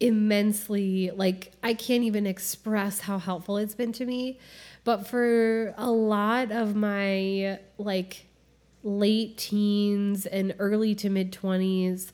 immensely, 0.00 1.10
like, 1.14 1.52
I 1.62 1.74
can't 1.74 2.02
even 2.04 2.26
express 2.26 3.00
how 3.00 3.18
helpful 3.18 3.58
it's 3.58 3.74
been 3.74 3.92
to 3.92 4.04
me. 4.04 4.38
But 4.82 5.06
for 5.06 5.72
a 5.78 5.90
lot 5.90 6.50
of 6.50 6.74
my, 6.74 7.58
like, 7.78 8.26
late 8.84 9.36
teens 9.36 10.26
and 10.26 10.54
early 10.58 10.94
to 10.94 11.10
mid 11.10 11.32
20s, 11.32 12.12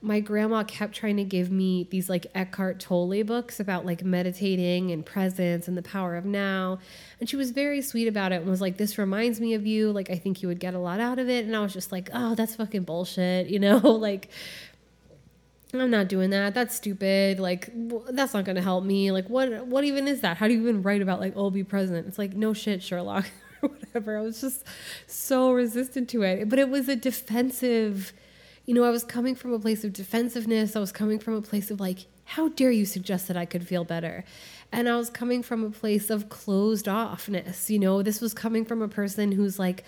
my 0.00 0.20
grandma 0.20 0.62
kept 0.62 0.94
trying 0.94 1.16
to 1.16 1.24
give 1.24 1.50
me 1.50 1.88
these 1.90 2.08
like 2.08 2.26
Eckhart 2.34 2.78
Tolle 2.78 3.24
books 3.24 3.58
about 3.58 3.84
like 3.84 4.04
meditating 4.04 4.92
and 4.92 5.04
presence 5.04 5.66
and 5.66 5.76
the 5.76 5.82
power 5.82 6.16
of 6.16 6.24
now. 6.24 6.78
And 7.18 7.28
she 7.28 7.34
was 7.34 7.50
very 7.50 7.82
sweet 7.82 8.06
about 8.06 8.30
it 8.30 8.36
and 8.36 8.46
was 8.46 8.60
like, 8.60 8.76
This 8.76 8.96
reminds 8.96 9.40
me 9.40 9.54
of 9.54 9.66
you. 9.66 9.90
Like, 9.90 10.08
I 10.10 10.16
think 10.16 10.40
you 10.40 10.48
would 10.48 10.60
get 10.60 10.74
a 10.74 10.78
lot 10.78 11.00
out 11.00 11.18
of 11.18 11.28
it. 11.28 11.46
And 11.46 11.56
I 11.56 11.60
was 11.60 11.72
just 11.72 11.90
like, 11.90 12.10
Oh, 12.14 12.34
that's 12.34 12.56
fucking 12.56 12.84
bullshit. 12.84 13.48
You 13.58 13.58
know, 13.58 13.78
like, 13.78 14.28
I'm 15.74 15.90
not 15.90 16.08
doing 16.08 16.30
that. 16.30 16.54
That's 16.54 16.76
stupid. 16.76 17.40
Like, 17.40 17.70
that's 18.10 18.34
not 18.34 18.44
going 18.44 18.56
to 18.56 18.62
help 18.62 18.84
me. 18.84 19.10
Like, 19.10 19.28
what, 19.28 19.66
what 19.66 19.84
even 19.84 20.06
is 20.06 20.20
that? 20.20 20.36
How 20.36 20.46
do 20.46 20.54
you 20.54 20.60
even 20.60 20.82
write 20.82 21.02
about 21.02 21.18
like, 21.18 21.32
oh, 21.34 21.50
be 21.50 21.64
present? 21.64 22.06
It's 22.06 22.18
like, 22.18 22.34
no 22.34 22.52
shit, 22.54 22.82
Sherlock, 22.82 23.26
whatever. 23.88 24.18
I 24.18 24.22
was 24.22 24.40
just 24.40 24.64
so 25.06 25.52
resistant 25.52 26.08
to 26.10 26.22
it. 26.22 26.48
But 26.48 26.58
it 26.58 26.68
was 26.68 26.88
a 26.88 26.96
defensive 26.96 28.12
you 28.68 28.74
know, 28.74 28.84
I 28.84 28.90
was 28.90 29.02
coming 29.02 29.34
from 29.34 29.54
a 29.54 29.58
place 29.58 29.82
of 29.82 29.94
defensiveness. 29.94 30.76
I 30.76 30.80
was 30.80 30.92
coming 30.92 31.18
from 31.18 31.32
a 31.32 31.40
place 31.40 31.70
of 31.70 31.80
like, 31.80 32.00
how 32.26 32.50
dare 32.50 32.70
you 32.70 32.84
suggest 32.84 33.26
that 33.28 33.36
I 33.36 33.46
could 33.46 33.66
feel 33.66 33.82
better? 33.82 34.24
And 34.70 34.90
I 34.90 34.96
was 34.96 35.08
coming 35.08 35.42
from 35.42 35.64
a 35.64 35.70
place 35.70 36.10
of 36.10 36.28
closed 36.28 36.84
offness. 36.84 37.70
You 37.70 37.78
know, 37.78 38.02
this 38.02 38.20
was 38.20 38.34
coming 38.34 38.66
from 38.66 38.82
a 38.82 38.88
person 38.88 39.32
who's 39.32 39.58
like, 39.58 39.84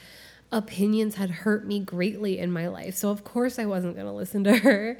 opinions 0.52 1.14
had 1.14 1.30
hurt 1.30 1.64
me 1.64 1.78
greatly 1.78 2.38
in 2.38 2.50
my 2.50 2.66
life. 2.66 2.96
So, 2.96 3.10
of 3.10 3.22
course, 3.22 3.58
I 3.58 3.66
wasn't 3.66 3.94
going 3.94 4.06
to 4.06 4.12
listen 4.12 4.42
to 4.44 4.56
her. 4.58 4.98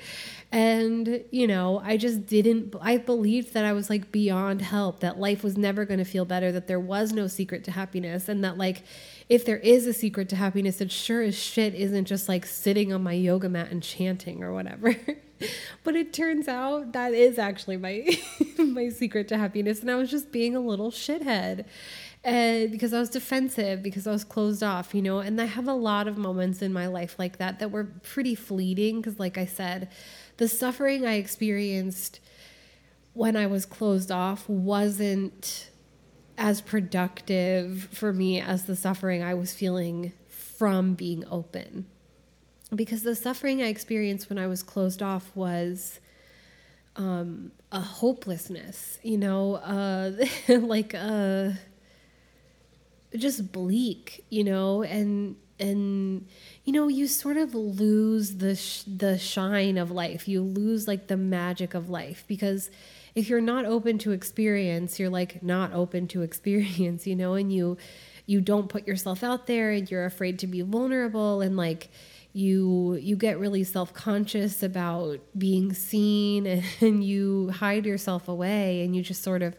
And, 0.53 1.25
you 1.31 1.47
know, 1.47 1.81
I 1.85 1.97
just 1.97 2.27
didn't, 2.27 2.75
I 2.81 2.99
believed 2.99 3.55
that 3.55 3.65
I 3.65 3.73
was 3.73 3.91
like 3.91 4.13
beyond 4.13 4.63
help, 4.63 5.01
that 5.01 5.19
life 5.19 5.43
was 5.43 5.57
never 5.57 5.85
going 5.85 5.99
to 5.99 6.05
feel 6.05 6.25
better, 6.25 6.53
that 6.53 6.69
there 6.69 6.81
was 6.81 7.13
no 7.13 7.27
secret 7.27 7.65
to 7.65 7.73
happiness, 7.73 8.29
and 8.29 8.45
that 8.45 8.59
like 8.59 8.83
if 9.29 9.45
there 9.45 9.59
is 9.59 9.87
a 9.87 9.93
secret 9.93 10.29
to 10.31 10.37
happiness, 10.37 10.81
it 10.81 10.91
sure 10.91 11.23
as 11.23 11.37
shit 11.37 11.75
isn't 11.75 12.05
just 12.07 12.29
like 12.29 12.47
sitting 12.47 12.93
on 12.93 13.03
my 13.03 13.13
yoga 13.13 13.49
mat 13.49 13.71
and 13.71 13.83
chanting 13.83 14.43
or 14.43 14.53
whatever. 14.53 14.97
but 15.85 15.97
it 15.97 16.13
turns 16.13 16.49
out 16.49 16.93
that 16.93 17.13
is 17.13 17.39
actually 17.39 17.77
my 17.77 18.09
my 18.59 18.89
secret 18.89 19.29
to 19.29 19.39
happiness, 19.39 19.81
and 19.81 19.91
I 19.91 19.97
was 19.97 20.11
just 20.11 20.33
being 20.33 20.55
a 20.55 20.61
little 20.61 20.91
shithead. 20.91 21.65
And 22.23 22.71
because 22.71 22.93
I 22.93 23.01
was 23.01 23.09
defensive, 23.09 23.83
because 23.83 24.07
I 24.07 24.13
was 24.13 24.25
closed 24.25 24.63
off, 24.63 24.95
you 24.95 25.01
know, 25.01 25.21
and 25.21 25.41
I 25.41 25.47
have 25.47 25.67
a 25.67 25.73
lot 25.73 26.07
of 26.07 26.19
moments 26.19 26.61
in 26.61 26.73
my 26.73 26.87
life 26.87 27.19
like 27.19 27.39
that 27.39 27.59
that 27.61 27.71
were 27.71 27.85
pretty 27.85 28.35
fleeting. 28.35 29.01
Because, 29.01 29.19
like 29.19 29.39
I 29.39 29.47
said, 29.47 29.89
the 30.37 30.47
suffering 30.47 31.07
I 31.07 31.15
experienced 31.15 32.21
when 33.15 33.37
I 33.37 33.47
was 33.47 33.65
closed 33.65 34.13
off 34.13 34.49
wasn't 34.49 35.71
as 36.37 36.61
productive 36.61 37.89
for 37.93 38.13
me 38.13 38.41
as 38.41 38.65
the 38.65 38.77
suffering 38.77 39.23
I 39.23 39.35
was 39.35 39.55
feeling 39.55 40.13
from 40.29 40.95
being 40.95 41.25
open. 41.31 41.87
Because 42.75 43.03
the 43.03 43.17
suffering 43.17 43.63
I 43.63 43.67
experienced 43.67 44.29
when 44.29 44.39
I 44.39 44.47
was 44.47 44.63
closed 44.63 45.03
off 45.03 45.31
was 45.35 46.01
um, 46.97 47.53
a 47.73 47.81
hopelessness, 47.81 48.99
you 49.03 49.17
know, 49.17 49.55
uh, 49.57 50.13
like 50.49 50.95
a 50.95 51.57
uh, 51.57 51.70
just 53.17 53.53
bleak, 53.53 54.25
you 54.31 54.45
know, 54.45 54.83
and 54.83 55.37
and 55.59 56.27
you 56.65 56.73
know 56.73 56.89
you 56.89 57.07
sort 57.07 57.37
of 57.37 57.55
lose 57.55 58.37
the 58.37 58.57
sh- 58.57 58.85
the 58.85 59.19
shine 59.19 59.77
of 59.77 59.91
life. 59.91 60.29
You 60.29 60.43
lose 60.43 60.89
like 60.89 61.07
the 61.09 61.17
magic 61.17 61.75
of 61.75 61.89
life 61.91 62.25
because 62.27 62.71
if 63.15 63.29
you're 63.29 63.41
not 63.41 63.65
open 63.65 63.99
to 63.99 64.13
experience, 64.13 64.99
you're 64.99 65.11
like 65.11 65.43
not 65.43 65.73
open 65.73 66.09
to 66.09 66.23
experience, 66.29 67.07
you 67.07 67.17
know, 67.17 67.35
and 67.35 67.53
you 67.53 67.77
you 68.27 68.41
don't 68.41 68.69
put 68.69 68.87
yourself 68.87 69.25
out 69.25 69.47
there 69.47 69.73
and 69.73 69.91
you're 69.91 70.05
afraid 70.05 70.39
to 70.39 70.47
be 70.47 70.61
vulnerable 70.63 71.41
and 71.41 71.57
like 71.57 71.91
you 72.33 72.95
you 73.01 73.17
get 73.17 73.41
really 73.41 73.65
self-conscious 73.65 74.63
about 74.63 75.19
being 75.37 75.73
seen 75.73 76.47
and, 76.47 76.65
and 76.81 77.05
you 77.05 77.51
hide 77.51 77.85
yourself 77.85 78.29
away 78.29 78.83
and 78.85 78.95
you 78.95 79.03
just 79.03 79.23
sort 79.23 79.43
of 79.43 79.57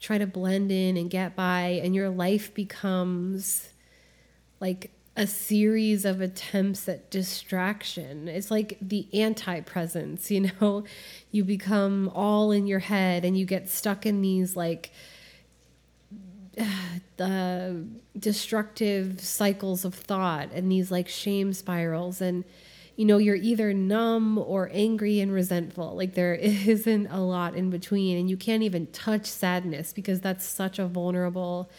try 0.00 0.18
to 0.18 0.26
blend 0.26 0.72
in 0.72 0.96
and 0.96 1.10
get 1.10 1.36
by 1.36 1.80
and 1.82 1.94
your 1.94 2.08
life 2.08 2.52
becomes 2.54 3.68
like 4.58 4.90
a 5.16 5.26
series 5.26 6.04
of 6.04 6.20
attempts 6.20 6.88
at 6.88 7.10
distraction. 7.10 8.26
It's 8.26 8.50
like 8.50 8.78
the 8.80 9.06
anti 9.12 9.60
presence, 9.60 10.30
you 10.30 10.50
know? 10.60 10.84
You 11.32 11.44
become 11.44 12.10
all 12.12 12.50
in 12.50 12.66
your 12.66 12.80
head 12.80 13.24
and 13.24 13.38
you 13.38 13.44
get 13.44 13.68
stuck 13.68 14.04
in 14.04 14.20
these 14.20 14.56
like 14.56 14.90
the 17.16 17.86
destructive 18.18 19.20
cycles 19.20 19.84
of 19.84 19.94
thought 19.94 20.50
and 20.52 20.72
these 20.72 20.90
like 20.90 21.08
shame 21.08 21.52
spirals 21.52 22.20
and 22.20 22.44
you 23.00 23.06
know 23.06 23.16
you're 23.16 23.36
either 23.36 23.72
numb 23.72 24.36
or 24.36 24.68
angry 24.72 25.20
and 25.20 25.32
resentful 25.32 25.96
like 25.96 26.12
there 26.14 26.34
isn't 26.74 27.06
a 27.06 27.20
lot 27.20 27.54
in 27.54 27.70
between 27.70 28.18
and 28.18 28.28
you 28.28 28.36
can't 28.36 28.62
even 28.62 28.86
touch 28.88 29.24
sadness 29.24 29.92
because 29.92 30.20
that's 30.20 30.44
such 30.44 30.78
a 30.78 30.86
vulnerable 30.86 31.70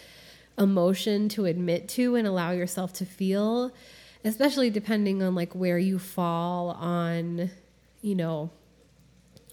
emotion 0.57 1.29
to 1.29 1.45
admit 1.45 1.87
to 1.89 2.15
and 2.15 2.27
allow 2.27 2.51
yourself 2.51 2.93
to 2.93 3.05
feel, 3.05 3.71
especially 4.23 4.69
depending 4.69 5.23
on 5.23 5.35
like 5.35 5.53
where 5.53 5.77
you 5.77 5.99
fall 5.99 6.71
on, 6.71 7.49
you 8.01 8.15
know, 8.15 8.49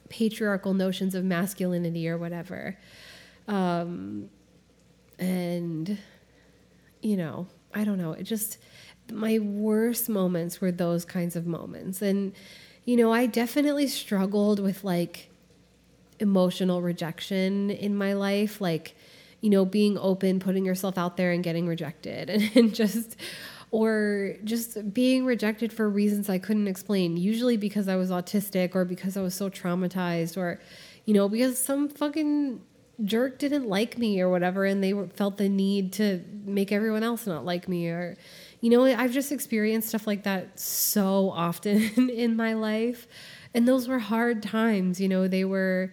patriarchal 0.08 0.74
notions 0.74 1.14
of 1.14 1.24
masculinity 1.24 2.08
or 2.08 2.18
whatever. 2.18 2.76
Um, 3.46 4.30
and, 5.18 5.98
you 7.02 7.16
know, 7.16 7.46
I 7.74 7.84
don't 7.84 7.98
know. 7.98 8.12
It 8.12 8.24
just, 8.24 8.58
my 9.12 9.38
worst 9.38 10.08
moments 10.08 10.60
were 10.60 10.72
those 10.72 11.04
kinds 11.04 11.36
of 11.36 11.46
moments. 11.46 12.02
And, 12.02 12.32
you 12.84 12.96
know, 12.96 13.12
I 13.12 13.26
definitely 13.26 13.86
struggled 13.86 14.60
with 14.60 14.84
like 14.84 15.30
emotional 16.20 16.82
rejection 16.82 17.70
in 17.70 17.96
my 17.96 18.12
life, 18.12 18.60
like, 18.60 18.94
you 19.40 19.50
know, 19.50 19.64
being 19.64 19.96
open, 19.98 20.40
putting 20.40 20.64
yourself 20.64 20.98
out 20.98 21.16
there 21.16 21.30
and 21.30 21.44
getting 21.44 21.66
rejected, 21.66 22.28
and, 22.30 22.50
and 22.56 22.74
just, 22.74 23.16
or 23.70 24.34
just 24.44 24.92
being 24.92 25.24
rejected 25.24 25.72
for 25.72 25.88
reasons 25.88 26.28
I 26.28 26.38
couldn't 26.38 26.68
explain, 26.68 27.16
usually 27.16 27.56
because 27.56 27.88
I 27.88 27.96
was 27.96 28.10
autistic 28.10 28.74
or 28.74 28.84
because 28.84 29.16
I 29.16 29.22
was 29.22 29.34
so 29.34 29.50
traumatized 29.50 30.36
or, 30.36 30.60
you 31.04 31.14
know, 31.14 31.28
because 31.28 31.58
some 31.58 31.88
fucking 31.88 32.60
jerk 33.04 33.38
didn't 33.38 33.68
like 33.68 33.96
me 33.96 34.20
or 34.20 34.28
whatever 34.28 34.64
and 34.64 34.82
they 34.82 34.92
felt 35.14 35.36
the 35.36 35.48
need 35.48 35.92
to 35.92 36.24
make 36.44 36.72
everyone 36.72 37.04
else 37.04 37.26
not 37.26 37.44
like 37.44 37.68
me 37.68 37.88
or 37.88 38.16
you 38.60 38.70
know, 38.70 38.84
I've 38.84 39.12
just 39.12 39.30
experienced 39.30 39.88
stuff 39.88 40.06
like 40.06 40.24
that 40.24 40.58
so 40.58 41.30
often 41.30 42.10
in 42.10 42.36
my 42.36 42.54
life. 42.54 43.06
And 43.54 43.66
those 43.66 43.88
were 43.88 43.98
hard 43.98 44.42
times, 44.42 45.00
you 45.00 45.08
know, 45.08 45.28
they 45.28 45.44
were 45.44 45.92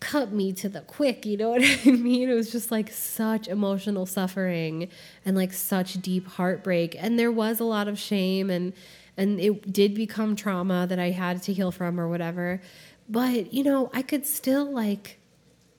cut 0.00 0.32
me 0.32 0.52
to 0.52 0.68
the 0.68 0.80
quick, 0.80 1.24
you 1.24 1.36
know 1.36 1.50
what 1.54 1.62
I 1.62 1.90
mean? 1.90 2.28
It 2.28 2.34
was 2.34 2.50
just 2.50 2.70
like 2.70 2.90
such 2.90 3.48
emotional 3.48 4.04
suffering 4.06 4.88
and 5.24 5.36
like 5.36 5.52
such 5.52 5.94
deep 5.94 6.26
heartbreak. 6.26 6.96
And 6.98 7.18
there 7.18 7.32
was 7.32 7.60
a 7.60 7.64
lot 7.64 7.88
of 7.88 7.98
shame 7.98 8.50
and 8.50 8.72
and 9.16 9.38
it 9.38 9.70
did 9.70 9.94
become 9.94 10.36
trauma 10.36 10.86
that 10.88 10.98
I 10.98 11.10
had 11.10 11.42
to 11.42 11.52
heal 11.52 11.70
from 11.70 12.00
or 12.00 12.08
whatever. 12.08 12.62
But, 13.10 13.52
you 13.52 13.62
know, 13.62 13.90
I 13.92 14.00
could 14.00 14.26
still 14.26 14.72
like 14.72 15.18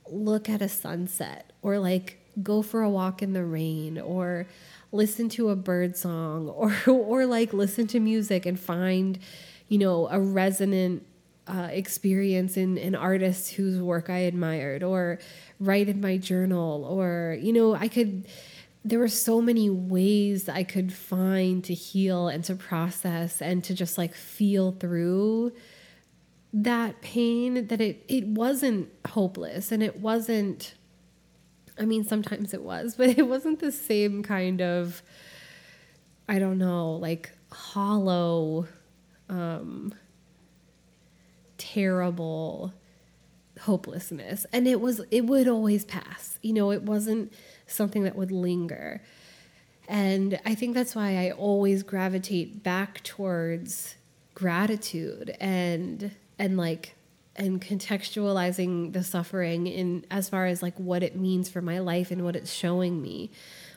look 0.08 0.49
at 0.49 0.62
a 0.62 0.69
sunset 0.69 1.51
or 1.63 1.79
like 1.79 2.19
go 2.43 2.62
for 2.62 2.82
a 2.82 2.89
walk 2.89 3.21
in 3.23 3.34
the 3.34 3.43
rain 3.43 3.99
or 3.99 4.47
listen 4.93 5.27
to 5.27 5.49
a 5.49 5.56
bird 5.56 5.97
song 5.97 6.47
or 6.47 6.73
or 6.88 7.25
like 7.25 7.51
listen 7.51 7.88
to 7.88 7.99
music 7.99 8.45
and 8.45 8.60
find 8.60 9.19
you 9.67 9.77
know 9.77 10.08
a 10.10 10.19
resonant 10.19 11.06
uh, 11.47 11.67
experience 11.71 12.56
in 12.56 12.77
an 12.77 12.95
artist 12.95 13.51
whose 13.53 13.82
work 13.82 14.10
I 14.10 14.19
admired 14.19 14.82
or 14.82 15.19
write 15.60 15.89
in 15.89 15.99
my 15.99 16.17
journal 16.17 16.86
or 16.86 17.38
you 17.41 17.51
know 17.51 17.73
I 17.73 17.89
could 17.89 18.25
there 18.86 18.99
were 18.99 19.10
so 19.10 19.41
many 19.41 19.69
ways 19.69 20.47
I 20.47 20.63
could 20.63 20.93
find 20.93 21.63
to 21.65 21.73
heal 21.73 22.27
and 22.27 22.43
to 22.45 22.56
process 22.56 23.41
and 23.41 23.63
to 23.63 23.73
just 23.73 23.97
like 23.97 24.13
feel 24.13 24.71
through 24.73 25.53
that 26.53 27.01
pain 27.01 27.67
that 27.67 27.82
it 27.82 28.06
it 28.08 28.27
wasn't 28.27 28.89
hopeless 29.08 29.71
and 29.71 29.82
it 29.82 29.99
wasn't 29.99 30.75
I 31.80 31.86
mean, 31.86 32.04
sometimes 32.04 32.54
it 32.54 32.62
was, 32.62 32.96
but 32.98 33.10
it 33.10 33.28
wasn't 33.28 33.60
the 33.60 33.72
same 33.72 34.24
kind 34.24 34.62
of, 34.62 35.02
I 36.28 36.40
don't 36.40 36.58
know, 36.58 36.94
like 36.94 37.32
hollow, 37.52 38.68
um, 39.30 39.94
terrible 41.58 42.74
hopelessness. 43.62 44.46
And 44.52 44.68
it 44.68 44.82
was, 44.82 45.02
it 45.12 45.26
would 45.26 45.48
always 45.48 45.86
pass. 45.86 46.38
You 46.42 46.54
know, 46.54 46.72
it 46.72 46.84
wasn't 46.84 47.34
something 47.68 48.04
that 48.04 48.16
would 48.16 48.32
linger. 48.32 49.02
And 49.88 50.40
I 50.46 50.56
think 50.56 50.74
that's 50.74 50.96
why 50.96 51.18
I 51.18 51.32
always 51.32 51.84
gravitate 51.84 52.64
back 52.64 53.04
towards 53.04 53.96
gratitude 54.34 55.36
and, 55.40 56.12
and 56.40 56.58
like 56.58 56.96
and 57.36 57.62
contextualizing 57.62 58.93
the 58.93 59.04
suffering 59.04 59.67
in 59.67 60.06
as 60.12 60.30
far 60.30 60.46
as 60.46 60.62
like 60.62 60.78
what 60.78 61.04
it 61.04 61.15
means 61.15 61.50
for 61.50 61.62
my 61.62 61.80
life 61.80 62.12
and 62.12 62.24
what 62.24 62.36
it's 62.36 62.54
showing 62.54 63.02
me. 63.02 63.32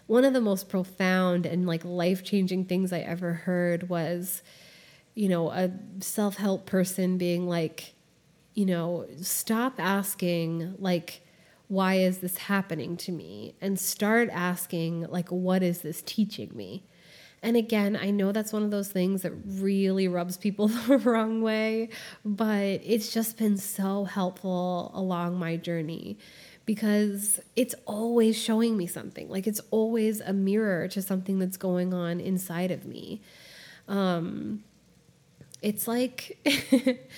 One 0.07 0.25
of 0.25 0.33
the 0.33 0.41
most 0.41 0.69
profound 0.69 1.47
and 1.47 1.67
like 1.67 1.85
life-changing 1.85 2.67
things 2.67 2.93
I 2.93 3.01
ever 3.01 3.33
heard 3.33 3.89
was 3.89 4.43
you 5.17 5.31
know, 5.31 5.51
a 5.51 5.71
self-help 6.01 6.67
person 6.67 7.17
being 7.17 7.49
like, 7.49 7.95
you 8.55 8.67
know, 8.67 9.07
stop 9.21 9.81
asking 9.81 10.75
like 10.79 11.23
why 11.69 11.95
is 11.95 12.19
this 12.19 12.37
happening 12.37 12.97
to 12.97 13.11
me 13.11 13.57
and 13.61 13.81
start 13.81 14.29
asking 14.31 15.03
like 15.09 15.29
what 15.31 15.63
is 15.63 15.81
this 15.81 16.03
teaching 16.03 16.53
me? 16.55 16.85
And 17.43 17.57
again, 17.57 17.97
I 17.97 18.11
know 18.11 18.33
that's 18.33 18.53
one 18.53 18.63
of 18.63 18.71
those 18.71 18.89
things 18.89 19.23
that 19.23 19.33
really 19.47 20.09
rubs 20.09 20.37
people 20.37 20.69
the 20.89 20.99
wrong 20.99 21.43
way, 21.43 21.91
but 22.25 22.81
it's 22.85 23.13
just 23.13 23.39
been 23.39 23.57
so 23.57 24.05
helpful 24.05 24.91
along 24.95 25.39
my 25.39 25.57
journey 25.57 26.19
because 26.65 27.39
it's 27.55 27.75
always 27.87 28.37
showing 28.37 28.77
me 28.77 28.87
something. 28.87 29.29
Like 29.29 29.47
it's 29.47 29.61
always 29.71 30.21
a 30.21 30.33
mirror 30.33 30.89
to 30.89 31.01
something 31.01 31.39
that's 31.39 31.57
going 31.57 31.95
on 31.95 32.21
inside 32.21 32.73
of 32.73 32.85
me. 32.85 33.23
Um, 33.87 34.65
it's 35.63 35.87
like, 35.87 36.39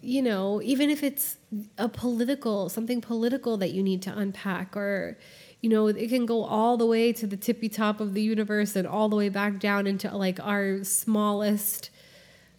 you 0.00 0.22
know, 0.22 0.60
even 0.62 0.90
if 0.90 1.02
it's 1.02 1.36
a 1.78 1.88
political, 1.88 2.68
something 2.68 3.00
political 3.00 3.56
that 3.58 3.70
you 3.70 3.82
need 3.82 4.02
to 4.02 4.16
unpack 4.16 4.76
or, 4.76 5.18
you 5.60 5.68
know, 5.68 5.86
it 5.86 6.08
can 6.08 6.26
go 6.26 6.44
all 6.44 6.76
the 6.76 6.86
way 6.86 7.12
to 7.12 7.26
the 7.26 7.36
tippy 7.36 7.68
top 7.68 8.00
of 8.00 8.14
the 8.14 8.22
universe 8.22 8.76
and 8.76 8.86
all 8.86 9.08
the 9.08 9.16
way 9.16 9.28
back 9.28 9.58
down 9.58 9.86
into 9.86 10.14
like 10.16 10.40
our 10.40 10.82
smallest 10.84 11.90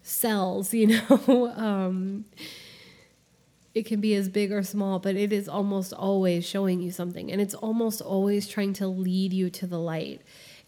cells, 0.04 0.74
you 0.80 0.88
know. 0.88 1.54
um, 1.56 2.26
it 3.74 3.86
can 3.86 4.02
be 4.02 4.16
as 4.16 4.28
big 4.28 4.52
or 4.52 4.64
small, 4.64 5.00
but 5.00 5.16
it 5.16 5.32
is 5.32 5.48
almost 5.48 5.94
always 5.94 6.46
showing 6.46 6.82
you 6.82 6.92
something. 6.92 7.32
And 7.32 7.42
it's 7.42 7.54
almost 7.54 8.02
always 8.02 8.48
trying 8.48 8.74
to 8.74 8.88
lead 8.88 9.32
you 9.32 9.50
to 9.52 9.68
the 9.68 9.80
light. 9.80 10.22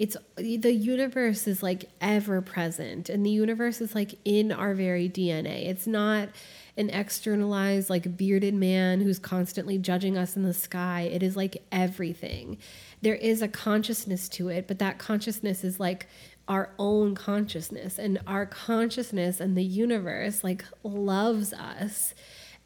It's 0.03 0.17
the 0.35 0.73
universe 0.73 1.47
is 1.47 1.63
like 1.63 1.85
ever 2.01 2.41
present, 2.41 3.07
and 3.07 3.25
the 3.25 3.29
universe 3.29 3.79
is 3.79 3.95
like 3.95 4.15
in 4.25 4.51
our 4.51 4.73
very 4.73 5.07
DNA. 5.07 5.69
It's 5.69 5.87
not 5.87 6.27
an 6.75 6.89
externalized, 6.89 7.89
like 7.89 8.17
bearded 8.17 8.53
man 8.53 8.99
who's 8.99 9.17
constantly 9.17 9.77
judging 9.77 10.17
us 10.17 10.35
in 10.35 10.43
the 10.43 10.53
sky. 10.53 11.03
It 11.03 11.23
is 11.23 11.37
like 11.37 11.63
everything. 11.71 12.57
There 13.01 13.15
is 13.15 13.41
a 13.41 13.47
consciousness 13.47 14.27
to 14.29 14.49
it, 14.49 14.67
but 14.67 14.79
that 14.79 14.97
consciousness 14.97 15.63
is 15.63 15.79
like 15.79 16.07
our 16.49 16.71
own 16.77 17.15
consciousness, 17.15 17.97
and 17.97 18.19
our 18.27 18.45
consciousness 18.45 19.39
and 19.39 19.55
the 19.55 19.63
universe 19.63 20.43
like 20.43 20.65
loves 20.83 21.53
us 21.53 22.13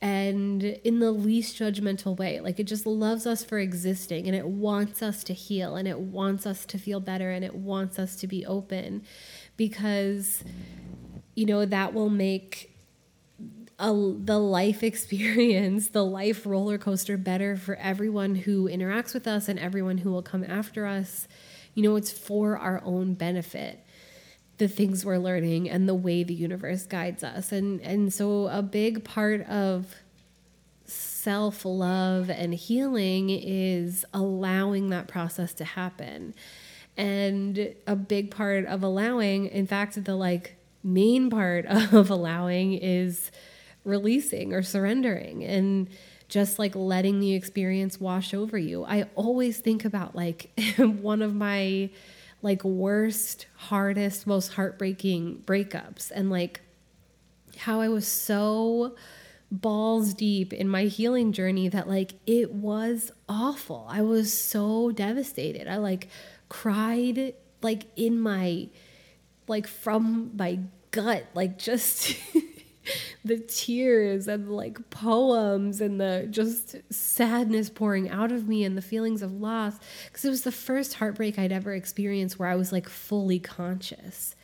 and 0.02 0.64
in 0.64 1.00
the 1.00 1.12
least 1.12 1.58
judgmental 1.58 2.18
way. 2.18 2.40
Like 2.40 2.60
it 2.60 2.66
just 2.66 2.86
loves 2.86 3.26
us 3.26 3.44
for 3.44 3.58
existing 3.58 4.28
and 4.28 4.36
it 4.36 4.48
wants 4.48 5.02
us 5.02 5.24
to 5.26 5.34
heal 5.34 5.76
and 5.76 5.88
it 5.88 6.00
wants 6.00 6.46
us 6.46 6.66
to 6.68 6.78
feel 6.78 7.00
better 7.00 7.32
and 7.32 7.44
it 7.44 7.56
wants 7.56 7.98
us 7.98 8.16
to 8.18 8.28
be 8.28 8.46
open 8.46 9.04
because, 9.56 10.44
you 11.36 11.46
know, 11.46 11.66
that 11.66 11.94
will 11.94 12.10
make 12.10 12.76
a, 13.80 13.88
the 13.92 14.40
life 14.40 14.84
experience, 14.84 15.90
the 15.90 16.06
life 16.06 16.46
roller 16.46 16.78
coaster 16.78 17.18
better 17.18 17.56
for 17.56 17.76
everyone 17.78 18.36
who 18.36 18.70
interacts 18.70 19.14
with 19.16 19.28
us 19.28 19.48
and 19.48 19.58
everyone 19.58 20.00
who 20.00 20.12
will 20.12 20.24
come 20.24 20.44
after 20.44 20.86
us. 20.86 21.28
You 21.74 21.84
know, 21.84 21.96
it's 21.96 22.12
for 22.12 22.58
our 22.58 22.82
own 22.84 23.14
benefit 23.16 23.84
the 24.58 24.68
things 24.68 25.06
we're 25.06 25.18
learning 25.18 25.70
and 25.70 25.88
the 25.88 25.96
way 25.96 26.24
the 26.24 26.34
universe 26.34 26.86
guides 26.86 27.24
us. 27.24 27.52
And 27.52 27.82
and 27.82 28.14
so 28.14 28.48
a 28.48 28.62
big 28.62 29.04
part 29.04 29.42
of 29.48 29.96
self-love 30.86 32.30
and 32.30 32.54
healing 32.54 33.30
is 33.30 34.06
allowing 34.14 34.90
that 34.90 35.08
process 35.08 35.54
to 35.56 35.66
happen. 35.66 36.34
And 36.96 37.76
a 37.86 37.96
big 37.96 38.32
part 38.32 38.66
of 38.66 38.82
allowing, 38.82 39.48
in 39.48 39.68
fact, 39.68 40.04
the 40.04 40.16
like 40.16 40.56
main 40.84 41.30
part 41.30 41.66
of 41.94 42.10
allowing 42.10 42.74
is 42.74 43.32
releasing 43.84 44.54
or 44.54 44.64
surrendering 44.64 45.44
and 45.44 45.88
just 46.30 46.60
like 46.60 46.76
letting 46.76 47.20
the 47.20 47.34
experience 47.34 48.00
wash 48.00 48.34
over 48.34 48.58
you. 48.58 48.84
I 48.84 49.04
always 49.16 49.60
think 49.60 49.86
about 49.86 50.16
like 50.16 50.50
one 50.78 51.22
of 51.22 51.34
my 51.34 51.90
like 52.42 52.64
worst, 52.64 53.48
hardest, 53.56 54.28
most 54.28 54.54
heartbreaking 54.54 55.44
breakups 55.46 56.12
and 56.14 56.30
like 56.30 56.62
how 57.58 57.82
I 57.82 57.90
was 57.90 58.08
so 58.08 58.96
balls 59.50 60.14
deep 60.14 60.52
in 60.54 60.68
my 60.68 60.84
healing 60.84 61.32
journey 61.32 61.70
that 61.70 61.88
like 61.88 62.14
it 62.26 62.52
was 62.52 63.12
awful. 63.28 63.88
I 63.90 64.02
was 64.02 64.38
so 64.38 64.92
devastated. 64.92 65.68
I 65.68 65.78
like 65.78 66.10
cried 66.50 67.34
like 67.62 67.86
in 67.96 68.20
my 68.20 68.70
like 69.48 69.68
from 69.68 70.32
my 70.38 70.60
gut 70.92 71.26
like 71.34 71.58
just 71.58 72.16
the 73.28 73.38
tears 73.38 74.28
and 74.28 74.50
like 74.50 74.90
poems 74.90 75.82
and 75.82 76.00
the 76.00 76.28
just 76.30 76.76
sadness 76.92 77.70
pouring 77.70 78.10
out 78.10 78.32
of 78.32 78.48
me 78.48 78.64
and 78.64 78.78
the 78.78 78.82
feelings 78.82 79.22
of 79.22 79.34
loss 79.34 79.76
because 80.06 80.26
it 80.26 80.30
was 80.30 80.44
the 80.44 80.52
first 80.52 80.96
heartbreak 80.96 81.38
I'd 81.38 81.52
ever 81.52 81.74
experienced 81.74 82.40
where 82.40 82.50
I 82.50 82.56
was 82.56 82.72
like 82.72 82.90
fully 82.90 83.40
conscious. 83.40 84.36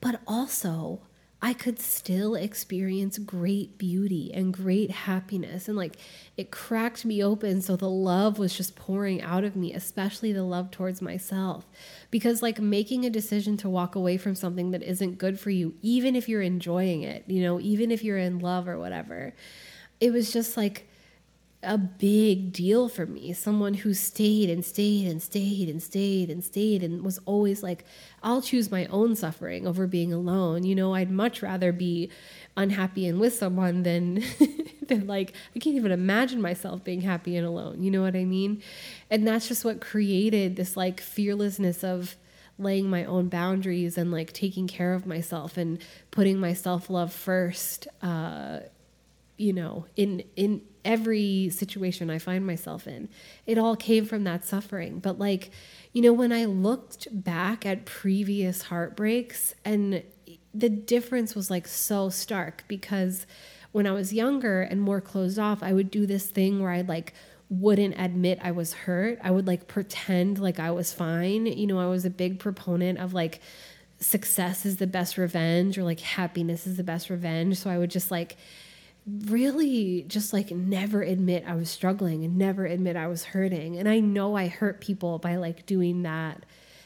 But 0.00 0.20
also, 0.26 1.02
I 1.42 1.54
could 1.54 1.80
still 1.80 2.34
experience 2.34 3.16
great 3.16 3.78
beauty 3.78 4.30
and 4.34 4.52
great 4.52 4.90
happiness. 4.90 5.68
And 5.68 5.76
like 5.76 5.96
it 6.36 6.50
cracked 6.50 7.06
me 7.06 7.22
open. 7.24 7.62
So 7.62 7.76
the 7.76 7.88
love 7.88 8.38
was 8.38 8.54
just 8.54 8.76
pouring 8.76 9.22
out 9.22 9.42
of 9.44 9.56
me, 9.56 9.72
especially 9.72 10.32
the 10.32 10.42
love 10.42 10.70
towards 10.70 11.00
myself. 11.00 11.66
Because 12.10 12.42
like 12.42 12.60
making 12.60 13.06
a 13.06 13.10
decision 13.10 13.56
to 13.58 13.70
walk 13.70 13.94
away 13.94 14.18
from 14.18 14.34
something 14.34 14.70
that 14.72 14.82
isn't 14.82 15.16
good 15.16 15.40
for 15.40 15.50
you, 15.50 15.74
even 15.80 16.14
if 16.14 16.28
you're 16.28 16.42
enjoying 16.42 17.02
it, 17.02 17.24
you 17.26 17.42
know, 17.42 17.58
even 17.58 17.90
if 17.90 18.04
you're 18.04 18.18
in 18.18 18.38
love 18.38 18.68
or 18.68 18.78
whatever, 18.78 19.34
it 19.98 20.12
was 20.12 20.32
just 20.32 20.58
like, 20.58 20.89
a 21.62 21.76
big 21.76 22.52
deal 22.52 22.88
for 22.88 23.04
me. 23.04 23.34
Someone 23.34 23.74
who 23.74 23.92
stayed 23.92 24.48
and 24.48 24.64
stayed 24.64 25.06
and 25.06 25.22
stayed 25.22 25.68
and 25.68 25.82
stayed 25.82 26.30
and 26.30 26.42
stayed 26.42 26.82
and 26.82 27.04
was 27.04 27.18
always 27.26 27.62
like, 27.62 27.84
I'll 28.22 28.40
choose 28.40 28.70
my 28.70 28.86
own 28.86 29.14
suffering 29.14 29.66
over 29.66 29.86
being 29.86 30.12
alone. 30.12 30.64
You 30.64 30.74
know, 30.74 30.94
I'd 30.94 31.10
much 31.10 31.42
rather 31.42 31.70
be 31.70 32.10
unhappy 32.56 33.06
and 33.06 33.20
with 33.20 33.34
someone 33.34 33.82
than 33.82 34.24
than 34.86 35.06
like 35.06 35.34
I 35.54 35.58
can't 35.58 35.76
even 35.76 35.92
imagine 35.92 36.40
myself 36.40 36.82
being 36.82 37.02
happy 37.02 37.36
and 37.36 37.46
alone. 37.46 37.82
You 37.82 37.90
know 37.90 38.02
what 38.02 38.16
I 38.16 38.24
mean? 38.24 38.62
And 39.10 39.26
that's 39.26 39.46
just 39.46 39.64
what 39.64 39.82
created 39.82 40.56
this 40.56 40.78
like 40.78 41.00
fearlessness 41.00 41.84
of 41.84 42.16
laying 42.58 42.88
my 42.88 43.04
own 43.04 43.28
boundaries 43.28 43.98
and 43.98 44.10
like 44.10 44.32
taking 44.32 44.66
care 44.66 44.94
of 44.94 45.06
myself 45.06 45.58
and 45.58 45.78
putting 46.10 46.38
my 46.38 46.52
self-love 46.52 47.10
first 47.10 47.88
uh 48.02 48.60
you 49.40 49.52
know 49.52 49.86
in 49.96 50.22
in 50.36 50.62
every 50.84 51.50
situation 51.50 52.10
I 52.10 52.18
find 52.18 52.46
myself 52.46 52.86
in. 52.86 53.08
It 53.46 53.58
all 53.58 53.76
came 53.76 54.04
from 54.04 54.24
that 54.24 54.44
suffering. 54.44 54.98
But, 54.98 55.18
like, 55.18 55.50
you 55.92 56.02
know, 56.02 56.12
when 56.12 56.32
I 56.32 56.44
looked 56.44 57.08
back 57.12 57.66
at 57.66 57.84
previous 57.84 58.62
heartbreaks, 58.62 59.54
and 59.64 60.02
the 60.54 60.68
difference 60.68 61.34
was 61.34 61.50
like 61.50 61.66
so 61.68 62.08
stark 62.08 62.64
because 62.68 63.26
when 63.72 63.86
I 63.86 63.92
was 63.92 64.12
younger 64.12 64.62
and 64.62 64.80
more 64.80 65.00
closed 65.00 65.38
off, 65.38 65.62
I 65.62 65.72
would 65.72 65.90
do 65.90 66.06
this 66.06 66.26
thing 66.26 66.60
where 66.60 66.72
I'd 66.72 66.88
like, 66.88 67.14
wouldn't 67.48 67.98
admit 67.98 68.38
I 68.42 68.52
was 68.52 68.72
hurt. 68.72 69.18
I 69.22 69.30
would 69.30 69.46
like 69.46 69.66
pretend 69.66 70.38
like 70.38 70.58
I 70.60 70.70
was 70.70 70.92
fine. 70.92 71.46
You 71.46 71.66
know, 71.66 71.80
I 71.80 71.86
was 71.86 72.04
a 72.04 72.10
big 72.10 72.38
proponent 72.38 72.98
of 72.98 73.12
like 73.12 73.40
success 73.98 74.64
is 74.64 74.76
the 74.76 74.86
best 74.86 75.18
revenge 75.18 75.76
or 75.76 75.82
like 75.82 76.00
happiness 76.00 76.66
is 76.66 76.76
the 76.76 76.84
best 76.84 77.10
revenge. 77.10 77.56
So 77.58 77.68
I 77.68 77.78
would 77.78 77.90
just 77.90 78.10
like 78.10 78.36
really 79.06 80.04
just 80.08 80.32
like 80.32 80.50
never 80.50 81.02
admit 81.02 81.44
I 81.46 81.54
was 81.54 81.70
struggling 81.70 82.24
and 82.24 82.36
never 82.36 82.66
admit 82.66 82.96
I 82.96 83.06
was 83.06 83.24
hurting. 83.24 83.76
And 83.76 83.88
I 83.88 84.00
know 84.00 84.36
I 84.36 84.48
hurt 84.48 84.80
people 84.80 85.18
by 85.18 85.36
like 85.36 85.66
doing 85.66 86.02
that, 86.02 86.44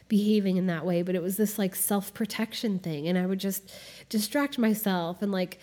behaving 0.09 0.57
in 0.57 0.67
that 0.67 0.87
way, 0.87 1.03
but 1.03 1.15
it 1.15 1.23
was 1.23 1.37
this 1.37 1.59
like 1.59 1.75
self 1.75 2.15
protection 2.15 2.79
thing. 2.79 3.09
And 3.09 3.19
I 3.19 3.27
would 3.27 3.41
just 3.41 3.73
distract 4.09 4.59
myself 4.59 5.23
and 5.23 5.33
like, 5.33 5.59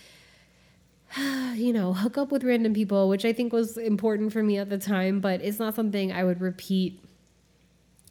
you 1.17 1.73
know, 1.73 1.93
hook 1.93 2.17
up 2.17 2.31
with 2.31 2.43
random 2.43 2.73
people, 2.73 3.09
which 3.09 3.25
I 3.25 3.33
think 3.33 3.53
was 3.53 3.77
important 3.77 4.33
for 4.33 4.43
me 4.43 4.57
at 4.57 4.69
the 4.69 4.77
time, 4.77 5.19
but 5.19 5.41
it's 5.41 5.59
not 5.59 5.75
something 5.75 6.11
I 6.11 6.23
would 6.23 6.41
repeat 6.41 7.03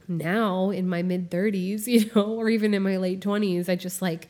now 0.08 0.70
in 0.70 0.88
my 0.88 1.02
mid 1.02 1.30
30s, 1.30 1.86
you 1.86 2.10
know, 2.14 2.34
or 2.34 2.48
even 2.48 2.74
in 2.74 2.82
my 2.82 2.96
late 2.96 3.20
20s. 3.20 3.68
I 3.68 3.76
just 3.76 4.02
like, 4.02 4.28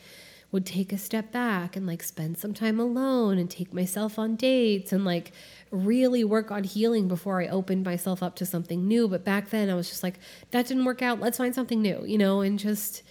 would 0.52 0.66
take 0.66 0.92
a 0.92 0.98
step 0.98 1.30
back 1.30 1.76
and 1.76 1.86
like 1.86 2.02
spend 2.02 2.36
some 2.36 2.52
time 2.52 2.80
alone 2.80 3.38
and 3.38 3.48
take 3.48 3.72
myself 3.72 4.18
on 4.18 4.34
dates 4.36 4.92
and 4.92 5.04
like 5.04 5.32
really 5.70 6.24
work 6.24 6.50
on 6.50 6.64
healing 6.64 7.06
before 7.06 7.40
I 7.40 7.46
opened 7.46 7.84
myself 7.84 8.22
up 8.22 8.34
to 8.36 8.46
something 8.46 8.88
new. 8.88 9.06
But 9.06 9.24
back 9.24 9.50
then 9.50 9.70
I 9.70 9.74
was 9.74 9.88
just 9.88 10.02
like, 10.02 10.18
that 10.50 10.66
didn't 10.66 10.84
work 10.84 11.02
out. 11.02 11.20
Let's 11.20 11.38
find 11.38 11.54
something 11.54 11.80
new, 11.80 12.04
you 12.04 12.18
know, 12.18 12.40
and 12.40 12.58
just 12.58 13.02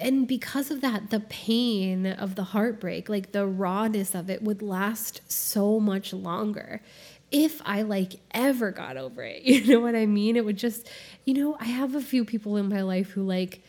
and 0.00 0.26
because 0.26 0.72
of 0.72 0.80
that 0.80 1.10
the 1.10 1.20
pain 1.20 2.04
of 2.04 2.34
the 2.34 2.42
heartbreak 2.42 3.08
like 3.08 3.30
the 3.30 3.46
rawness 3.46 4.12
of 4.12 4.28
it 4.28 4.42
would 4.42 4.60
last 4.60 5.20
so 5.30 5.78
much 5.78 6.12
longer 6.12 6.80
if 7.32 7.62
I 7.64 7.82
like 7.82 8.14
ever 8.32 8.70
got 8.70 8.96
over 8.96 9.22
it. 9.22 9.42
You 9.52 9.66
know 9.66 9.80
what 9.80 9.96
I 9.96 10.06
mean? 10.06 10.36
It 10.36 10.44
would 10.44 10.58
just, 10.58 10.88
you 11.24 11.34
know, 11.34 11.56
I 11.58 11.64
have 11.64 11.94
a 11.94 12.00
few 12.00 12.24
people 12.24 12.56
in 12.56 12.68
my 12.68 12.82
life 12.82 13.10
who 13.10 13.22
like 13.22 13.62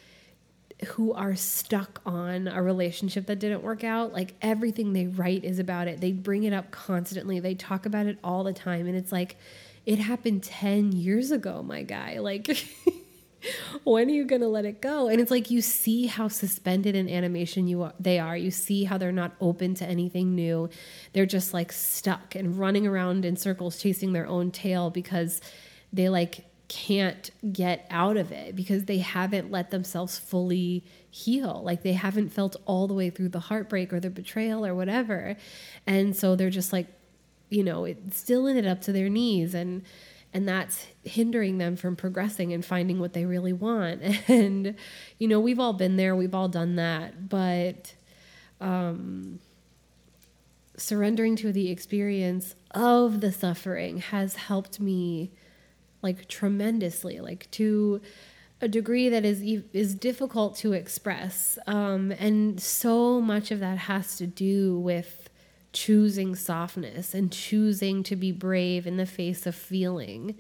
who 0.88 1.14
are 1.14 1.36
stuck 1.36 2.02
on 2.06 2.48
a 2.48 2.62
relationship 2.62 3.26
that 3.28 3.40
didn't 3.40 3.64
work 3.64 3.84
out, 3.84 4.14
like 4.14 4.34
everything 4.42 4.94
they 4.94 5.08
write 5.08 5.44
is 5.44 5.60
about 5.60 5.88
it. 5.88 6.02
They 6.02 6.12
bring 6.12 6.44
it 6.44 6.54
up 6.54 6.72
constantly. 6.72 7.40
They 7.40 7.56
talk 7.56 7.86
about 7.86 8.06
it 8.06 8.18
all 8.24 8.44
the 8.44 8.54
time. 8.54 8.88
And 8.88 8.96
it's 8.96 9.12
like, 9.12 9.38
it 9.86 10.00
happened 10.00 10.44
10 10.44 10.92
years 10.92 11.32
ago, 11.32 11.62
my 11.62 11.84
guy. 11.84 12.20
Like, 12.20 12.48
when 13.84 14.08
are 14.08 14.14
you 14.14 14.26
going 14.26 14.42
to 14.42 14.48
let 14.48 14.66
it 14.66 14.82
go? 14.82 15.08
And 15.08 15.20
it's 15.20 15.32
like 15.32 15.52
you 15.52 15.62
see 15.62 16.08
how 16.08 16.28
suspended 16.28 16.96
in 16.96 17.10
animation 17.10 17.68
you 17.68 17.84
are, 17.84 17.94
they 18.00 18.20
are. 18.20 18.38
You 18.38 18.52
see 18.52 18.86
how 18.86 18.98
they're 18.98 19.12
not 19.12 19.34
open 19.42 19.76
to 19.76 19.86
anything 19.86 20.36
new. 20.36 20.70
They're 21.14 21.26
just 21.26 21.54
like 21.54 21.72
stuck 21.72 22.36
and 22.36 22.58
running 22.58 22.88
around 22.88 23.26
in 23.26 23.36
circles 23.36 23.82
chasing 23.82 24.14
their 24.14 24.28
own 24.28 24.52
tail 24.52 24.90
because 24.90 25.42
they 25.92 26.10
like 26.10 26.46
can't 26.74 27.30
get 27.54 27.86
out 27.92 28.18
of 28.18 28.32
it 28.32 28.56
because 28.56 28.86
they 28.86 28.98
haven't 28.98 29.52
let 29.52 29.70
themselves 29.70 30.18
fully 30.18 30.84
heal. 31.08 31.62
Like 31.64 31.84
they 31.84 31.94
haven't 31.94 32.30
felt 32.30 32.56
all 32.66 32.88
the 32.88 32.96
way 32.96 33.12
through 33.12 33.30
the 33.30 33.42
heartbreak 33.42 33.94
or 33.94 34.00
the 34.00 34.10
betrayal 34.10 34.66
or 34.66 34.74
whatever. 34.74 35.38
And 35.86 36.16
so 36.16 36.36
they're 36.36 36.50
just 36.50 36.74
like, 36.74 36.88
you 37.52 37.64
know, 37.64 37.86
it's 37.86 38.18
still 38.18 38.48
in 38.48 38.58
it 38.58 38.66
up 38.66 38.82
to 38.82 38.92
their 38.92 39.08
knees 39.08 39.54
and 39.54 39.84
and 40.34 40.48
that's 40.48 40.88
hindering 41.04 41.60
them 41.60 41.76
from 41.76 41.96
progressing 41.96 42.52
and 42.54 42.66
finding 42.66 43.00
what 43.00 43.14
they 43.14 43.26
really 43.26 43.54
want. 43.54 44.02
And 44.28 44.74
you 45.20 45.28
know, 45.28 45.40
we've 45.40 45.60
all 45.60 45.74
been 45.74 45.96
there, 45.96 46.16
we've 46.16 46.34
all 46.34 46.50
done 46.50 46.76
that, 46.78 47.30
but 47.30 47.94
um 48.60 49.40
surrendering 50.76 51.36
to 51.36 51.52
the 51.52 51.70
experience 51.70 52.56
of 52.72 53.22
the 53.22 53.32
suffering 53.32 54.00
has 54.00 54.38
helped 54.38 54.80
me 54.80 55.32
like 56.04 56.28
tremendously, 56.28 57.20
like 57.20 57.50
to 57.52 58.02
a 58.62 58.68
degree 58.68 59.10
that 59.10 59.26
is 59.26 59.42
is 59.74 59.96
difficult 59.96 60.56
to 60.58 60.74
express. 60.74 61.58
Um, 61.66 62.12
and 62.12 62.62
so 62.62 63.20
much 63.20 63.52
of 63.52 63.60
that 63.60 63.78
has 63.78 64.18
to 64.18 64.28
do 64.28 64.78
with 64.80 65.30
choosing 65.74 66.36
softness 66.36 67.14
and 67.14 67.32
choosing 67.32 68.04
to 68.04 68.16
be 68.16 68.32
brave 68.32 68.86
in 68.86 68.98
the 68.98 69.06
face 69.06 69.48
of 69.48 69.56
feeling 69.56 70.36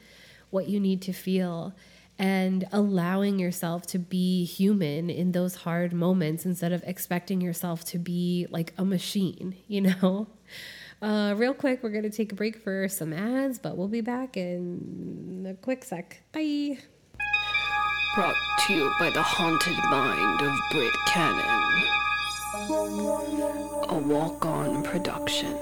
what 0.52 0.70
you 0.70 0.80
need 0.80 1.02
to 1.02 1.12
feel 1.12 1.74
and 2.20 2.68
allowing 2.72 3.40
yourself 3.40 3.88
to 3.88 3.98
be 3.98 4.46
human 4.46 5.10
in 5.10 5.32
those 5.32 5.56
hard 5.56 5.92
moments 5.92 6.46
instead 6.46 6.72
of 6.72 6.84
expecting 6.86 7.42
yourself 7.42 7.84
to 7.84 7.98
be 7.98 8.46
like 8.52 8.72
a 8.78 8.86
machine, 8.86 9.56
you 9.68 9.82
know? 9.82 10.28
Uh, 11.04 11.34
real 11.36 11.54
quick, 11.54 11.84
we're 11.84 11.90
going 11.90 12.04
to 12.04 12.10
take 12.10 12.32
a 12.32 12.36
break 12.36 12.56
for 12.56 12.88
some 12.88 13.12
ads, 13.12 13.60
but 13.60 13.76
we'll 13.76 13.90
be 13.90 14.00
back 14.00 14.38
in 14.38 15.46
a 15.50 15.54
quick 15.54 15.84
sec. 15.84 16.24
Bye. 16.32 16.78
Brought 18.16 18.36
to 18.60 18.74
you 18.74 18.90
by 19.02 19.10
the 19.10 19.22
haunted 19.22 19.78
mind 19.92 20.42
of 20.42 20.58
Britt 20.72 20.94
Cannon. 21.08 21.44
A 23.90 24.02
walk 24.08 24.46
on 24.46 24.82
production. 24.82 25.58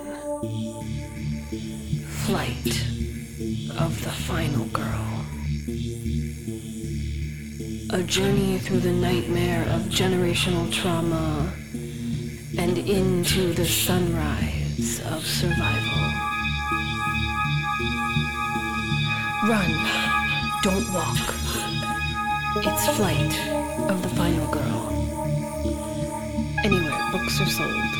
Flight 2.27 2.85
of 3.79 3.99
the 4.03 4.11
Final 4.11 4.65
Girl. 4.65 5.25
A 7.89 8.03
journey 8.03 8.59
through 8.59 8.81
the 8.81 8.91
nightmare 8.91 9.63
of 9.69 9.81
generational 9.89 10.71
trauma 10.71 11.51
and 12.59 12.77
into 12.77 13.53
the 13.53 13.65
sunrise 13.65 14.60
of 14.81 15.23
survival. 15.23 16.11
Run, 19.47 19.69
don't 20.63 20.91
walk. 20.91 21.35
It's 22.55 22.87
Flight 22.97 23.39
of 23.91 24.01
the 24.01 24.09
Final 24.15 24.49
Girl. 24.49 24.89
Anywhere 26.63 27.11
books 27.11 27.39
are 27.41 27.45
sold. 27.45 27.93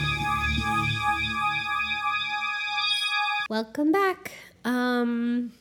Welcome 3.48 3.92
back. 3.92 4.32
Um, 4.66 5.52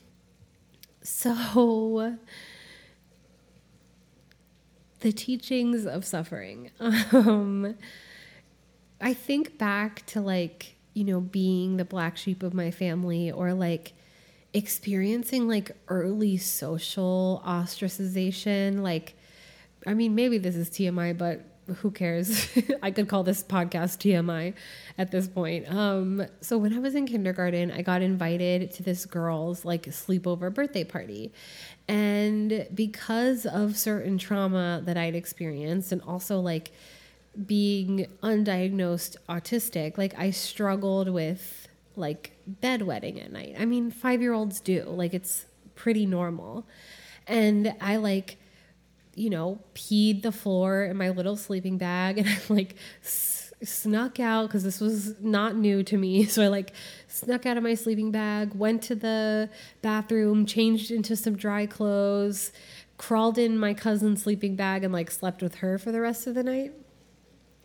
so 1.03 1.35
the 5.01 5.13
teachings 5.13 5.85
of 5.85 6.07
suffering. 6.07 6.71
Um, 7.13 7.77
I 9.03 9.13
think 9.13 9.59
back 9.59 10.07
to 10.07 10.23
like 10.23 10.77
you 11.01 11.07
know, 11.07 11.21
being 11.21 11.79
the 11.79 11.85
black 11.87 12.19
sheep 12.19 12.43
of 12.43 12.53
my 12.53 12.71
family 12.71 13.33
or 13.33 13.55
like 13.55 13.95
experiencing 14.53 15.49
like 15.49 15.71
early 15.89 16.37
social 16.37 17.43
ostracization. 17.47 18.83
Like, 18.83 19.15
I 19.87 19.95
mean, 19.95 20.15
maybe 20.15 20.37
this 20.37 20.57
is 20.57 20.69
TMI, 20.69 21.17
but 21.17 21.47
who 21.77 21.91
cares? 21.91 22.51
I 22.83 22.91
could 22.91 23.09
call 23.09 23.23
this 23.23 23.43
podcast 23.43 23.97
TMI 23.99 24.53
at 24.99 25.11
this 25.11 25.27
point. 25.27 25.73
Um, 25.73 26.27
so 26.43 26.59
when 26.59 26.75
I 26.75 26.81
was 26.81 26.95
in 26.95 27.07
kindergarten, 27.07 27.71
I 27.71 27.81
got 27.81 28.03
invited 28.03 28.71
to 28.73 28.83
this 28.83 29.07
girl's 29.07 29.65
like 29.65 29.85
sleepover 29.85 30.53
birthday 30.53 30.85
party. 30.85 31.33
And 31.89 32.69
because 32.75 33.47
of 33.47 33.79
certain 33.79 34.19
trauma 34.19 34.83
that 34.85 34.99
I'd 34.99 35.15
experienced 35.15 35.93
and 35.93 36.03
also 36.03 36.41
like 36.41 36.73
being 37.47 38.07
undiagnosed 38.23 39.17
autistic, 39.29 39.99
like 39.99 40.19
I 40.19 40.31
struggled 40.31 41.09
with 41.09 41.69
like 41.97 42.33
bedwetting 42.63 43.23
at 43.23 43.33
night. 43.33 43.57
I 43.59 43.65
mean, 43.65 43.93
5-year-olds 43.93 44.61
do. 44.61 44.85
Like 44.85 45.15
it's 45.15 45.47
pretty 45.75 46.07
normal. 46.07 46.67
And 47.27 47.75
I 47.81 47.97
like 47.97 48.39
you 49.15 49.29
know, 49.29 49.59
peed 49.75 50.23
the 50.23 50.33
floor 50.33 50.85
in 50.85 50.97
my 50.97 51.11
little 51.11 51.37
sleeping 51.37 51.77
bag 51.79 52.19
and 52.19 52.29
I 52.29 52.41
like 52.49 52.77
snuck 53.03 54.19
out 54.19 54.49
because 54.49 54.65
this 54.65 54.81
was 54.81 55.21
not 55.21 55.57
new 55.57 55.83
to 55.83 55.97
me. 55.97 56.25
So 56.31 56.43
I 56.43 56.49
like 56.49 56.73
snuck 57.09 57.45
out 57.45 57.57
of 57.57 57.63
my 57.63 57.75
sleeping 57.75 58.11
bag, 58.11 58.55
went 58.55 58.83
to 58.85 58.95
the 58.95 59.51
bathroom, 59.83 60.47
changed 60.47 60.91
into 60.91 61.17
some 61.17 61.37
dry 61.37 61.67
clothes, 61.67 62.53
crawled 62.99 63.37
in 63.37 63.59
my 63.59 63.75
cousin's 63.75 64.23
sleeping 64.23 64.57
bag 64.57 64.85
and 64.85 64.93
like 64.93 65.11
slept 65.11 65.43
with 65.43 65.57
her 65.57 65.77
for 65.79 65.93
the 65.93 66.01
rest 66.01 66.27
of 66.27 66.35
the 66.35 66.43
night. 66.43 66.73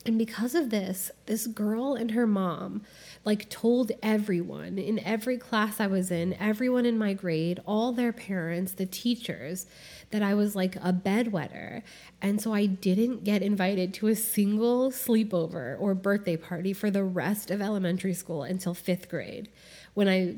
And 0.05 0.19
because 0.19 0.53
of 0.53 0.69
this, 0.69 1.09
this 1.25 1.47
girl 1.47 1.95
and 1.95 2.11
her 2.11 2.27
mom 2.27 2.83
like 3.23 3.49
told 3.49 3.91
everyone 4.03 4.77
in 4.77 4.99
every 4.99 5.35
class 5.35 5.79
I 5.79 5.87
was 5.87 6.11
in, 6.11 6.35
everyone 6.35 6.85
in 6.85 6.95
my 6.95 7.13
grade, 7.13 7.59
all 7.65 7.91
their 7.91 8.13
parents, 8.13 8.73
the 8.73 8.85
teachers, 8.85 9.65
that 10.11 10.21
I 10.21 10.35
was 10.35 10.55
like 10.55 10.75
a 10.75 10.93
bedwetter. 10.93 11.81
And 12.21 12.39
so 12.39 12.53
I 12.53 12.67
didn't 12.67 13.23
get 13.23 13.41
invited 13.41 13.95
to 13.95 14.07
a 14.07 14.15
single 14.15 14.91
sleepover 14.91 15.75
or 15.79 15.95
birthday 15.95 16.37
party 16.37 16.71
for 16.71 16.91
the 16.91 17.03
rest 17.03 17.49
of 17.49 17.59
elementary 17.59 18.13
school 18.13 18.43
until 18.43 18.75
fifth 18.75 19.09
grade 19.09 19.49
when 19.95 20.09
I 20.09 20.35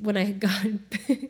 when 0.00 0.16
I 0.16 0.32
got 0.46 0.66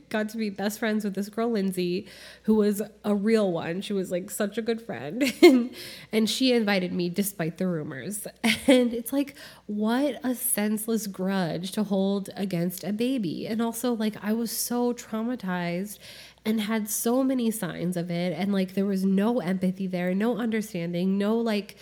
got 0.08 0.28
to 0.30 0.36
be 0.38 0.48
best 0.48 0.78
friends 0.78 1.04
with 1.04 1.14
this 1.14 1.28
girl 1.28 1.50
Lindsay, 1.50 2.06
who 2.44 2.54
was 2.54 2.80
a 3.04 3.14
real 3.14 3.52
one. 3.52 3.82
She 3.82 3.92
was 3.92 4.10
like 4.10 4.30
such 4.30 4.56
a 4.56 4.62
good 4.62 4.80
friend, 4.80 5.22
and, 5.42 5.74
and 6.10 6.30
she 6.30 6.52
invited 6.52 6.92
me 6.92 7.10
despite 7.10 7.58
the 7.58 7.66
rumors. 7.66 8.26
And 8.66 8.94
it's 8.94 9.12
like 9.12 9.34
what 9.66 10.18
a 10.24 10.34
senseless 10.34 11.06
grudge 11.06 11.72
to 11.72 11.82
hold 11.82 12.30
against 12.34 12.82
a 12.82 12.94
baby. 12.94 13.46
And 13.46 13.60
also 13.60 13.92
like 13.92 14.16
I 14.22 14.32
was 14.32 14.50
so 14.50 14.94
traumatized 14.94 15.98
and 16.46 16.62
had 16.62 16.88
so 16.88 17.22
many 17.22 17.50
signs 17.50 17.96
of 17.96 18.10
it 18.10 18.32
and 18.32 18.52
like 18.52 18.72
there 18.72 18.86
was 18.86 19.04
no 19.04 19.40
empathy 19.40 19.86
there, 19.86 20.14
no 20.14 20.38
understanding, 20.38 21.18
no 21.18 21.36
like 21.36 21.76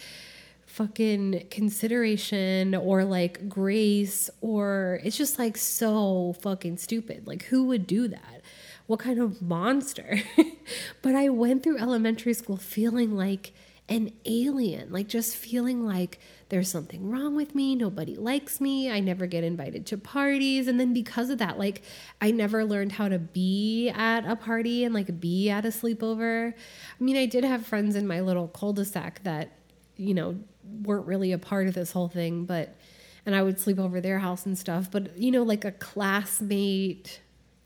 fucking 0.73 1.49
consideration 1.51 2.75
or 2.75 3.05
like 3.05 3.47
grace 3.47 4.31
or 4.41 5.01
it's 5.05 5.19
just 5.19 5.39
like 5.39 5.59
so 5.59 6.35
fucking 6.41 6.79
stupid. 6.79 7.27
Like 7.27 7.45
who 7.45 7.65
would 7.65 7.87
do 7.87 8.09
that? 8.09 8.41
What 8.87 8.99
kind 8.99 9.21
of 9.21 9.43
monster? 9.43 10.21
but 11.03 11.15
I 11.15 11.29
went 11.29 11.63
through 11.63 11.79
elementary 11.79 12.33
school 12.33 12.57
feeling 12.57 13.15
like 13.15 13.53
an 13.91 14.13
alien, 14.25 14.91
like 14.91 15.09
just 15.09 15.37
feeling 15.37 15.85
like 15.85 16.19
there's 16.49 16.71
something 16.71 17.11
wrong 17.11 17.37
with 17.37 17.55
me, 17.55 17.75
nobody 17.75 18.17
likes 18.17 18.59
me, 18.59 18.91
I 18.91 19.01
never 19.01 19.27
get 19.27 19.45
invited 19.45 19.85
to 19.87 19.99
parties. 19.99 20.69
And 20.69 20.81
then 20.81 20.95
because 20.95 21.29
of 21.29 21.37
that, 21.37 21.59
like 21.59 21.83
I 22.23 22.31
never 22.31 22.65
learned 22.65 22.93
how 22.93 23.11
to 23.11 23.19
be 23.19 23.91
at 23.91 24.25
a 24.25 24.37
party 24.37 24.85
and 24.85 24.95
like 24.95 25.21
be 25.21 25.51
at 25.51 25.67
a 25.67 25.69
sleepover. 25.69 26.55
I 26.55 27.05
mean, 27.05 27.19
I 27.19 27.27
did 27.27 27.45
have 27.45 27.67
friends 27.67 27.95
in 27.95 28.07
my 28.07 28.23
little 28.23 28.49
cul 28.49 28.73
de 28.73 28.87
sac 28.87 29.23
that, 29.25 29.53
you 29.97 30.15
know, 30.15 30.37
weren't 30.83 31.07
really 31.07 31.33
a 31.33 31.39
part 31.39 31.67
of 31.67 31.75
this 31.75 31.93
whole 31.93 32.09
thing, 32.09 32.45
but 32.45 32.77
and 33.25 33.37
I 33.37 33.43
would 33.43 33.61
sleep 33.61 33.79
over 33.79 34.01
their 34.01 34.19
house 34.19 34.47
and 34.47 34.59
stuff. 34.59 34.91
But 34.91 35.17
you 35.19 35.31
know, 35.31 35.43
like 35.43 35.65
a 35.65 35.73
classmate 35.73 37.21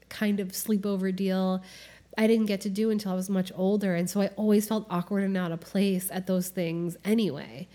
kind 0.08 0.40
of 0.40 0.48
sleepover 0.48 1.14
deal, 1.14 1.62
I 2.18 2.26
didn't 2.26 2.46
get 2.46 2.60
to 2.62 2.70
do 2.70 2.90
until 2.90 3.12
I 3.12 3.14
was 3.14 3.30
much 3.30 3.52
older, 3.54 3.94
and 3.94 4.08
so 4.08 4.20
I 4.20 4.28
always 4.36 4.68
felt 4.68 4.86
awkward 4.90 5.24
and 5.24 5.36
out 5.36 5.52
of 5.52 5.60
place 5.60 6.08
at 6.10 6.26
those 6.26 6.48
things 6.48 6.96
anyway. 7.04 7.68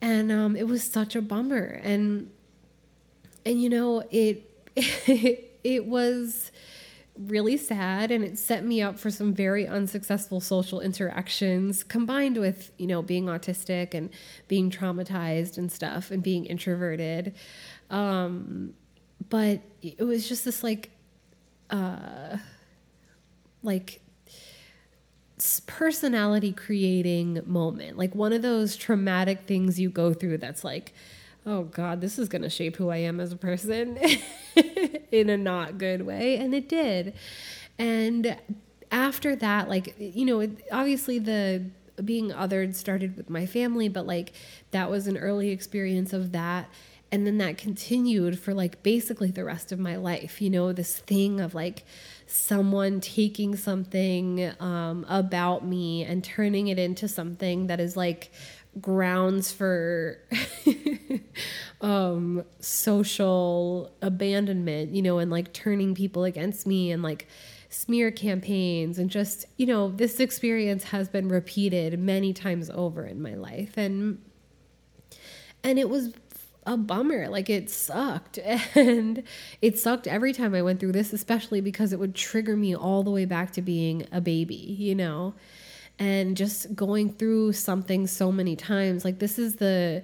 And 0.00 0.30
um, 0.30 0.56
it 0.56 0.66
was 0.66 0.84
such 0.84 1.16
a 1.16 1.22
bummer, 1.22 1.80
and 1.82 2.30
and 3.44 3.60
you 3.62 3.68
know 3.68 4.04
it 4.10 4.50
it, 4.76 5.58
it 5.64 5.86
was 5.86 6.52
really 7.26 7.56
sad 7.56 8.10
and 8.10 8.22
it 8.24 8.38
set 8.38 8.64
me 8.64 8.80
up 8.80 8.98
for 8.98 9.10
some 9.10 9.34
very 9.34 9.66
unsuccessful 9.66 10.40
social 10.40 10.80
interactions 10.80 11.82
combined 11.82 12.36
with 12.36 12.70
you 12.78 12.86
know 12.86 13.02
being 13.02 13.26
autistic 13.26 13.94
and 13.94 14.10
being 14.46 14.70
traumatized 14.70 15.58
and 15.58 15.70
stuff 15.72 16.10
and 16.10 16.22
being 16.22 16.46
introverted. 16.46 17.34
Um, 17.90 18.74
but 19.28 19.60
it 19.82 20.04
was 20.04 20.28
just 20.28 20.44
this 20.44 20.62
like 20.62 20.90
uh 21.70 22.36
like 23.62 24.00
personality 25.66 26.52
creating 26.52 27.40
moment 27.46 27.96
like 27.96 28.14
one 28.14 28.32
of 28.32 28.42
those 28.42 28.76
traumatic 28.76 29.42
things 29.46 29.78
you 29.78 29.88
go 29.88 30.12
through 30.12 30.36
that's 30.36 30.64
like 30.64 30.92
oh 31.48 31.62
God, 31.64 32.02
this 32.02 32.18
is 32.18 32.28
going 32.28 32.42
to 32.42 32.50
shape 32.50 32.76
who 32.76 32.90
I 32.90 32.98
am 32.98 33.20
as 33.20 33.32
a 33.32 33.36
person 33.36 33.98
in 35.10 35.30
a 35.30 35.36
not 35.36 35.78
good 35.78 36.02
way. 36.02 36.36
And 36.36 36.54
it 36.54 36.68
did. 36.68 37.14
And 37.78 38.36
after 38.92 39.34
that, 39.36 39.68
like, 39.68 39.94
you 39.98 40.26
know, 40.26 40.46
obviously 40.70 41.18
the 41.18 41.64
being 42.04 42.30
othered 42.30 42.74
started 42.74 43.16
with 43.16 43.30
my 43.30 43.46
family, 43.46 43.88
but 43.88 44.06
like 44.06 44.32
that 44.72 44.90
was 44.90 45.06
an 45.06 45.16
early 45.16 45.48
experience 45.48 46.12
of 46.12 46.32
that. 46.32 46.68
And 47.10 47.26
then 47.26 47.38
that 47.38 47.56
continued 47.56 48.38
for 48.38 48.52
like 48.52 48.82
basically 48.82 49.30
the 49.30 49.44
rest 49.44 49.72
of 49.72 49.78
my 49.78 49.96
life, 49.96 50.42
you 50.42 50.50
know, 50.50 50.74
this 50.74 50.98
thing 50.98 51.40
of 51.40 51.54
like, 51.54 51.84
someone 52.28 53.00
taking 53.00 53.56
something 53.56 54.52
um, 54.60 55.06
about 55.08 55.64
me 55.64 56.04
and 56.04 56.22
turning 56.22 56.68
it 56.68 56.78
into 56.78 57.08
something 57.08 57.68
that 57.68 57.80
is 57.80 57.96
like 57.96 58.30
grounds 58.80 59.50
for 59.50 60.18
um 61.80 62.44
social 62.60 63.92
abandonment 64.02 64.94
you 64.94 65.02
know 65.02 65.18
and 65.18 65.30
like 65.30 65.52
turning 65.52 65.94
people 65.94 66.24
against 66.24 66.66
me 66.66 66.90
and 66.90 67.02
like 67.02 67.26
smear 67.70 68.10
campaigns 68.10 68.98
and 68.98 69.10
just 69.10 69.44
you 69.56 69.66
know 69.66 69.90
this 69.90 70.20
experience 70.20 70.84
has 70.84 71.08
been 71.08 71.28
repeated 71.28 71.98
many 71.98 72.32
times 72.32 72.70
over 72.70 73.04
in 73.04 73.20
my 73.20 73.34
life. 73.34 73.76
And 73.76 74.18
and 75.62 75.78
it 75.78 75.88
was 75.88 76.12
a 76.66 76.76
bummer. 76.76 77.28
Like 77.28 77.50
it 77.50 77.70
sucked. 77.70 78.38
And 78.74 79.22
it 79.60 79.78
sucked 79.78 80.06
every 80.06 80.32
time 80.32 80.54
i 80.54 80.62
went 80.62 80.80
through 80.80 80.92
this 80.92 81.12
especially 81.12 81.60
because 81.60 81.92
it 81.92 81.98
would 81.98 82.14
trigger 82.14 82.56
me 82.56 82.74
all 82.74 83.02
the 83.02 83.10
way 83.10 83.24
back 83.24 83.52
to 83.52 83.62
being 83.62 84.06
a 84.12 84.20
baby 84.20 84.54
you 84.54 84.94
know 84.94 85.34
and 85.98 86.36
just 86.36 86.74
going 86.74 87.12
through 87.12 87.52
something 87.52 88.06
so 88.06 88.30
many 88.30 88.56
times. 88.56 89.04
Like 89.04 89.18
this 89.18 89.38
is 89.38 89.56
the 89.56 90.02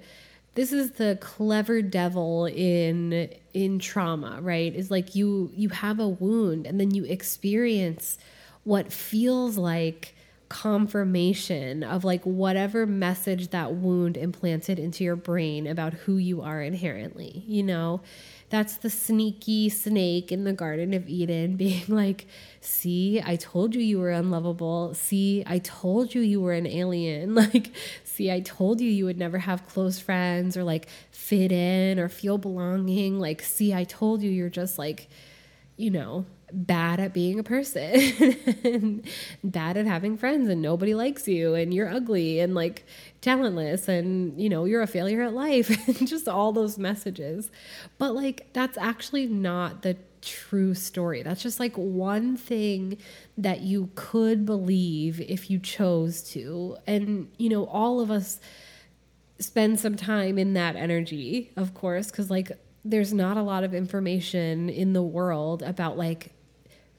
this 0.55 0.71
is 0.71 0.91
the 0.91 1.17
clever 1.21 1.81
devil 1.81 2.45
in 2.45 3.29
in 3.53 3.79
trauma 3.79 4.39
right? 4.41 4.73
Is 4.73 4.91
like 4.91 5.15
you 5.15 5.51
you 5.53 5.69
have 5.69 5.99
a 5.99 6.07
wound 6.07 6.65
and 6.65 6.79
then 6.79 6.91
you 6.91 7.05
experience 7.05 8.17
what 8.63 8.91
feels 8.91 9.57
like 9.57 10.15
confirmation 10.49 11.83
of 11.83 12.03
like 12.03 12.23
whatever 12.23 12.85
message 12.85 13.49
that 13.49 13.73
wound 13.73 14.15
implanted 14.15 14.77
into 14.77 15.03
your 15.03 15.15
brain 15.15 15.65
about 15.65 15.93
who 15.93 16.17
you 16.17 16.41
are 16.41 16.61
inherently 16.61 17.43
you 17.47 17.63
know 17.63 17.99
that's 18.49 18.77
the 18.77 18.89
sneaky 18.89 19.69
snake 19.69 20.31
in 20.31 20.43
the 20.43 20.53
Garden 20.53 20.93
of 20.93 21.07
Eden 21.09 21.55
being 21.57 21.85
like, 21.87 22.27
see, 22.61 23.21
I 23.23 23.35
told 23.35 23.75
you 23.75 23.81
you 23.81 23.99
were 23.99 24.11
unlovable. 24.11 24.93
See, 24.93 25.43
I 25.45 25.59
told 25.59 26.13
you 26.13 26.21
you 26.21 26.41
were 26.41 26.53
an 26.53 26.67
alien. 26.67 27.35
Like, 27.45 27.71
see, 28.03 28.31
I 28.31 28.39
told 28.39 28.81
you 28.81 28.89
you 28.89 29.05
would 29.05 29.17
never 29.17 29.37
have 29.37 29.67
close 29.67 29.99
friends 29.99 30.55
or 30.57 30.63
like 30.63 30.87
fit 31.11 31.51
in 31.51 31.99
or 31.99 32.09
feel 32.09 32.37
belonging. 32.37 33.19
Like, 33.19 33.41
see, 33.41 33.73
I 33.73 33.83
told 33.83 34.21
you 34.21 34.31
you're 34.31 34.49
just 34.49 34.77
like, 34.77 35.09
you 35.77 35.89
know, 35.91 36.25
bad 36.55 37.01
at 37.01 37.13
being 37.13 37.37
a 37.37 37.43
person 37.43 37.83
and 38.63 39.05
bad 39.43 39.75
at 39.75 39.85
having 39.85 40.17
friends 40.17 40.49
and 40.49 40.61
nobody 40.61 40.95
likes 40.95 41.27
you 41.27 41.53
and 41.53 41.73
you're 41.73 41.89
ugly 41.89 42.39
and 42.39 42.55
like 42.55 42.85
talentless 43.19 43.89
and 43.89 44.39
you 44.39 44.47
know 44.47 44.63
you're 44.63 44.81
a 44.81 44.87
failure 44.87 45.21
at 45.21 45.33
life 45.33 45.69
and 45.99 46.07
just 46.07 46.27
all 46.27 46.53
those 46.53 46.77
messages. 46.77 47.51
But 47.97 48.15
like 48.15 48.53
that's 48.53 48.77
actually 48.77 49.27
not 49.27 49.81
the 49.81 49.97
true 50.21 50.73
story. 50.73 51.23
That's 51.23 51.43
just 51.43 51.59
like 51.59 51.75
one 51.75 52.37
thing 52.37 52.97
that 53.37 53.61
you 53.61 53.89
could 53.95 54.45
believe 54.45 55.19
if 55.19 55.51
you 55.51 55.59
chose 55.59 56.23
to. 56.31 56.77
And 56.87 57.29
you 57.37 57.49
know 57.49 57.65
all 57.65 57.99
of 57.99 58.09
us 58.09 58.39
spend 59.39 59.77
some 59.77 59.97
time 59.97 60.37
in 60.37 60.53
that 60.53 60.77
energy 60.77 61.51
of 61.57 61.73
course 61.73 62.09
because 62.09 62.29
like 62.29 62.53
there's 62.85 63.11
not 63.11 63.35
a 63.35 63.41
lot 63.41 63.65
of 63.65 63.73
information 63.73 64.69
in 64.69 64.93
the 64.93 65.03
world 65.03 65.61
about 65.61 65.97
like 65.97 66.31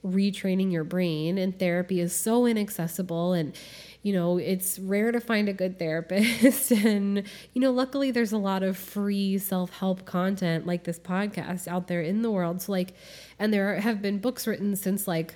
retraining 0.06 0.70
your 0.70 0.84
brain 0.84 1.38
and 1.38 1.58
therapy 1.58 2.00
is 2.00 2.14
so 2.14 2.46
inaccessible 2.46 3.32
and 3.32 3.56
you 4.02 4.12
know 4.12 4.38
it's 4.38 4.78
rare 4.78 5.10
to 5.10 5.20
find 5.20 5.48
a 5.48 5.52
good 5.52 5.78
therapist 5.78 6.70
and 6.84 7.24
you 7.54 7.60
know 7.60 7.72
luckily 7.72 8.10
there's 8.10 8.32
a 8.32 8.38
lot 8.38 8.62
of 8.62 8.76
free 8.76 9.36
self-help 9.36 10.04
content 10.04 10.66
like 10.66 10.84
this 10.84 10.98
podcast 10.98 11.66
out 11.66 11.88
there 11.88 12.00
in 12.02 12.22
the 12.22 12.30
world 12.30 12.62
so 12.62 12.70
like 12.72 12.94
and 13.38 13.52
there 13.52 13.80
have 13.80 14.00
been 14.00 14.18
books 14.18 14.46
written 14.46 14.76
since 14.76 15.08
like 15.08 15.34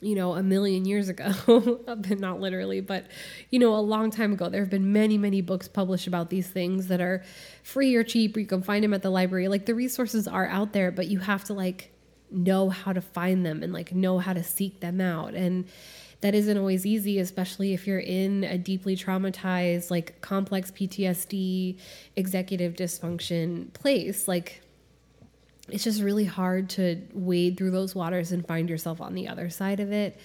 you 0.00 0.14
know, 0.14 0.34
a 0.34 0.42
million 0.42 0.84
years 0.84 1.08
ago, 1.08 1.32
not 2.10 2.38
literally, 2.38 2.80
but, 2.80 3.06
you 3.50 3.58
know, 3.58 3.74
a 3.74 3.80
long 3.80 4.10
time 4.10 4.32
ago. 4.34 4.48
There 4.48 4.60
have 4.60 4.70
been 4.70 4.92
many, 4.92 5.16
many 5.16 5.40
books 5.40 5.68
published 5.68 6.06
about 6.06 6.28
these 6.28 6.48
things 6.48 6.88
that 6.88 7.00
are 7.00 7.24
free 7.62 7.94
or 7.94 8.04
cheap, 8.04 8.36
or 8.36 8.40
you 8.40 8.46
can 8.46 8.62
find 8.62 8.84
them 8.84 8.92
at 8.92 9.02
the 9.02 9.10
library. 9.10 9.48
Like 9.48 9.64
the 9.64 9.74
resources 9.74 10.28
are 10.28 10.46
out 10.46 10.74
there, 10.74 10.90
but 10.90 11.06
you 11.06 11.18
have 11.20 11.44
to 11.44 11.54
like 11.54 11.95
know 12.30 12.70
how 12.70 12.92
to 12.92 13.00
find 13.00 13.44
them 13.44 13.62
and 13.62 13.72
like 13.72 13.94
know 13.94 14.18
how 14.18 14.32
to 14.32 14.42
seek 14.42 14.80
them 14.80 15.00
out. 15.00 15.34
And 15.34 15.66
that 16.20 16.34
isn't 16.34 16.56
always 16.56 16.86
easy, 16.86 17.18
especially 17.18 17.74
if 17.74 17.86
you're 17.86 17.98
in 17.98 18.44
a 18.44 18.56
deeply 18.56 18.96
traumatized, 18.96 19.90
like 19.90 20.20
complex 20.20 20.70
PTSD, 20.70 21.78
executive 22.16 22.74
dysfunction 22.74 23.72
place. 23.74 24.26
Like, 24.26 24.62
it's 25.68 25.84
just 25.84 26.00
really 26.00 26.24
hard 26.24 26.70
to 26.70 27.02
wade 27.12 27.56
through 27.56 27.72
those 27.72 27.94
waters 27.94 28.32
and 28.32 28.46
find 28.46 28.70
yourself 28.70 29.00
on 29.00 29.14
the 29.14 29.28
other 29.28 29.50
side 29.50 29.80
of 29.80 29.92
it. 29.92 30.18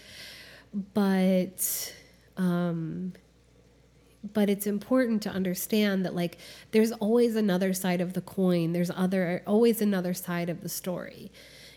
But, 0.94 1.94
um, 2.38 3.14
but 4.34 4.50
it's 4.50 4.68
important 4.68 5.22
to 5.24 5.30
understand 5.30 6.06
that 6.06 6.16
like 6.16 6.38
there's 6.72 6.92
always 6.94 7.36
another 7.36 7.74
side 7.74 8.02
of 8.02 8.14
the 8.14 8.22
coin 8.22 8.72
there's 8.72 8.92
other 8.92 9.42
always 9.48 9.82
another 9.82 10.14
side 10.14 10.50
of 10.50 10.62
the 10.62 10.70
story 10.70 11.32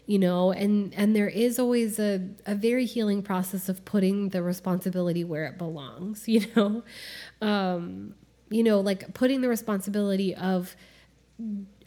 you 0.07 0.19
know 0.19 0.53
and 0.53 0.93
and 0.95 1.17
there 1.17 1.29
is 1.29 1.59
always 1.59 1.99
a, 1.99 2.29
a 2.47 2.55
very 2.55 2.85
healing 2.85 3.23
process 3.23 3.69
of 3.69 3.85
putting 3.85 4.31
the 4.31 4.43
responsibility 4.43 5.25
where 5.25 5.47
it 5.47 5.59
belongs 5.59 6.29
you 6.29 6.45
know 6.55 6.83
um 7.41 8.15
you 8.51 8.63
know 8.63 8.81
like 8.81 9.15
putting 9.15 9.41
the 9.41 9.49
responsibility 9.49 10.35
of 10.35 10.77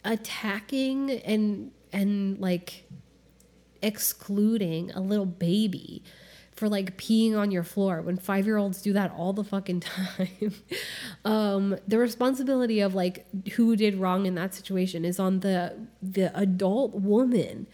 attacking 0.04 1.10
and 1.10 1.70
and 1.92 2.38
like 2.38 2.84
excluding 3.82 4.90
a 4.92 5.00
little 5.00 5.26
baby 5.26 6.02
for 6.58 6.68
like 6.68 6.98
peeing 6.98 7.36
on 7.38 7.52
your 7.52 7.62
floor 7.62 8.02
when 8.02 8.16
five 8.16 8.44
year 8.44 8.56
olds 8.56 8.82
do 8.82 8.92
that 8.92 9.12
all 9.16 9.32
the 9.32 9.44
fucking 9.44 9.80
time. 9.80 10.52
um, 11.24 11.76
the 11.86 11.98
responsibility 11.98 12.80
of 12.80 12.94
like 12.94 13.24
who 13.50 13.76
did 13.76 13.94
wrong 13.94 14.26
in 14.26 14.34
that 14.34 14.54
situation 14.54 15.04
is 15.04 15.20
on 15.20 15.40
the 15.40 15.86
the 16.02 16.36
adult 16.36 16.94
woman 16.94 17.68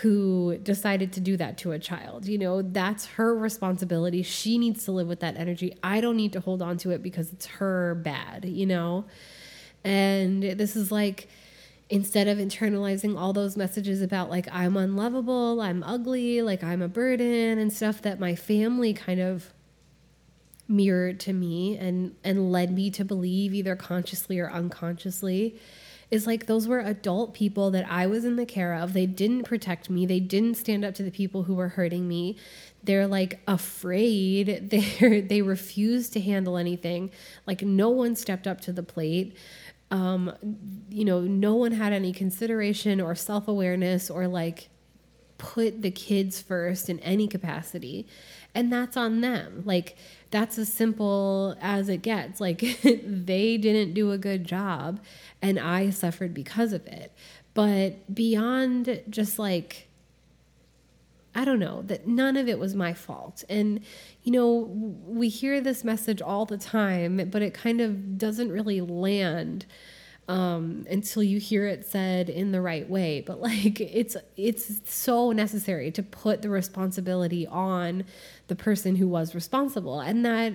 who 0.00 0.58
decided 0.58 1.10
to 1.10 1.20
do 1.20 1.38
that 1.38 1.56
to 1.56 1.72
a 1.72 1.78
child. 1.78 2.26
You 2.26 2.36
know, 2.36 2.60
that's 2.60 3.06
her 3.06 3.34
responsibility. 3.34 4.22
She 4.22 4.58
needs 4.58 4.84
to 4.84 4.92
live 4.92 5.08
with 5.08 5.20
that 5.20 5.38
energy. 5.38 5.74
I 5.82 6.02
don't 6.02 6.16
need 6.16 6.34
to 6.34 6.40
hold 6.40 6.60
on 6.60 6.76
to 6.78 6.90
it 6.90 7.02
because 7.02 7.32
it's 7.32 7.46
her 7.46 7.94
bad, 7.94 8.44
you 8.44 8.66
know? 8.66 9.06
And 9.84 10.42
this 10.42 10.76
is 10.76 10.92
like, 10.92 11.28
instead 11.88 12.28
of 12.28 12.36
internalizing 12.36 13.18
all 13.18 13.32
those 13.32 13.56
messages 13.56 14.02
about 14.02 14.28
like 14.28 14.48
I'm 14.52 14.76
unlovable, 14.76 15.62
I'm 15.62 15.82
ugly, 15.82 16.42
like 16.42 16.62
I'm 16.62 16.82
a 16.82 16.88
burden 16.88 17.58
and 17.58 17.72
stuff 17.72 18.02
that 18.02 18.20
my 18.20 18.34
family 18.34 18.92
kind 18.92 19.20
of 19.20 19.52
mirrored 20.68 21.20
to 21.20 21.32
me 21.32 21.78
and 21.78 22.16
and 22.24 22.50
led 22.50 22.72
me 22.72 22.90
to 22.90 23.04
believe 23.04 23.54
either 23.54 23.76
consciously 23.76 24.40
or 24.40 24.50
unconsciously 24.50 25.56
is 26.10 26.26
like 26.26 26.46
those 26.46 26.68
were 26.68 26.80
adult 26.80 27.34
people 27.34 27.70
that 27.72 27.90
I 27.90 28.06
was 28.06 28.24
in 28.24 28.36
the 28.36 28.46
care 28.46 28.74
of. 28.74 28.92
They 28.92 29.06
didn't 29.06 29.44
protect 29.44 29.90
me. 29.90 30.06
They 30.06 30.20
didn't 30.20 30.54
stand 30.54 30.84
up 30.84 30.94
to 30.94 31.02
the 31.02 31.10
people 31.10 31.44
who 31.44 31.54
were 31.54 31.68
hurting 31.70 32.06
me. 32.06 32.36
They're 32.84 33.08
like 33.08 33.40
afraid. 33.46 34.70
They 34.70 35.20
they 35.22 35.42
refused 35.42 36.12
to 36.12 36.20
handle 36.20 36.56
anything. 36.56 37.10
Like 37.46 37.62
no 37.62 37.90
one 37.90 38.14
stepped 38.14 38.46
up 38.46 38.60
to 38.62 38.72
the 38.72 38.82
plate 38.82 39.36
um, 39.90 40.32
you 40.90 41.04
know, 41.04 41.20
no 41.20 41.54
one 41.54 41.72
had 41.72 41.92
any 41.92 42.12
consideration 42.12 43.00
or 43.00 43.14
self 43.14 43.48
awareness 43.48 44.10
or 44.10 44.26
like 44.26 44.68
put 45.38 45.82
the 45.82 45.90
kids 45.90 46.40
first 46.40 46.88
in 46.88 46.98
any 47.00 47.28
capacity. 47.28 48.06
And 48.54 48.72
that's 48.72 48.96
on 48.96 49.20
them. 49.20 49.62
Like, 49.66 49.96
that's 50.30 50.58
as 50.58 50.72
simple 50.72 51.56
as 51.60 51.90
it 51.90 51.98
gets. 51.98 52.40
Like, 52.40 52.60
they 52.82 53.58
didn't 53.58 53.92
do 53.92 54.12
a 54.12 54.18
good 54.18 54.44
job, 54.44 54.98
and 55.42 55.58
I 55.58 55.90
suffered 55.90 56.34
because 56.34 56.72
of 56.72 56.86
it. 56.86 57.12
But 57.54 58.14
beyond 58.14 59.02
just 59.08 59.38
like, 59.38 59.88
I 61.34 61.44
don't 61.44 61.58
know, 61.58 61.82
that 61.82 62.06
none 62.06 62.36
of 62.36 62.48
it 62.48 62.58
was 62.58 62.74
my 62.74 62.94
fault. 62.94 63.44
And, 63.48 63.80
you 64.22 64.32
know, 64.32 64.70
we 65.06 65.28
hear 65.28 65.60
this 65.60 65.84
message 65.84 66.22
all 66.22 66.46
the 66.46 66.58
time, 66.58 67.28
but 67.30 67.42
it 67.42 67.52
kind 67.52 67.80
of 67.80 68.16
doesn't 68.18 68.50
really 68.50 68.80
land 68.80 69.66
um, 70.28 70.86
until 70.90 71.22
you 71.22 71.38
hear 71.38 71.66
it 71.66 71.86
said 71.86 72.28
in 72.28 72.52
the 72.52 72.60
right 72.60 72.88
way. 72.88 73.20
But 73.20 73.40
like, 73.40 73.80
it's 73.80 74.16
it's 74.36 74.80
so 74.90 75.32
necessary 75.32 75.90
to 75.92 76.02
put 76.02 76.42
the 76.42 76.50
responsibility 76.50 77.46
on 77.46 78.04
the 78.48 78.56
person 78.56 78.96
who 78.96 79.06
was 79.06 79.34
responsible, 79.34 80.00
and 80.00 80.24
that, 80.24 80.54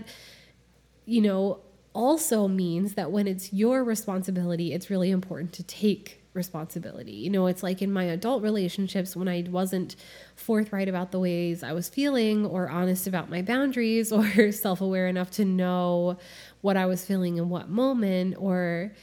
you 1.05 1.21
know, 1.21 1.61
also 1.93 2.47
means 2.47 2.93
that 2.93 3.11
when 3.11 3.27
it's 3.27 3.51
your 3.51 3.83
responsibility, 3.83 4.73
it's 4.73 4.89
really 4.89 5.11
important 5.11 5.53
to 5.53 5.63
take 5.63 6.21
responsibility. 6.33 7.11
You 7.11 7.29
know, 7.29 7.47
it's 7.47 7.61
like 7.61 7.81
in 7.81 7.91
my 7.91 8.05
adult 8.05 8.41
relationships 8.41 9.15
when 9.15 9.27
I 9.27 9.45
wasn't 9.49 9.95
forthright 10.35 10.87
about 10.87 11.11
the 11.11 11.19
ways 11.19 11.63
I 11.63 11.73
was 11.73 11.89
feeling 11.89 12.45
or 12.45 12.69
honest 12.69 13.07
about 13.07 13.29
my 13.29 13.41
boundaries 13.41 14.11
or 14.11 14.51
self 14.51 14.81
aware 14.81 15.07
enough 15.07 15.31
to 15.31 15.45
know 15.45 16.17
what 16.61 16.77
I 16.77 16.85
was 16.85 17.03
feeling 17.03 17.37
in 17.37 17.49
what 17.49 17.69
moment 17.69 18.35
or, 18.37 18.93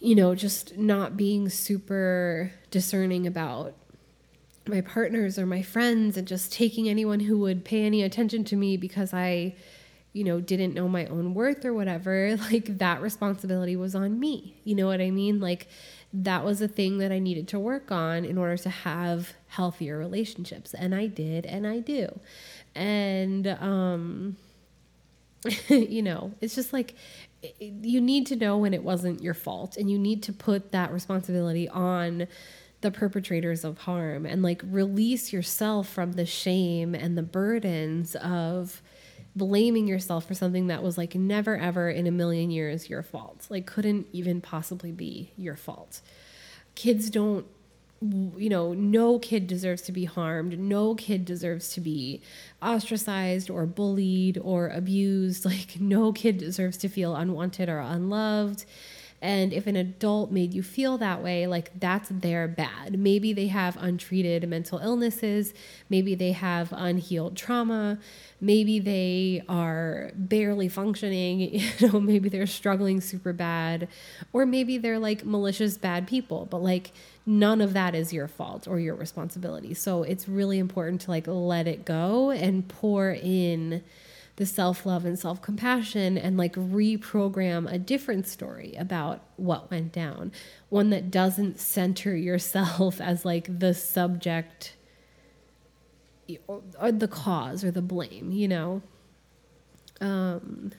you 0.00 0.14
know, 0.14 0.34
just 0.34 0.76
not 0.76 1.16
being 1.16 1.48
super 1.48 2.52
discerning 2.70 3.26
about 3.26 3.74
my 4.66 4.80
partners 4.80 5.38
or 5.38 5.46
my 5.46 5.62
friends 5.62 6.16
and 6.16 6.26
just 6.26 6.52
taking 6.52 6.88
anyone 6.88 7.20
who 7.20 7.38
would 7.38 7.64
pay 7.64 7.84
any 7.84 8.02
attention 8.02 8.44
to 8.44 8.56
me 8.56 8.76
because 8.76 9.14
I 9.14 9.54
you 10.12 10.24
know, 10.24 10.40
didn't 10.40 10.74
know 10.74 10.88
my 10.88 11.06
own 11.06 11.34
worth 11.34 11.64
or 11.64 11.72
whatever, 11.72 12.36
like 12.50 12.78
that 12.78 13.00
responsibility 13.00 13.76
was 13.76 13.94
on 13.94 14.18
me. 14.18 14.60
You 14.64 14.74
know 14.74 14.86
what 14.86 15.00
I 15.00 15.10
mean? 15.10 15.40
Like 15.40 15.68
that 16.12 16.44
was 16.44 16.60
a 16.60 16.68
thing 16.68 16.98
that 16.98 17.12
I 17.12 17.18
needed 17.18 17.46
to 17.48 17.58
work 17.58 17.92
on 17.92 18.24
in 18.24 18.36
order 18.36 18.56
to 18.58 18.70
have 18.70 19.34
healthier 19.48 19.96
relationships. 19.98 20.74
And 20.74 20.94
I 20.94 21.06
did, 21.06 21.46
and 21.46 21.66
I 21.66 21.78
do. 21.78 22.18
And, 22.74 23.46
um, 23.46 24.36
you 25.68 26.02
know, 26.02 26.32
it's 26.40 26.54
just 26.54 26.72
like 26.72 26.94
you 27.58 28.00
need 28.00 28.26
to 28.26 28.36
know 28.36 28.58
when 28.58 28.74
it 28.74 28.82
wasn't 28.82 29.22
your 29.22 29.34
fault, 29.34 29.76
and 29.76 29.90
you 29.90 29.98
need 29.98 30.22
to 30.24 30.32
put 30.32 30.72
that 30.72 30.92
responsibility 30.92 31.68
on 31.68 32.26
the 32.82 32.90
perpetrators 32.90 33.64
of 33.64 33.78
harm 33.78 34.24
and 34.24 34.42
like 34.42 34.62
release 34.64 35.32
yourself 35.32 35.88
from 35.88 36.12
the 36.12 36.24
shame 36.24 36.94
and 36.94 37.16
the 37.16 37.22
burdens 37.22 38.16
of 38.16 38.80
blaming 39.36 39.86
yourself 39.86 40.26
for 40.26 40.34
something 40.34 40.66
that 40.66 40.82
was 40.82 40.98
like 40.98 41.14
never 41.14 41.56
ever 41.56 41.88
in 41.88 42.06
a 42.06 42.10
million 42.10 42.50
years 42.50 42.90
your 42.90 43.02
fault. 43.02 43.46
Like 43.48 43.66
couldn't 43.66 44.06
even 44.12 44.40
possibly 44.40 44.92
be 44.92 45.32
your 45.36 45.56
fault. 45.56 46.00
Kids 46.74 47.10
don't 47.10 47.46
you 48.02 48.48
know 48.48 48.72
no 48.72 49.18
kid 49.18 49.46
deserves 49.46 49.82
to 49.82 49.92
be 49.92 50.04
harmed. 50.06 50.58
No 50.58 50.94
kid 50.94 51.24
deserves 51.24 51.72
to 51.74 51.80
be 51.80 52.22
ostracized 52.62 53.50
or 53.50 53.66
bullied 53.66 54.38
or 54.42 54.68
abused. 54.68 55.44
Like 55.50 55.80
no 55.80 56.12
kid 56.12 56.38
deserves 56.38 56.76
to 56.78 56.88
feel 56.88 57.14
unwanted 57.14 57.68
or 57.68 57.80
unloved 57.80 58.64
and 59.22 59.52
if 59.52 59.66
an 59.66 59.76
adult 59.76 60.30
made 60.30 60.54
you 60.54 60.62
feel 60.62 60.96
that 60.98 61.22
way, 61.22 61.46
like 61.46 61.78
that's 61.78 62.08
their 62.08 62.48
bad. 62.48 62.98
Maybe 62.98 63.34
they 63.34 63.48
have 63.48 63.76
untreated 63.78 64.48
mental 64.48 64.78
illnesses. 64.78 65.52
Maybe 65.90 66.14
they 66.14 66.32
have 66.32 66.72
unhealed 66.72 67.36
trauma. 67.36 67.98
Maybe 68.40 68.78
they 68.78 69.42
are 69.46 70.12
barely 70.14 70.68
functioning. 70.68 71.60
You 71.80 71.92
know, 71.92 72.00
maybe 72.00 72.28
they're 72.28 72.46
struggling 72.46 73.00
super 73.00 73.32
bad. 73.32 73.88
Or 74.32 74.44
maybe 74.44 74.76
they're 74.76 74.98
like 74.98 75.24
malicious 75.24 75.76
bad 75.78 76.06
people. 76.06 76.46
But 76.50 76.62
like 76.62 76.92
none 77.24 77.60
of 77.60 77.72
that 77.74 77.94
is 77.94 78.12
your 78.12 78.28
fault 78.28 78.66
or 78.66 78.80
your 78.80 78.94
responsibility. 78.94 79.74
So 79.74 80.02
it's 80.02 80.28
really 80.28 80.58
important 80.58 81.02
to 81.02 81.10
like 81.10 81.26
let 81.26 81.66
it 81.66 81.84
go 81.84 82.30
and 82.30 82.66
pour 82.68 83.12
in 83.12 83.82
the 84.40 84.46
self 84.46 84.86
love 84.86 85.04
and 85.04 85.18
self 85.18 85.42
compassion 85.42 86.16
and 86.16 86.38
like 86.38 86.54
reprogram 86.54 87.70
a 87.70 87.78
different 87.78 88.26
story 88.26 88.74
about 88.78 89.22
what 89.36 89.70
went 89.70 89.92
down. 89.92 90.32
One 90.70 90.88
that 90.88 91.10
doesn't 91.10 91.60
center 91.60 92.16
yourself 92.16 93.00
as 93.02 93.26
like 93.26 93.58
the 93.58 93.74
subject 93.74 94.76
or, 96.46 96.62
the 96.90 97.06
cause 97.06 97.62
or 97.62 97.70
the 97.70 97.82
blame, 97.82 98.32
you 98.32 98.48
know? 98.48 98.80
Um, 100.00 100.72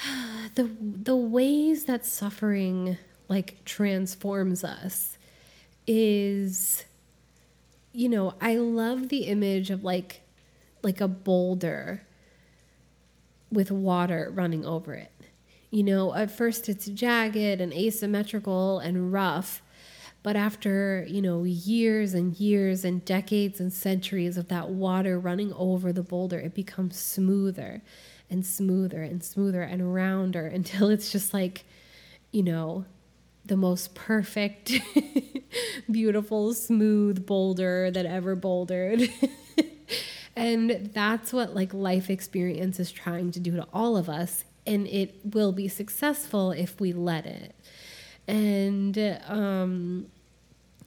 the 0.54 0.70
the 0.80 1.16
ways 1.16 1.86
that 1.86 2.06
suffering 2.06 2.96
like 3.26 3.56
transforms 3.64 4.62
us 4.62 5.18
is 5.88 6.84
you 7.92 8.08
know 8.08 8.34
i 8.40 8.56
love 8.56 9.08
the 9.08 9.24
image 9.24 9.70
of 9.70 9.84
like 9.84 10.23
like 10.84 11.00
a 11.00 11.08
boulder 11.08 12.02
with 13.50 13.70
water 13.70 14.30
running 14.34 14.64
over 14.64 14.94
it. 14.94 15.12
You 15.70 15.82
know, 15.82 16.14
at 16.14 16.30
first 16.30 16.68
it's 16.68 16.86
jagged 16.86 17.60
and 17.60 17.72
asymmetrical 17.72 18.78
and 18.78 19.12
rough, 19.12 19.62
But 20.22 20.36
after, 20.36 21.06
you 21.08 21.22
know, 21.22 21.44
years 21.44 22.14
and 22.14 22.38
years 22.40 22.84
and 22.84 23.04
decades 23.04 23.60
and 23.60 23.72
centuries 23.72 24.36
of 24.38 24.48
that 24.48 24.70
water 24.70 25.18
running 25.20 25.52
over 25.54 25.92
the 25.92 26.02
boulder, 26.02 26.38
it 26.40 26.54
becomes 26.54 26.98
smoother 26.98 27.82
and 28.30 28.44
smoother 28.46 29.02
and 29.04 29.24
smoother 29.24 29.62
and 29.62 29.94
rounder 29.94 30.46
until 30.54 30.90
it's 30.90 31.12
just 31.12 31.34
like, 31.34 31.64
you 32.32 32.42
know, 32.42 32.86
the 33.46 33.56
most 33.56 33.94
perfect, 33.94 34.72
beautiful, 35.90 36.54
smooth 36.54 37.26
boulder 37.26 37.90
that 37.90 38.06
ever 38.06 38.36
bouldered. 38.36 39.08
and 40.36 40.90
that's 40.92 41.32
what 41.32 41.54
like 41.54 41.72
life 41.72 42.10
experience 42.10 42.80
is 42.80 42.90
trying 42.90 43.30
to 43.32 43.40
do 43.40 43.52
to 43.56 43.66
all 43.72 43.96
of 43.96 44.08
us. 44.08 44.44
And 44.66 44.86
it 44.88 45.20
will 45.24 45.52
be 45.52 45.68
successful 45.68 46.50
if 46.50 46.80
we 46.80 46.92
let 46.92 47.26
it. 47.26 47.54
And 48.26 49.20
um, 49.26 50.06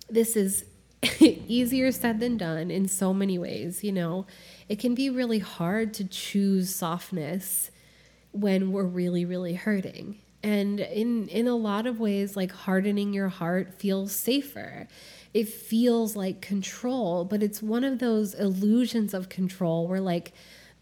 this 0.09 0.35
is 0.35 0.65
easier 1.19 1.91
said 1.91 2.19
than 2.19 2.37
done 2.37 2.71
in 2.71 2.87
so 2.87 3.13
many 3.13 3.37
ways. 3.37 3.83
You 3.83 3.91
know, 3.91 4.25
it 4.67 4.79
can 4.79 4.95
be 4.95 5.09
really 5.09 5.39
hard 5.39 5.93
to 5.95 6.05
choose 6.05 6.73
softness 6.73 7.71
when 8.31 8.71
we're 8.71 8.83
really, 8.83 9.25
really 9.25 9.53
hurting. 9.53 10.19
And 10.43 10.79
in 10.79 11.27
in 11.29 11.47
a 11.47 11.55
lot 11.55 11.87
of 11.87 11.99
ways, 11.99 12.35
like 12.35 12.51
hardening 12.51 13.13
your 13.13 13.29
heart 13.29 13.73
feels 13.73 14.11
safer. 14.11 14.87
It 15.37 15.49
feels 15.49 16.15
like 16.15 16.41
control, 16.41 17.23
but 17.23 17.43
it's 17.43 17.61
one 17.61 17.83
of 17.83 17.99
those 17.99 18.33
illusions 18.33 19.13
of 19.13 19.29
control 19.29 19.87
where 19.87 20.01
like 20.01 20.31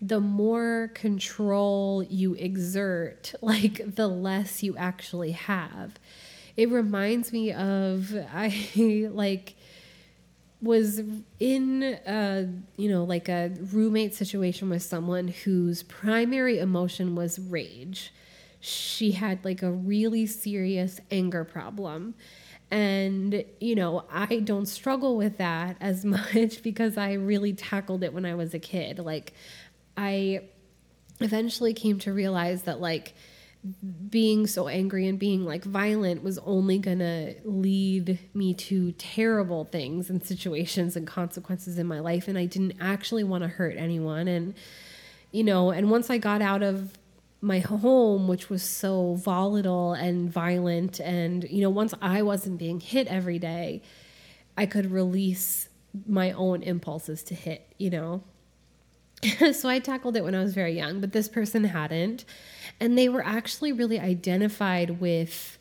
the 0.01 0.21
more 0.21 0.91
control 0.93 2.01
you 2.03 2.35
exert, 2.35 3.35
like 3.41 3.95
the 3.95 4.07
less 4.07 4.63
you 4.63 4.77
actually 4.77 5.33
have. 5.33 5.95
It 6.55 6.69
reminds 6.69 7.33
me 7.33 7.51
of 7.51 8.15
I 8.33 9.09
like 9.11 9.55
was 10.61 11.01
in 11.41 11.83
a 12.07 12.47
you 12.77 12.89
know 12.89 13.03
like 13.03 13.27
a 13.27 13.51
roommate 13.73 14.15
situation 14.15 14.69
with 14.69 14.83
someone 14.83 15.27
whose 15.27 15.83
primary 15.83 16.59
emotion 16.59 17.13
was 17.13 17.39
rage 17.39 18.13
she 18.65 19.11
had 19.11 19.43
like 19.45 19.61
a 19.61 19.71
really 19.71 20.25
serious 20.25 20.99
anger 21.11 21.43
problem. 21.43 22.15
And, 22.71 23.45
you 23.59 23.75
know, 23.75 24.05
I 24.11 24.39
don't 24.39 24.65
struggle 24.65 25.15
with 25.17 25.37
that 25.37 25.77
as 25.79 26.03
much 26.05 26.63
because 26.63 26.97
I 26.97 27.13
really 27.13 27.53
tackled 27.53 28.03
it 28.03 28.13
when 28.13 28.25
I 28.25 28.35
was 28.35 28.53
a 28.53 28.59
kid. 28.59 28.99
Like, 28.99 29.33
I 29.95 30.41
eventually 31.19 31.73
came 31.73 31.99
to 31.99 32.13
realize 32.13 32.63
that, 32.63 32.79
like, 32.79 33.13
being 34.09 34.45
so 34.45 34.67
angry 34.67 35.07
and 35.07 35.17
being 35.17 35.43
like 35.43 35.63
violent 35.63 36.23
was 36.23 36.37
only 36.39 36.77
gonna 36.77 37.33
lead 37.43 38.19
me 38.33 38.53
to 38.53 38.91
terrible 38.93 39.65
things 39.65 40.09
and 40.09 40.23
situations 40.23 40.95
and 40.95 41.07
consequences 41.07 41.79
in 41.79 41.87
my 41.87 41.99
life. 41.99 42.27
And 42.27 42.37
I 42.37 42.45
didn't 42.45 42.75
actually 42.79 43.23
want 43.23 43.43
to 43.43 43.47
hurt 43.47 43.75
anyone. 43.77 44.27
And, 44.27 44.53
you 45.31 45.43
know, 45.43 45.71
and 45.71 45.89
once 45.89 46.09
I 46.09 46.17
got 46.17 46.41
out 46.41 46.61
of 46.61 46.95
my 47.41 47.59
home 47.59 48.27
which 48.27 48.49
was 48.49 48.63
so 48.63 49.15
volatile 49.15 49.93
and 49.93 50.31
violent. 50.31 50.99
And 50.99 51.43
you 51.49 51.61
know 51.61 51.69
once 51.69 51.93
i 52.01 52.21
wasn't 52.21 52.57
being 52.57 52.79
hit 52.79 53.07
every 53.07 53.39
day 53.39 53.81
i 54.57 54.65
could 54.65 54.91
release 54.91 55.69
my 56.07 56.31
own 56.31 56.63
impulses 56.63 57.23
to 57.23 57.35
hit 57.35 57.73
you 57.77 57.89
know? 57.89 58.23
So 59.53 59.69
i 59.69 59.79
tackled 59.79 60.15
it 60.17 60.23
when 60.23 60.35
i 60.35 60.43
was 60.43 60.53
very 60.53 60.73
young 60.73 60.99
but 61.01 61.11
this 61.11 61.27
person 61.29 61.65
hadn't. 61.65 62.25
And 62.79 62.97
they 62.97 63.09
were 63.09 63.23
actually 63.23 63.71
really 63.71 63.99
identified 63.99 64.99
with 64.99 65.57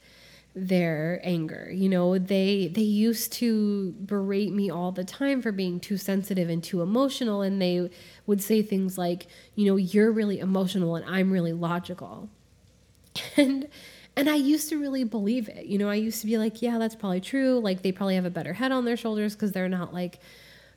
their 0.55 1.21
anger. 1.25 1.69
You 1.73 1.89
know, 1.89 2.17
they 2.19 2.69
they 2.69 2.83
used 2.83 3.33
to 3.35 3.93
berate 4.01 4.53
me 4.53 4.71
all 4.71 4.93
the 4.93 5.05
time 5.05 5.43
for 5.43 5.51
being 5.51 5.81
too 5.81 5.97
sensitive 5.97 6.49
and 6.49 6.63
too 6.63 6.81
emotional 6.81 7.43
and 7.43 7.61
they 7.61 7.91
would 8.27 8.41
say 8.41 8.63
things 8.63 8.97
like, 8.97 9.27
you 9.57 9.67
know, 9.67 9.77
you're 9.77 10.13
really 10.13 10.39
emotional 10.39 10.95
and 10.97 11.05
I'm 11.07 11.31
really 11.33 11.53
logical. 11.53 12.29
And 13.37 13.69
and 14.17 14.31
I 14.31 14.37
used 14.37 14.69
to 14.69 14.79
really 14.79 15.03
believe 15.03 15.49
it. 15.49 15.67
You 15.67 15.77
know, 15.77 15.89
I 15.89 15.97
used 15.97 16.21
to 16.21 16.27
be 16.27 16.39
like, 16.39 16.63
yeah, 16.63 16.79
that's 16.79 16.95
probably 16.95 17.21
true. 17.21 17.59
Like 17.59 17.83
they 17.83 17.91
probably 17.91 18.15
have 18.15 18.25
a 18.25 18.31
better 18.31 18.53
head 18.53 18.71
on 18.71 18.85
their 18.85 18.97
shoulders 18.97 19.35
cuz 19.35 19.53
they're 19.53 19.69
not 19.69 19.93
like 19.93 20.21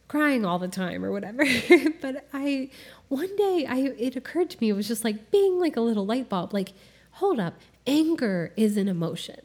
crying 0.07 0.45
all 0.45 0.57
the 0.59 0.67
time 0.67 1.05
or 1.05 1.11
whatever. 1.11 1.45
but 2.01 2.27
I 2.33 2.69
one 3.09 3.35
day 3.35 3.65
I 3.67 3.93
it 3.97 4.15
occurred 4.15 4.49
to 4.51 4.57
me 4.59 4.69
it 4.69 4.73
was 4.73 4.87
just 4.87 5.03
like 5.03 5.29
being 5.31 5.59
like 5.59 5.77
a 5.77 5.81
little 5.81 6.05
light 6.05 6.29
bulb 6.29 6.53
like 6.53 6.73
hold 7.11 7.39
up, 7.39 7.55
anger 7.85 8.53
is 8.55 8.77
an 8.77 8.87
emotion 8.87 9.39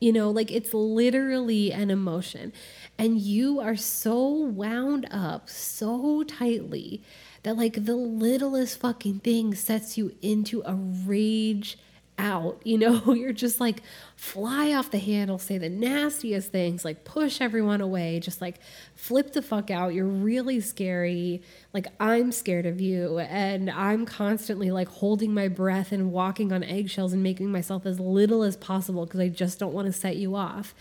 you 0.00 0.12
know, 0.12 0.30
like 0.30 0.50
it's 0.50 0.72
literally 0.72 1.72
an 1.72 1.90
emotion. 1.90 2.52
And 2.98 3.20
you 3.20 3.60
are 3.60 3.76
so 3.76 4.26
wound 4.28 5.06
up 5.10 5.48
so 5.48 6.24
tightly 6.24 7.02
that 7.42 7.56
like 7.56 7.84
the 7.84 7.96
littlest 7.96 8.80
fucking 8.80 9.20
thing 9.20 9.54
sets 9.54 9.96
you 9.96 10.16
into 10.22 10.62
a 10.64 10.74
rage 10.74 11.78
out. 12.20 12.60
You 12.64 12.78
know, 12.78 13.14
you're 13.14 13.32
just 13.32 13.60
like 13.60 13.82
fly 14.14 14.72
off 14.74 14.90
the 14.90 14.98
handle, 14.98 15.38
say 15.38 15.58
the 15.58 15.68
nastiest 15.68 16.52
things, 16.52 16.84
like 16.84 17.04
push 17.04 17.40
everyone 17.40 17.80
away, 17.80 18.20
just 18.20 18.40
like 18.40 18.60
flip 18.94 19.32
the 19.32 19.42
fuck 19.42 19.70
out. 19.70 19.94
You're 19.94 20.04
really 20.04 20.60
scary. 20.60 21.42
Like 21.72 21.88
I'm 21.98 22.30
scared 22.30 22.66
of 22.66 22.80
you. 22.80 23.18
And 23.18 23.70
I'm 23.70 24.04
constantly 24.06 24.70
like 24.70 24.88
holding 24.88 25.32
my 25.32 25.48
breath 25.48 25.90
and 25.92 26.12
walking 26.12 26.52
on 26.52 26.62
eggshells 26.62 27.12
and 27.12 27.22
making 27.22 27.50
myself 27.50 27.86
as 27.86 27.98
little 27.98 28.42
as 28.42 28.56
possible 28.56 29.06
because 29.06 29.20
I 29.20 29.28
just 29.28 29.58
don't 29.58 29.72
want 29.72 29.86
to 29.86 29.92
set 29.92 30.16
you 30.16 30.36
off 30.36 30.74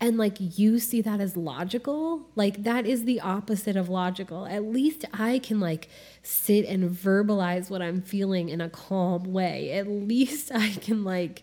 and 0.00 0.16
like 0.16 0.36
you 0.38 0.78
see 0.78 1.00
that 1.02 1.20
as 1.20 1.36
logical 1.36 2.28
like 2.36 2.62
that 2.62 2.86
is 2.86 3.04
the 3.04 3.20
opposite 3.20 3.76
of 3.76 3.88
logical. 3.88 4.46
At 4.46 4.64
least 4.64 5.04
i 5.12 5.38
can 5.38 5.60
like 5.60 5.88
sit 6.22 6.64
and 6.66 6.90
verbalize 6.90 7.70
what 7.70 7.82
i'm 7.82 8.02
feeling 8.02 8.48
in 8.48 8.60
a 8.60 8.68
calm 8.68 9.32
way. 9.32 9.72
At 9.72 9.88
least 9.88 10.52
i 10.54 10.70
can 10.80 11.04
like 11.04 11.42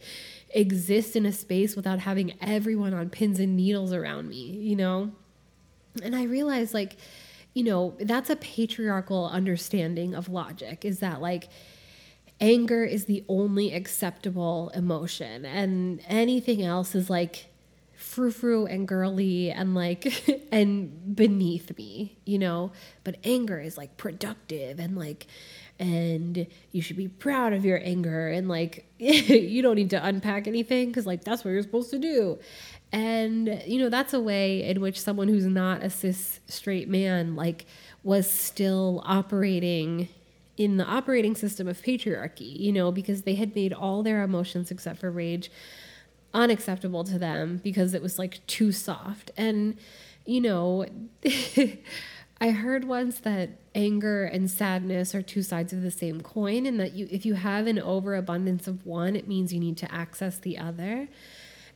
exist 0.54 1.16
in 1.16 1.26
a 1.26 1.34
space 1.34 1.76
without 1.76 2.00
having 2.00 2.34
everyone 2.40 2.94
on 2.94 3.10
pins 3.10 3.40
and 3.40 3.58
needles 3.58 3.92
around 3.92 4.30
me 4.30 4.52
you 4.52 4.76
know? 4.76 5.12
And 6.02 6.16
i 6.16 6.24
realize 6.24 6.74
like 6.74 6.98
you 7.54 7.64
know 7.64 7.96
that's 8.00 8.30
a 8.30 8.36
patriarchal 8.36 9.28
understanding 9.28 10.14
of 10.14 10.30
logic 10.30 10.86
is 10.86 11.00
that 11.00 11.22
like 11.22 11.50
anger 12.42 12.84
is 12.84 13.06
the 13.06 13.24
only 13.30 13.74
acceptable 13.74 14.70
emotion 14.76 15.46
and 15.46 16.02
anything 16.08 16.62
else 16.62 16.94
is 16.94 17.10
like 17.10 17.48
frou 17.96 18.32
frou 18.32 18.66
and 18.66 18.88
girly 18.88 19.52
and 19.52 19.74
like 19.76 20.30
and 20.52 21.16
beneath 21.16 21.78
me, 21.78 22.18
you 22.26 22.38
know. 22.38 22.72
But 23.04 23.18
anger 23.24 23.60
is 23.60 23.78
like 23.78 23.98
productive 23.98 24.80
and 24.80 24.98
like 24.98 25.28
and 25.78 26.48
you 26.72 26.82
should 26.82 26.96
be 26.96 27.08
proud 27.08 27.52
of 27.52 27.66
your 27.66 27.80
anger 27.84 28.30
and 28.30 28.48
like 28.48 28.86
you 28.98 29.62
don't 29.62 29.76
need 29.76 29.90
to 29.90 30.06
unpack 30.06 30.48
anything 30.48 30.88
because 30.88 31.06
like 31.06 31.24
that's 31.24 31.44
what 31.44 31.52
you're 31.52 31.64
supposed 31.64 31.92
to 31.92 32.00
do. 32.00 32.40
And 32.92 33.62
you 33.66 33.80
know, 33.80 33.90
that's 33.90 34.14
a 34.14 34.20
way 34.20 34.64
in 34.64 34.82
which 34.82 35.00
someone 35.00 35.28
who's 35.28 35.46
not 35.46 35.84
a 35.84 35.90
cis 35.90 36.40
straight 36.48 36.88
man 36.90 37.36
like 37.36 37.66
was 38.04 38.30
still 38.30 39.02
operating 39.06 40.08
in 40.58 40.78
the 40.78 40.86
operating 40.86 41.36
system 41.36 41.68
of 41.68 41.82
patriarchy, 41.82 42.58
you 42.58 42.72
know, 42.72 42.92
because 42.92 43.24
they 43.24 43.36
had 43.36 43.54
made 43.56 43.74
all 43.74 44.04
their 44.04 44.24
emotions 44.24 44.72
except 44.72 45.00
for 45.00 45.12
rage 45.12 45.52
unacceptable 46.36 47.04
to 47.06 47.18
them 47.18 47.60
because 47.64 47.96
it 47.96 48.04
was 48.04 48.20
like 48.20 48.46
too 48.46 48.72
soft. 48.72 49.32
And, 49.36 49.78
you 50.26 50.42
know, 50.42 50.86
I 52.42 52.52
heard 52.52 52.84
once 52.84 53.20
that 53.20 53.52
anger 53.74 54.26
and 54.26 54.52
sadness 54.52 55.16
are 55.16 55.22
two 55.22 55.42
sides 55.42 55.72
of 55.72 55.82
the 55.82 55.90
same 55.90 56.22
coin, 56.22 56.66
and 56.66 56.80
that 56.80 56.94
you, 56.94 57.08
if 57.10 57.26
you 57.26 57.36
have 57.36 57.66
an 57.66 57.80
overabundance 57.80 58.68
of 58.68 58.86
one, 58.86 59.16
it 59.16 59.28
means 59.28 59.54
you 59.54 59.60
need 59.60 59.78
to 59.78 59.92
access 59.92 60.38
the 60.38 60.58
other. 60.58 61.08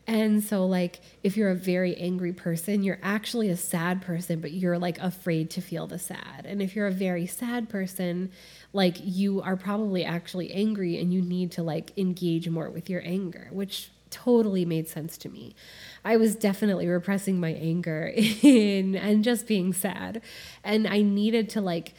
And 0.05 0.43
so, 0.43 0.65
like, 0.65 1.01
if 1.23 1.37
you're 1.37 1.51
a 1.51 1.55
very 1.55 1.95
angry 1.95 2.33
person, 2.33 2.83
you're 2.83 2.99
actually 3.03 3.49
a 3.49 3.55
sad 3.55 4.01
person, 4.01 4.41
but 4.41 4.51
you're 4.51 4.79
like 4.79 4.97
afraid 4.99 5.51
to 5.51 5.61
feel 5.61 5.87
the 5.87 5.99
sad. 5.99 6.45
And 6.45 6.61
if 6.61 6.75
you're 6.75 6.87
a 6.87 6.91
very 6.91 7.27
sad 7.27 7.69
person, 7.69 8.31
like, 8.73 8.97
you 8.99 9.41
are 9.41 9.55
probably 9.55 10.03
actually 10.03 10.51
angry 10.51 10.99
and 10.99 11.13
you 11.13 11.21
need 11.21 11.51
to 11.53 11.63
like 11.63 11.95
engage 11.95 12.49
more 12.49 12.69
with 12.71 12.89
your 12.89 13.03
anger, 13.05 13.49
which 13.51 13.91
totally 14.09 14.65
made 14.65 14.87
sense 14.87 15.17
to 15.19 15.29
me. 15.29 15.55
I 16.03 16.17
was 16.17 16.35
definitely 16.35 16.87
repressing 16.87 17.39
my 17.39 17.51
anger 17.51 18.11
in 18.41 18.95
and 18.95 19.23
just 19.23 19.47
being 19.47 19.73
sad. 19.73 20.21
And 20.63 20.87
I 20.87 21.01
needed 21.01 21.49
to 21.51 21.61
like 21.61 21.93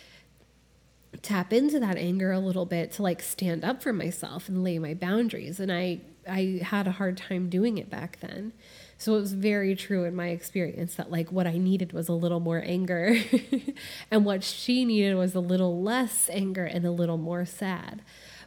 tap 1.23 1.53
into 1.53 1.81
that 1.81 1.97
anger 1.97 2.33
a 2.33 2.39
little 2.39 2.67
bit 2.67 2.93
to 2.93 3.03
like 3.03 3.21
stand 3.21 3.65
up 3.65 3.83
for 3.83 3.93
myself 3.93 4.49
and 4.49 4.65
lay 4.65 4.79
my 4.79 4.95
boundaries. 4.95 5.61
And 5.61 5.73
I 5.73 6.01
I 6.29 6.61
had 6.63 6.87
a 6.87 6.93
hard 6.93 7.17
time 7.17 7.49
doing 7.49 7.79
it 7.79 7.91
back 7.91 8.21
then. 8.21 8.53
So 8.99 9.17
it 9.17 9.21
was 9.21 9.33
very 9.33 9.75
true 9.75 10.05
in 10.05 10.15
my 10.15 10.29
experience 10.29 10.95
that 10.97 11.11
like 11.11 11.33
what 11.33 11.47
I 11.47 11.57
needed 11.57 11.93
was 11.93 12.09
a 12.09 12.13
little 12.13 12.41
more 12.41 12.63
anger 12.65 13.17
and 14.11 14.25
what 14.27 14.45
she 14.45 14.85
needed 14.85 15.15
was 15.15 15.35
a 15.35 15.41
little 15.41 15.83
less 15.83 16.29
anger 16.31 16.65
and 16.67 16.85
a 16.85 16.91
little 16.91 17.17
more 17.17 17.47
sad. 17.47 18.03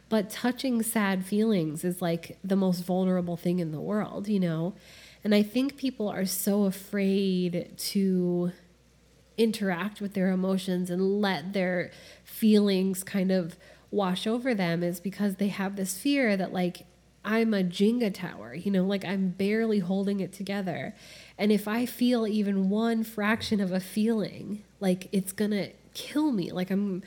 But 0.08 0.30
touching 0.30 0.82
sad 0.82 1.24
feelings 1.24 1.84
is 1.84 2.02
like 2.02 2.38
the 2.44 2.56
most 2.56 2.84
vulnerable 2.84 3.36
thing 3.36 3.58
in 3.58 3.72
the 3.72 3.80
world, 3.80 4.28
you 4.28 4.40
know? 4.40 4.74
And 5.22 5.34
I 5.34 5.42
think 5.42 5.76
people 5.76 6.08
are 6.08 6.26
so 6.26 6.64
afraid 6.64 7.72
to 7.76 8.52
interact 9.36 10.00
with 10.00 10.14
their 10.14 10.30
emotions 10.30 10.90
and 10.90 11.20
let 11.20 11.52
their 11.52 11.90
feelings 12.24 13.02
kind 13.02 13.32
of 13.32 13.56
wash 13.90 14.26
over 14.26 14.54
them 14.54 14.82
is 14.82 15.00
because 15.00 15.36
they 15.36 15.48
have 15.48 15.76
this 15.76 15.96
fear 15.98 16.36
that 16.36 16.52
like 16.52 16.84
I'm 17.24 17.54
a 17.54 17.62
Jenga 17.62 18.12
tower, 18.12 18.54
you 18.54 18.70
know, 18.70 18.84
like 18.84 19.04
I'm 19.04 19.28
barely 19.28 19.78
holding 19.78 20.20
it 20.20 20.32
together. 20.32 20.94
And 21.38 21.50
if 21.50 21.66
I 21.66 21.86
feel 21.86 22.26
even 22.26 22.68
one 22.68 23.02
fraction 23.02 23.60
of 23.60 23.72
a 23.72 23.80
feeling, 23.80 24.62
like 24.78 25.08
it's 25.10 25.32
to 25.32 25.70
kill 25.94 26.32
me. 26.32 26.52
Like 26.52 26.70
I'm 26.70 27.02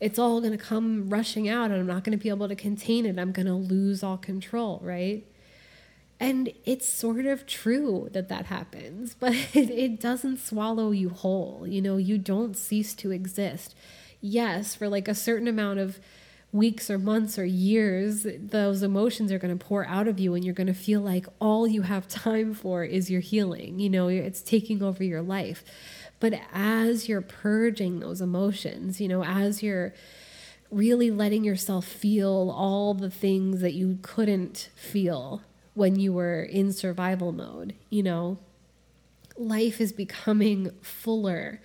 it's 0.00 0.18
all 0.18 0.40
going 0.40 0.52
to 0.52 0.58
come 0.58 1.08
rushing 1.08 1.48
out 1.48 1.70
and 1.70 1.80
I'm 1.80 1.86
not 1.86 2.04
going 2.04 2.16
to 2.16 2.22
be 2.22 2.28
able 2.28 2.48
to 2.48 2.56
contain 2.56 3.04
it. 3.06 3.18
I'm 3.18 3.32
going 3.32 3.46
to 3.46 3.54
lose 3.54 4.02
all 4.02 4.16
control, 4.16 4.80
right? 4.82 5.26
And 6.20 6.52
it's 6.64 6.88
sort 6.88 7.26
of 7.26 7.46
true 7.46 8.08
that 8.12 8.28
that 8.28 8.46
happens, 8.46 9.14
but 9.18 9.32
it, 9.54 9.70
it 9.70 10.00
doesn't 10.00 10.38
swallow 10.38 10.90
you 10.90 11.10
whole. 11.10 11.64
You 11.66 11.82
know, 11.82 11.96
you 11.96 12.18
don't 12.18 12.56
cease 12.56 12.94
to 12.96 13.10
exist. 13.10 13.74
Yes, 14.20 14.74
for 14.74 14.88
like 14.88 15.08
a 15.08 15.14
certain 15.14 15.46
amount 15.46 15.78
of 15.78 16.00
weeks 16.50 16.90
or 16.90 16.98
months 16.98 17.38
or 17.38 17.44
years, 17.44 18.26
those 18.38 18.82
emotions 18.82 19.30
are 19.30 19.38
going 19.38 19.56
to 19.56 19.64
pour 19.64 19.86
out 19.86 20.08
of 20.08 20.18
you, 20.18 20.34
and 20.34 20.44
you're 20.44 20.54
going 20.54 20.66
to 20.66 20.74
feel 20.74 21.00
like 21.00 21.26
all 21.40 21.68
you 21.68 21.82
have 21.82 22.08
time 22.08 22.54
for 22.54 22.84
is 22.84 23.10
your 23.10 23.20
healing. 23.20 23.78
You 23.78 23.90
know, 23.90 24.08
it's 24.08 24.42
taking 24.42 24.82
over 24.82 25.04
your 25.04 25.22
life. 25.22 25.64
But 26.20 26.40
as 26.52 27.08
you're 27.08 27.20
purging 27.20 28.00
those 28.00 28.20
emotions, 28.20 29.00
you 29.00 29.08
know, 29.08 29.24
as 29.24 29.62
you're 29.62 29.94
really 30.70 31.10
letting 31.10 31.44
yourself 31.44 31.86
feel 31.86 32.52
all 32.54 32.94
the 32.94 33.10
things 33.10 33.60
that 33.60 33.74
you 33.74 33.98
couldn't 34.02 34.70
feel 34.74 35.42
when 35.74 35.98
you 35.98 36.12
were 36.12 36.42
in 36.42 36.72
survival 36.72 37.32
mode, 37.32 37.74
you 37.88 38.02
know, 38.02 38.38
life 39.36 39.80
is 39.80 39.92
becoming 39.92 40.70
fuller 40.82 41.60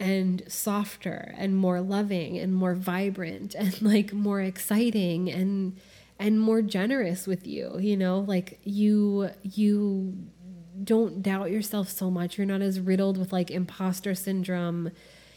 and 0.00 0.42
softer 0.48 1.34
and 1.38 1.56
more 1.56 1.80
loving 1.80 2.36
and 2.36 2.54
more 2.54 2.74
vibrant 2.74 3.54
and 3.58 3.80
like 3.80 4.12
more 4.12 4.40
exciting 4.40 5.30
and 5.30 5.76
and 6.18 6.40
more 6.40 6.62
generous 6.62 7.26
with 7.26 7.46
you 7.46 7.78
you 7.78 7.96
know? 7.96 8.20
Like 8.20 8.58
you 8.64 9.30
you 9.42 10.16
don't 10.82 11.22
doubt 11.22 11.50
yourself 11.50 11.88
so 11.88 12.10
much. 12.10 12.36
You're 12.36 12.46
not 12.46 12.62
as 12.62 12.80
riddled 12.80 13.18
with 13.18 13.32
like 13.32 13.50
imposter 13.50 14.14
syndrome. 14.14 14.90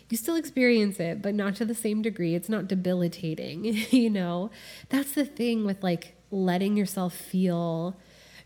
You 0.10 0.18
still 0.18 0.36
experience 0.36 1.00
it 1.00 1.22
but 1.22 1.36
not 1.36 1.56
to 1.58 1.66
the 1.66 1.76
same 1.76 2.02
degree. 2.02 2.34
It's 2.36 2.50
not 2.50 2.68
debilitating 2.68 3.66
you 3.92 4.10
know? 4.10 4.50
That's 4.90 5.12
the 5.12 5.26
thing 5.26 5.66
with 5.66 5.84
like 5.84 6.16
letting 6.32 6.76
yourself 6.76 7.14
feel 7.14 7.98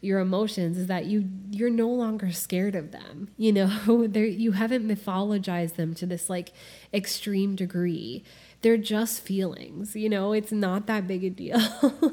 your 0.03 0.19
emotions 0.19 0.79
is 0.79 0.87
that 0.87 1.05
you 1.05 1.29
you're 1.51 1.69
no 1.69 1.87
longer 1.87 2.31
scared 2.31 2.75
of 2.75 2.91
them 2.91 3.29
you 3.37 3.51
know? 3.53 4.09
You 4.13 4.53
haven't 4.53 4.87
mythologized 4.87 5.75
them 5.75 5.93
to 5.95 6.05
this 6.05 6.29
like 6.29 6.51
extreme 6.93 7.55
degree. 7.55 8.23
They're 8.61 8.77
just 8.77 9.21
feelings 9.21 9.95
you 9.95 10.09
know? 10.09 10.33
It's 10.33 10.51
not 10.51 10.87
that 10.87 11.07
big 11.07 11.23
a 11.23 11.29
deal. 11.29 11.61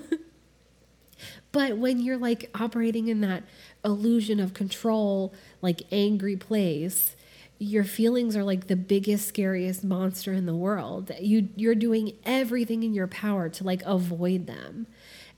But 1.52 1.78
when 1.78 2.00
you're 2.00 2.18
like 2.18 2.50
operating 2.54 3.08
in 3.08 3.20
that 3.22 3.44
illusion 3.84 4.40
of 4.40 4.54
control 4.54 5.32
like 5.62 5.82
angry 5.92 6.36
place 6.36 7.14
your 7.60 7.84
feelings 7.84 8.36
are 8.36 8.44
like 8.44 8.66
the 8.68 8.76
biggest 8.76 9.26
scariest 9.26 9.82
monster 9.82 10.32
in 10.32 10.46
the 10.46 10.54
world 10.54 11.10
you 11.20 11.48
you're 11.56 11.74
doing 11.74 12.12
everything 12.24 12.82
in 12.82 12.92
your 12.92 13.06
power 13.06 13.48
to 13.48 13.64
like 13.64 13.82
avoid 13.84 14.46
them 14.46 14.86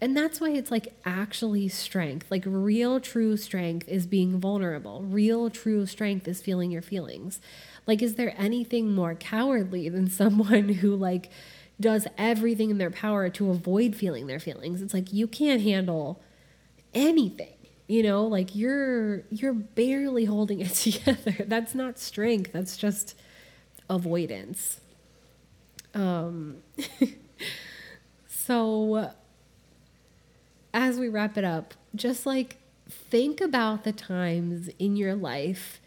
and 0.00 0.16
that's 0.16 0.40
why 0.40 0.50
it's 0.50 0.70
like 0.70 0.94
actually 1.04 1.68
strength. 1.68 2.30
Like 2.30 2.44
real 2.46 3.00
true 3.00 3.36
strength 3.36 3.86
is 3.88 4.06
being 4.06 4.40
vulnerable. 4.40 5.02
Real 5.02 5.50
true 5.50 5.84
strength 5.84 6.26
is 6.26 6.40
feeling 6.40 6.70
your 6.70 6.82
feelings. 6.82 7.40
Like 7.86 8.00
is 8.00 8.14
there 8.14 8.34
anything 8.38 8.94
more 8.94 9.14
cowardly 9.14 9.88
than 9.88 10.08
someone 10.10 10.68
who 10.70 10.96
like 10.96 11.30
does 11.78 12.06
everything 12.16 12.70
in 12.70 12.78
their 12.78 12.90
power 12.90 13.28
to 13.30 13.50
avoid 13.50 13.94
feeling 13.94 14.26
their 14.26 14.40
feelings? 14.40 14.80
It's 14.80 14.94
like 14.94 15.12
you 15.12 15.26
can't 15.26 15.62
handle 15.62 16.20
anything. 16.94 17.59
You 17.90 18.04
know, 18.04 18.24
like 18.24 18.54
you're 18.54 19.24
you're 19.30 19.52
barely 19.52 20.24
holding 20.24 20.60
it 20.60 20.74
together. 20.74 21.44
That's 21.48 21.74
not 21.74 21.98
strength. 21.98 22.52
That's 22.52 22.76
just 22.76 23.16
avoidance. 23.88 24.80
Um 25.92 26.58
so 28.28 29.10
as 30.72 30.98
we 30.98 31.08
wrap 31.08 31.36
it 31.36 31.44
up, 31.44 31.74
just 31.94 32.26
like 32.26 32.58
think 32.88 33.40
about 33.40 33.84
the 33.84 33.92
times 33.92 34.68
in 34.78 34.96
your 34.96 35.14
life 35.14 35.80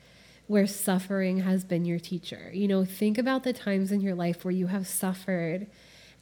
where 0.47 0.67
suffering 0.67 1.39
has 1.39 1.63
been 1.63 1.85
your 1.85 1.99
teacher. 1.99 2.51
You 2.53 2.67
know, 2.67 2.83
think 2.83 3.17
about 3.17 3.43
the 3.43 3.53
times 3.53 3.91
in 3.91 4.01
your 4.01 4.15
life 4.15 4.43
where 4.43 4.51
you 4.51 4.67
have 4.67 4.87
suffered 4.87 5.67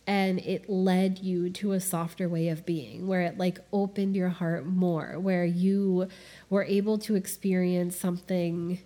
and 0.08 0.40
it 0.40 0.70
led 0.70 1.20
you 1.20 1.50
to 1.50 1.74
a 1.74 1.80
softer 1.80 2.28
way 2.28 2.50
of 2.50 2.66
being, 2.66 3.08
where 3.08 3.22
it 3.22 3.38
like 3.38 3.60
opened 3.72 4.16
your 4.16 4.30
heart 4.30 4.66
more, 4.66 5.20
where 5.20 5.46
you 5.46 6.08
were 6.50 6.64
able 6.64 6.98
to 7.00 7.16
experience 7.16 7.96
something, 7.96 8.80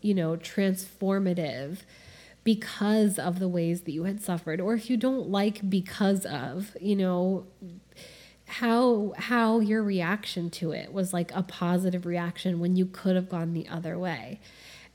you 0.00 0.14
know, 0.14 0.36
transformative 0.36 1.78
because 2.42 3.18
of 3.18 3.38
the 3.38 3.48
ways 3.48 3.82
that 3.82 3.92
you 3.92 4.04
had 4.04 4.22
suffered. 4.22 4.60
Or 4.60 4.74
if 4.74 4.88
you 4.88 4.96
don't 4.96 5.28
like 5.28 5.68
because 5.68 6.24
of, 6.24 6.76
you 6.80 6.96
know, 6.96 7.46
how 8.46 9.12
how 9.16 9.60
your 9.60 9.82
reaction 9.82 10.50
to 10.50 10.72
it 10.72 10.92
was 10.92 11.12
like 11.12 11.30
a 11.36 11.42
positive 11.42 12.04
reaction 12.04 12.58
when 12.58 12.74
you 12.74 12.84
could 12.84 13.14
have 13.14 13.28
gone 13.28 13.52
the 13.52 13.68
other 13.68 13.96
way 13.96 14.40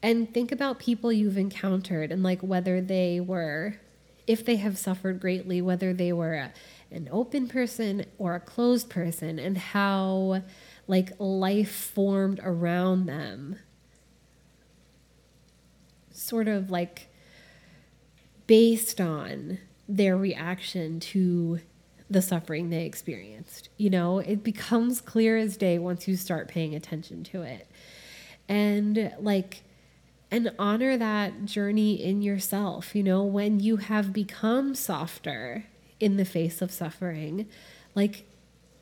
and 0.03 0.33
think 0.33 0.51
about 0.51 0.77
people 0.77 1.09
you've 1.09 1.37
encountered 1.37 2.11
and 2.11 2.21
like 2.21 2.41
whether 2.41 2.81
they 2.81 3.21
were 3.21 3.77
if 4.27 4.45
they 4.45 4.55
have 4.55 4.77
suffered 4.77 5.19
greatly 5.19 5.61
whether 5.61 5.93
they 5.93 6.11
were 6.11 6.33
a, 6.33 6.53
an 6.91 7.07
open 7.11 7.47
person 7.47 8.05
or 8.17 8.35
a 8.35 8.39
closed 8.39 8.89
person 8.89 9.39
and 9.39 9.57
how 9.57 10.41
like 10.87 11.11
life 11.19 11.71
formed 11.71 12.39
around 12.43 13.05
them 13.05 13.57
sort 16.11 16.47
of 16.47 16.71
like 16.71 17.07
based 18.47 19.01
on 19.01 19.59
their 19.87 20.17
reaction 20.17 20.99
to 20.99 21.59
the 22.09 22.21
suffering 22.21 22.69
they 22.69 22.85
experienced. 22.85 23.69
You 23.77 23.89
know, 23.89 24.19
it 24.19 24.43
becomes 24.43 25.01
clear 25.01 25.37
as 25.37 25.57
day 25.57 25.79
once 25.79 26.07
you 26.07 26.15
start 26.15 26.47
paying 26.47 26.75
attention 26.75 27.23
to 27.25 27.41
it. 27.41 27.67
And 28.47 29.11
like, 29.19 29.63
and 30.31 30.51
honor 30.57 30.97
that 30.97 31.45
journey 31.45 32.01
in 32.01 32.21
yourself. 32.21 32.95
You 32.95 33.03
know, 33.03 33.23
when 33.23 33.59
you 33.59 33.77
have 33.77 34.13
become 34.13 34.75
softer 34.75 35.65
in 35.99 36.17
the 36.17 36.25
face 36.25 36.61
of 36.61 36.71
suffering, 36.71 37.47
like, 37.93 38.25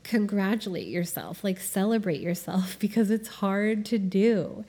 congratulate 0.03 0.87
yourself, 0.87 1.43
like, 1.43 1.59
celebrate 1.59 2.21
yourself 2.21 2.77
because 2.79 3.11
it's 3.11 3.27
hard 3.27 3.85
to 3.87 3.97
do. 3.97 4.65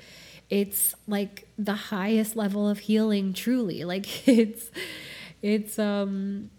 It's 0.51 0.95
like 1.09 1.49
the 1.59 1.75
highest 1.75 2.37
level 2.37 2.69
of 2.69 2.81
healing, 2.81 3.33
truly. 3.33 3.85
Like, 3.85 4.29
it's, 4.29 4.71
it's, 5.43 5.79
um, 5.79 6.51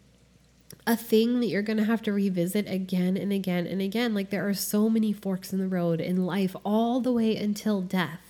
a 0.87 0.95
thing 0.95 1.39
that 1.39 1.47
you're 1.47 1.61
going 1.61 1.77
to 1.77 1.83
have 1.83 2.01
to 2.03 2.13
revisit 2.13 2.69
again 2.69 3.17
and 3.17 3.33
again 3.33 3.65
and 3.65 3.81
again. 3.81 4.13
Like 4.13 4.29
there 4.29 4.47
are 4.47 4.53
so 4.53 4.89
many 4.89 5.11
forks 5.13 5.51
in 5.51 5.59
the 5.59 5.67
road 5.67 5.99
in 5.99 6.25
life, 6.25 6.55
all 6.63 7.01
the 7.01 7.11
way 7.11 7.35
until 7.35 7.81
death. 7.81 8.24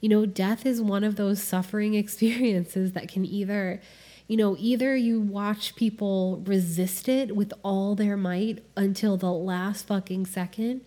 You 0.00 0.08
know, 0.08 0.26
death 0.26 0.66
is 0.66 0.80
one 0.80 1.04
of 1.04 1.16
those 1.16 1.42
suffering 1.42 1.94
experiences 2.02 2.92
that 2.92 3.08
can 3.08 3.24
either, 3.24 3.80
you 4.26 4.36
know, 4.36 4.56
either 4.58 4.96
you 4.96 5.20
watch 5.20 5.76
people 5.76 6.42
resist 6.46 7.08
it 7.08 7.34
with 7.36 7.52
all 7.62 7.94
their 7.94 8.16
might 8.16 8.62
until 8.76 9.16
the 9.16 9.32
last 9.32 9.86
fucking 9.86 10.26
second, 10.26 10.82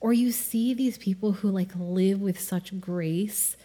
or 0.00 0.12
you 0.12 0.32
see 0.32 0.74
these 0.74 0.98
people 0.98 1.32
who 1.32 1.50
like 1.50 1.70
live 1.76 2.20
with 2.20 2.40
such 2.40 2.80
grace 2.80 3.56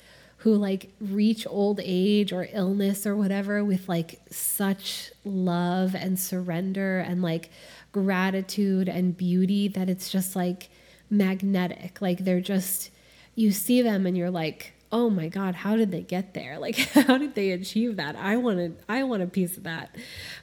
who 0.42 0.56
like 0.56 0.90
reach 1.00 1.46
old 1.48 1.80
age 1.84 2.34
or 2.34 2.48
illness 2.52 3.06
or 3.06 3.16
whatever 3.16 3.64
with 3.64 3.88
like 3.88 4.20
such 4.32 5.12
love 5.24 5.94
and 5.94 6.20
surrender 6.20 6.98
and 6.98 7.22
like 7.22 7.52
gratitude 7.92 8.90
and 8.90 9.16
beauty 9.16 9.68
that 9.68 9.88
it's 9.88 10.10
just 10.10 10.36
like 10.36 10.70
magnetic. 11.12 12.02
Like 12.02 12.26
they're 12.26 12.42
just, 12.42 12.90
you 13.36 13.52
see 13.52 13.84
them 13.84 14.08
and 14.08 14.18
you're 14.18 14.32
like, 14.32 14.74
oh 14.92 15.10
my 15.10 15.28
god 15.28 15.56
how 15.56 15.76
did 15.76 15.92
they 15.92 16.02
get 16.02 16.34
there? 16.34 16.60
Like 16.60 16.76
how 16.94 17.18
did 17.18 17.36
they 17.36 17.52
achieve 17.52 17.98
that? 17.98 18.16
I 18.16 18.38
wanted 18.38 18.78
i 18.90 19.04
want 19.04 19.24
a 19.24 19.28
piece 19.28 19.58
of 19.58 19.64
that. 19.64 19.96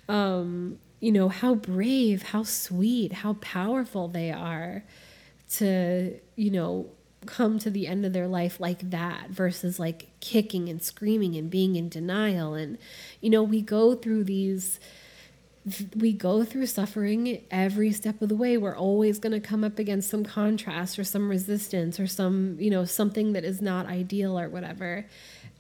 Um 0.09 0.79
you 1.01 1.13
know 1.13 1.29
how 1.29 1.55
brave 1.55 2.23
how 2.23 2.43
sweet 2.43 3.13
how 3.13 3.35
powerful 3.35 4.09
they 4.09 4.33
are 4.33 4.85
to 5.51 6.19
you 6.35 6.51
know 6.51 6.91
come 7.27 7.59
to 7.59 7.71
the 7.71 7.87
end 7.87 8.05
of 8.07 8.13
their 8.13 8.29
life 8.29 8.61
like 8.61 8.91
that 8.91 9.31
versus 9.31 9.79
like 9.79 10.07
kicking 10.21 10.69
and 10.69 10.83
screaming 10.83 11.37
and 11.37 11.51
being 11.51 11.77
in 11.77 11.89
denial. 11.89 12.55
And 12.55 12.79
you 13.21 13.31
know 13.31 13.43
we 13.43 13.61
go 13.61 13.95
through 13.95 14.25
these 14.25 14.81
we 15.97 16.13
go 16.13 16.45
through 16.45 16.67
suffering 16.67 17.43
every 17.51 17.93
step 17.93 18.21
of 18.23 18.29
the 18.29 18.37
way. 18.37 18.57
We're 18.57 18.77
always 18.77 19.19
going 19.19 19.33
to 19.33 19.41
come 19.41 19.65
up 19.65 19.79
against 19.79 20.11
some 20.11 20.25
contrast 20.25 20.99
or 20.99 21.05
some 21.05 21.29
resistance 21.29 21.99
or 21.99 22.07
some, 22.07 22.57
you 22.59 22.71
know, 22.71 22.85
something 22.85 23.33
that 23.33 23.45
is 23.45 23.61
not 23.61 23.87
ideal 23.87 24.39
or 24.39 24.49
whatever. 24.49 25.07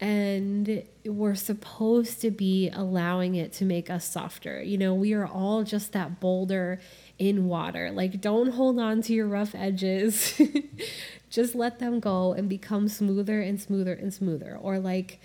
And 0.00 0.84
we're 1.04 1.34
supposed 1.34 2.20
to 2.20 2.30
be 2.30 2.70
allowing 2.72 3.34
it 3.34 3.52
to 3.54 3.64
make 3.64 3.90
us 3.90 4.04
softer. 4.08 4.62
You 4.62 4.78
know, 4.78 4.94
we 4.94 5.12
are 5.14 5.26
all 5.26 5.64
just 5.64 5.92
that 5.92 6.20
boulder 6.20 6.80
in 7.18 7.46
water. 7.46 7.90
Like, 7.90 8.20
don't 8.20 8.52
hold 8.52 8.78
on 8.78 9.02
to 9.02 9.12
your 9.12 9.26
rough 9.26 9.54
edges. 9.54 10.40
just 11.30 11.54
let 11.54 11.78
them 11.78 11.98
go 11.98 12.32
and 12.32 12.48
become 12.48 12.88
smoother 12.88 13.40
and 13.40 13.60
smoother 13.60 13.92
and 13.92 14.14
smoother. 14.14 14.56
Or, 14.60 14.78
like, 14.78 15.20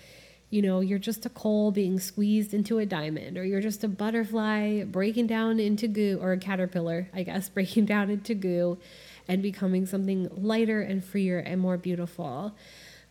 you 0.54 0.62
know, 0.62 0.78
you're 0.78 1.00
just 1.00 1.26
a 1.26 1.28
coal 1.28 1.72
being 1.72 1.98
squeezed 1.98 2.54
into 2.54 2.78
a 2.78 2.86
diamond, 2.86 3.36
or 3.36 3.44
you're 3.44 3.60
just 3.60 3.82
a 3.82 3.88
butterfly 3.88 4.84
breaking 4.84 5.26
down 5.26 5.58
into 5.58 5.88
goo, 5.88 6.16
or 6.22 6.30
a 6.30 6.38
caterpillar, 6.38 7.08
I 7.12 7.24
guess, 7.24 7.48
breaking 7.56 7.86
down 7.86 8.08
into 8.08 8.34
goo 8.34 8.78
and 9.26 9.42
becoming 9.42 9.84
something 9.84 10.30
lighter 10.32 10.80
and 10.80 11.04
freer 11.04 11.40
and 11.40 11.60
more 11.60 11.76
beautiful. 11.76 12.54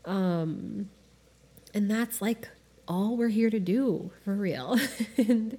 Um, 0.06 0.90
and 1.74 1.92
that's 1.92 2.22
like 2.22 2.48
all 2.88 3.18
we're 3.18 3.28
here 3.28 3.50
to 3.50 3.60
do 3.60 4.12
for 4.24 4.34
real. 4.34 4.80
and, 5.18 5.58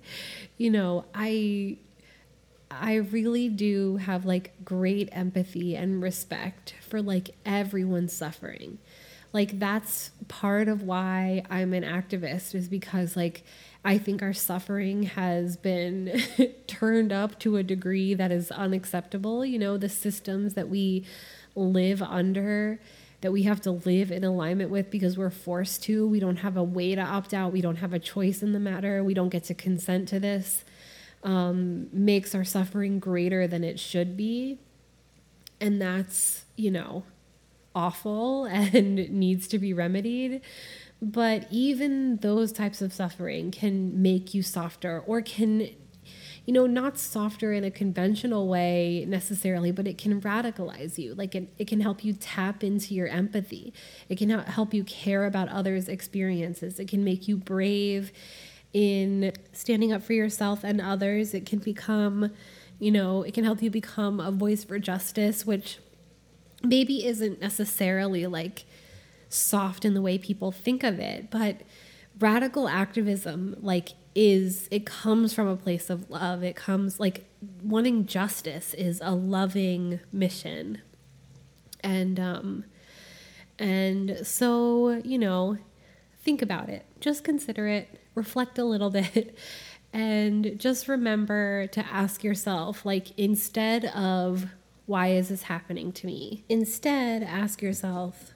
you 0.56 0.70
know, 0.70 1.04
I. 1.14 1.76
I 2.70 2.94
really 2.94 3.48
do 3.50 3.98
have 3.98 4.24
like 4.24 4.52
great 4.64 5.08
empathy 5.12 5.76
and 5.76 6.02
respect 6.02 6.74
for 6.80 7.00
like 7.00 7.30
everyone's 7.46 8.12
suffering 8.12 8.78
like 9.34 9.58
that's 9.58 10.12
part 10.28 10.68
of 10.68 10.82
why 10.82 11.42
I'm 11.50 11.74
an 11.74 11.82
activist 11.82 12.54
is 12.54 12.68
because 12.68 13.16
like 13.16 13.42
I 13.84 13.98
think 13.98 14.22
our 14.22 14.32
suffering 14.32 15.02
has 15.02 15.56
been 15.56 16.22
turned 16.66 17.12
up 17.12 17.38
to 17.40 17.56
a 17.56 17.62
degree 17.62 18.14
that 18.14 18.32
is 18.32 18.50
unacceptable. 18.50 19.44
You 19.44 19.58
know, 19.58 19.76
the 19.76 19.90
systems 19.90 20.54
that 20.54 20.70
we 20.70 21.04
live 21.54 22.00
under, 22.00 22.80
that 23.20 23.32
we 23.32 23.42
have 23.42 23.60
to 23.62 23.72
live 23.72 24.10
in 24.10 24.24
alignment 24.24 24.70
with 24.70 24.90
because 24.90 25.18
we're 25.18 25.30
forced 25.30 25.82
to. 25.84 26.08
We 26.08 26.20
don't 26.20 26.36
have 26.36 26.56
a 26.56 26.62
way 26.62 26.94
to 26.94 27.02
opt 27.02 27.34
out. 27.34 27.52
We 27.52 27.60
don't 27.60 27.76
have 27.76 27.92
a 27.92 27.98
choice 27.98 28.42
in 28.42 28.52
the 28.52 28.60
matter. 28.60 29.04
We 29.04 29.14
don't 29.14 29.28
get 29.28 29.44
to 29.44 29.54
consent 29.54 30.08
to 30.08 30.20
this. 30.20 30.64
Um, 31.24 31.88
makes 31.92 32.34
our 32.34 32.44
suffering 32.44 33.00
greater 33.00 33.46
than 33.46 33.64
it 33.64 33.80
should 33.80 34.16
be. 34.16 34.58
And 35.60 35.80
that's, 35.80 36.44
you 36.56 36.70
know, 36.70 37.04
awful 37.74 38.44
and 38.50 38.96
needs 39.10 39.48
to 39.48 39.58
be 39.58 39.72
remedied. 39.72 40.40
But 41.02 41.46
even 41.50 42.16
those 42.18 42.52
types 42.52 42.80
of 42.80 42.92
suffering 42.92 43.50
can 43.50 44.00
make 44.00 44.32
you 44.32 44.42
softer 44.42 45.02
or 45.06 45.20
can 45.20 45.68
you 46.46 46.52
know, 46.52 46.66
not 46.66 46.98
softer 46.98 47.52
in 47.52 47.64
a 47.64 47.70
conventional 47.70 48.48
way 48.48 49.04
necessarily, 49.08 49.72
but 49.72 49.86
it 49.86 49.96
can 49.96 50.20
radicalize 50.20 50.98
you. 50.98 51.14
Like 51.14 51.34
it, 51.34 51.48
it 51.58 51.66
can 51.66 51.80
help 51.80 52.04
you 52.04 52.12
tap 52.12 52.62
into 52.62 52.94
your 52.94 53.08
empathy. 53.08 53.72
It 54.08 54.18
can 54.18 54.28
help 54.28 54.74
you 54.74 54.84
care 54.84 55.24
about 55.24 55.48
others' 55.48 55.88
experiences. 55.88 56.78
It 56.78 56.88
can 56.88 57.02
make 57.02 57.26
you 57.28 57.38
brave 57.38 58.12
in 58.74 59.32
standing 59.52 59.92
up 59.92 60.02
for 60.02 60.12
yourself 60.12 60.64
and 60.64 60.80
others. 60.80 61.32
It 61.32 61.46
can 61.46 61.60
become, 61.60 62.30
you 62.78 62.90
know, 62.90 63.22
it 63.22 63.32
can 63.32 63.44
help 63.44 63.62
you 63.62 63.70
become 63.70 64.20
a 64.20 64.30
voice 64.30 64.64
for 64.64 64.78
justice, 64.78 65.46
which 65.46 65.78
maybe 66.64 67.04
isn't 67.06 67.40
necessarily 67.40 68.26
like 68.26 68.64
soft 69.28 69.84
in 69.84 69.94
the 69.94 70.02
way 70.02 70.18
people 70.18 70.52
think 70.52 70.82
of 70.82 70.98
it, 70.98 71.30
but 71.30 71.62
radical 72.20 72.68
activism 72.68 73.56
like 73.60 73.90
is 74.14 74.68
it 74.70 74.86
comes 74.86 75.34
from 75.34 75.48
a 75.48 75.56
place 75.56 75.90
of 75.90 76.08
love. 76.10 76.42
It 76.42 76.54
comes 76.56 77.00
like 77.00 77.24
wanting 77.62 78.06
justice 78.06 78.74
is 78.74 79.00
a 79.04 79.12
loving 79.12 80.00
mission. 80.12 80.80
And 81.82 82.18
um 82.20 82.64
and 83.58 84.20
so, 84.26 85.00
you 85.04 85.18
know, 85.18 85.58
think 86.22 86.42
about 86.42 86.68
it. 86.68 86.84
Just 87.00 87.24
consider 87.24 87.68
it, 87.68 88.00
reflect 88.14 88.58
a 88.58 88.64
little 88.64 88.90
bit. 89.02 89.36
And 89.92 90.58
just 90.58 90.88
remember 90.88 91.68
to 91.68 91.86
ask 91.86 92.24
yourself, 92.24 92.84
like, 92.84 93.16
instead 93.16 93.84
of 93.84 94.46
why 94.86 95.08
is 95.08 95.28
this 95.28 95.44
happening 95.44 95.92
to 95.92 96.06
me? 96.06 96.44
Instead, 96.48 97.22
ask 97.22 97.62
yourself, 97.62 98.32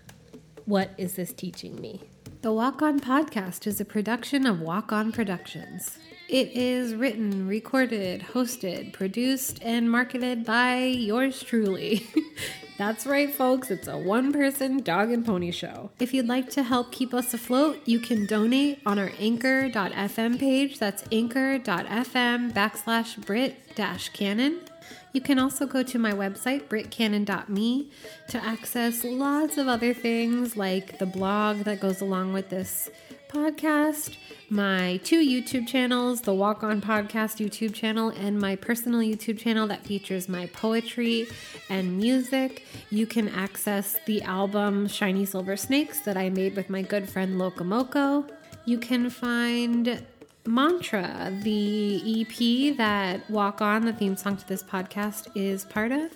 what 0.65 0.91
is 0.97 1.15
this 1.15 1.33
teaching 1.33 1.81
me? 1.81 2.03
The 2.43 2.53
Walk 2.53 2.83
On 2.83 3.01
podcast 3.01 3.67
is 3.67 3.81
a 3.81 3.85
production 3.85 4.47
of 4.47 4.61
Walk 4.61 4.93
On 4.93 5.13
Productions. 5.13 5.99
It 6.29 6.53
is 6.53 6.95
written, 6.95 7.49
recorded, 7.49 8.21
hosted, 8.33 8.93
produced, 8.93 9.61
and 9.63 9.91
marketed 9.91 10.45
by 10.45 10.85
yours 10.85 11.43
truly. 11.43 12.07
That's 12.79 13.07
right, 13.07 13.35
folks. 13.35 13.71
It's 13.71 13.89
a 13.89 13.99
one 13.99 14.33
person 14.33 14.83
dog 14.83 15.11
and 15.11 15.27
pony 15.27 15.51
show. 15.51 15.91
If 15.99 16.15
you'd 16.15 16.29
like 16.29 16.49
to 16.51 16.63
help 16.63 16.93
keep 16.93 17.13
us 17.13 17.35
afloat, 17.35 17.81
you 17.87 17.99
can 17.99 18.25
donate 18.27 18.81
on 18.87 18.99
our 18.99 19.11
anchor.fm 19.19 20.39
page. 20.39 20.79
That's 20.79 21.03
anchor.fm 21.11 22.53
backslash 22.53 23.25
Britt 23.27 23.75
dash 23.75 24.11
Cannon. 24.11 24.61
You 25.19 25.25
can 25.25 25.41
also 25.41 25.67
go 25.67 25.83
to 25.83 25.99
my 25.99 26.13
website, 26.13 26.69
brittcannon.me, 26.69 27.91
to 28.29 28.39
access 28.39 29.03
lots 29.03 29.59
of 29.59 29.67
other 29.67 29.93
things 29.93 30.57
like 30.57 31.01
the 31.01 31.07
blog 31.07 31.65
that 31.65 31.81
goes 31.81 32.01
along 32.01 32.35
with 32.35 32.51
this 32.51 32.89
podcast, 33.29 34.17
my 34.49 35.01
two 35.03 35.19
YouTube 35.19 35.67
channels, 35.67 36.21
the 36.21 36.33
Walk 36.33 36.63
On 36.63 36.81
Podcast 36.81 37.45
YouTube 37.45 37.75
channel, 37.75 38.11
and 38.11 38.39
my 38.39 38.55
personal 38.55 39.01
YouTube 39.01 39.41
channel 39.41 39.67
that 39.67 39.85
features 39.85 40.29
my 40.29 40.47
poetry 40.47 41.27
and 41.69 41.97
music. 41.97 42.65
You 42.91 43.05
can 43.05 43.29
access 43.29 43.97
the 44.07 44.23
album 44.23 44.87
Shiny 44.87 45.25
Silver 45.25 45.57
Snakes 45.57 45.99
that 46.03 46.17
I 46.17 46.31
made 46.31 46.55
with 46.55 46.71
my 46.71 46.83
good 46.83 47.09
friend 47.11 47.41
Locomoco. 47.41 48.31
You 48.67 48.79
can 48.79 49.11
find 49.11 50.01
Mantra, 50.49 51.31
the 51.43 52.23
EP 52.23 52.77
that 52.79 53.29
Walk 53.31 53.61
On, 53.61 53.85
the 53.85 53.93
theme 53.93 54.17
song 54.17 54.39
to 54.39 54.49
this 54.49 54.63
podcast, 54.63 55.29
is 55.35 55.67
part 55.67 55.93
of. 55.93 56.11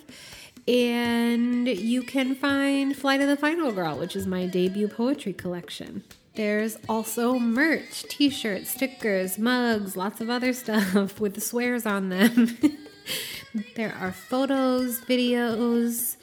And 0.67 1.67
you 1.67 2.01
can 2.01 2.33
find 2.33 2.95
Flight 2.95 3.21
of 3.21 3.27
the 3.27 3.37
Final 3.37 3.71
Girl, 3.71 3.97
which 3.97 4.15
is 4.15 4.25
my 4.25 4.47
debut 4.47 4.87
poetry 4.87 5.33
collection. 5.33 6.03
There's 6.35 6.77
also 6.89 7.37
merch, 7.37 8.03
t 8.03 8.31
shirts, 8.31 8.71
stickers, 8.71 9.37
mugs, 9.37 9.95
lots 9.95 10.19
of 10.19 10.31
other 10.31 10.51
stuff 10.53 11.19
with 11.19 11.41
swears 11.43 11.85
on 11.85 12.09
them. 12.09 12.57
there 13.75 13.93
are 13.99 14.11
photos, 14.11 15.01
videos, 15.01 16.15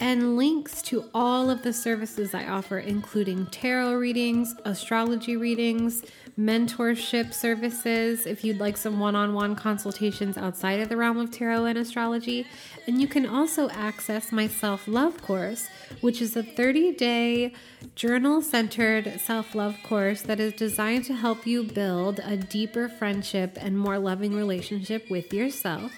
and 0.00 0.36
links 0.36 0.82
to 0.82 1.04
all 1.14 1.50
of 1.50 1.62
the 1.62 1.72
services 1.72 2.34
I 2.34 2.46
offer, 2.46 2.78
including 2.78 3.46
tarot 3.46 3.94
readings, 3.94 4.54
astrology 4.64 5.36
readings, 5.36 6.02
mentorship 6.38 7.34
services 7.34 8.24
if 8.24 8.44
you'd 8.44 8.60
like 8.60 8.76
some 8.76 9.00
one 9.00 9.16
on 9.16 9.34
one 9.34 9.56
consultations 9.56 10.38
outside 10.38 10.78
of 10.80 10.88
the 10.88 10.96
realm 10.96 11.18
of 11.18 11.30
tarot 11.32 11.64
and 11.64 11.76
astrology. 11.76 12.46
And 12.86 13.00
you 13.00 13.08
can 13.08 13.26
also 13.26 13.68
access 13.70 14.30
my 14.30 14.46
self 14.46 14.86
love 14.86 15.20
course, 15.20 15.66
which 16.00 16.22
is 16.22 16.36
a 16.36 16.42
30 16.42 16.92
day 16.92 17.52
journal 17.96 18.40
centered 18.40 19.20
self 19.20 19.54
love 19.54 19.76
course 19.82 20.22
that 20.22 20.38
is 20.38 20.52
designed 20.52 21.04
to 21.06 21.14
help 21.14 21.46
you 21.46 21.64
build 21.64 22.20
a 22.20 22.36
deeper 22.36 22.88
friendship 22.88 23.58
and 23.60 23.76
more 23.76 23.98
loving 23.98 24.34
relationship 24.34 25.10
with 25.10 25.34
yourself. 25.34 25.92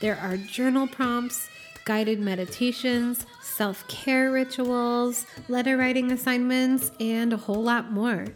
There 0.00 0.16
are 0.16 0.36
journal 0.36 0.88
prompts 0.88 1.48
guided 1.84 2.18
meditations, 2.18 3.26
self 3.42 3.86
care 3.88 4.32
rituals, 4.32 5.26
letter 5.48 5.76
writing 5.76 6.10
assignments, 6.10 6.90
and 6.98 7.32
a 7.32 7.36
whole 7.36 7.62
lot 7.62 7.92
more. 7.92 8.26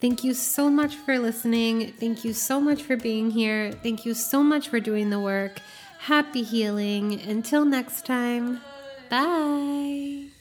Thank 0.00 0.24
you 0.24 0.34
so 0.34 0.68
much 0.70 0.94
for 0.96 1.18
listening. 1.18 1.92
Thank 1.92 2.24
you 2.24 2.32
so 2.32 2.60
much 2.60 2.82
for 2.82 2.96
being 2.96 3.30
here. 3.30 3.72
Thank 3.72 4.04
you 4.04 4.14
so 4.14 4.42
much 4.42 4.68
for 4.68 4.80
doing 4.80 5.10
the 5.10 5.20
work. 5.20 5.60
Happy 6.00 6.42
healing. 6.42 7.20
Until 7.20 7.64
next 7.64 8.06
time, 8.06 8.60
bye. 9.08 10.35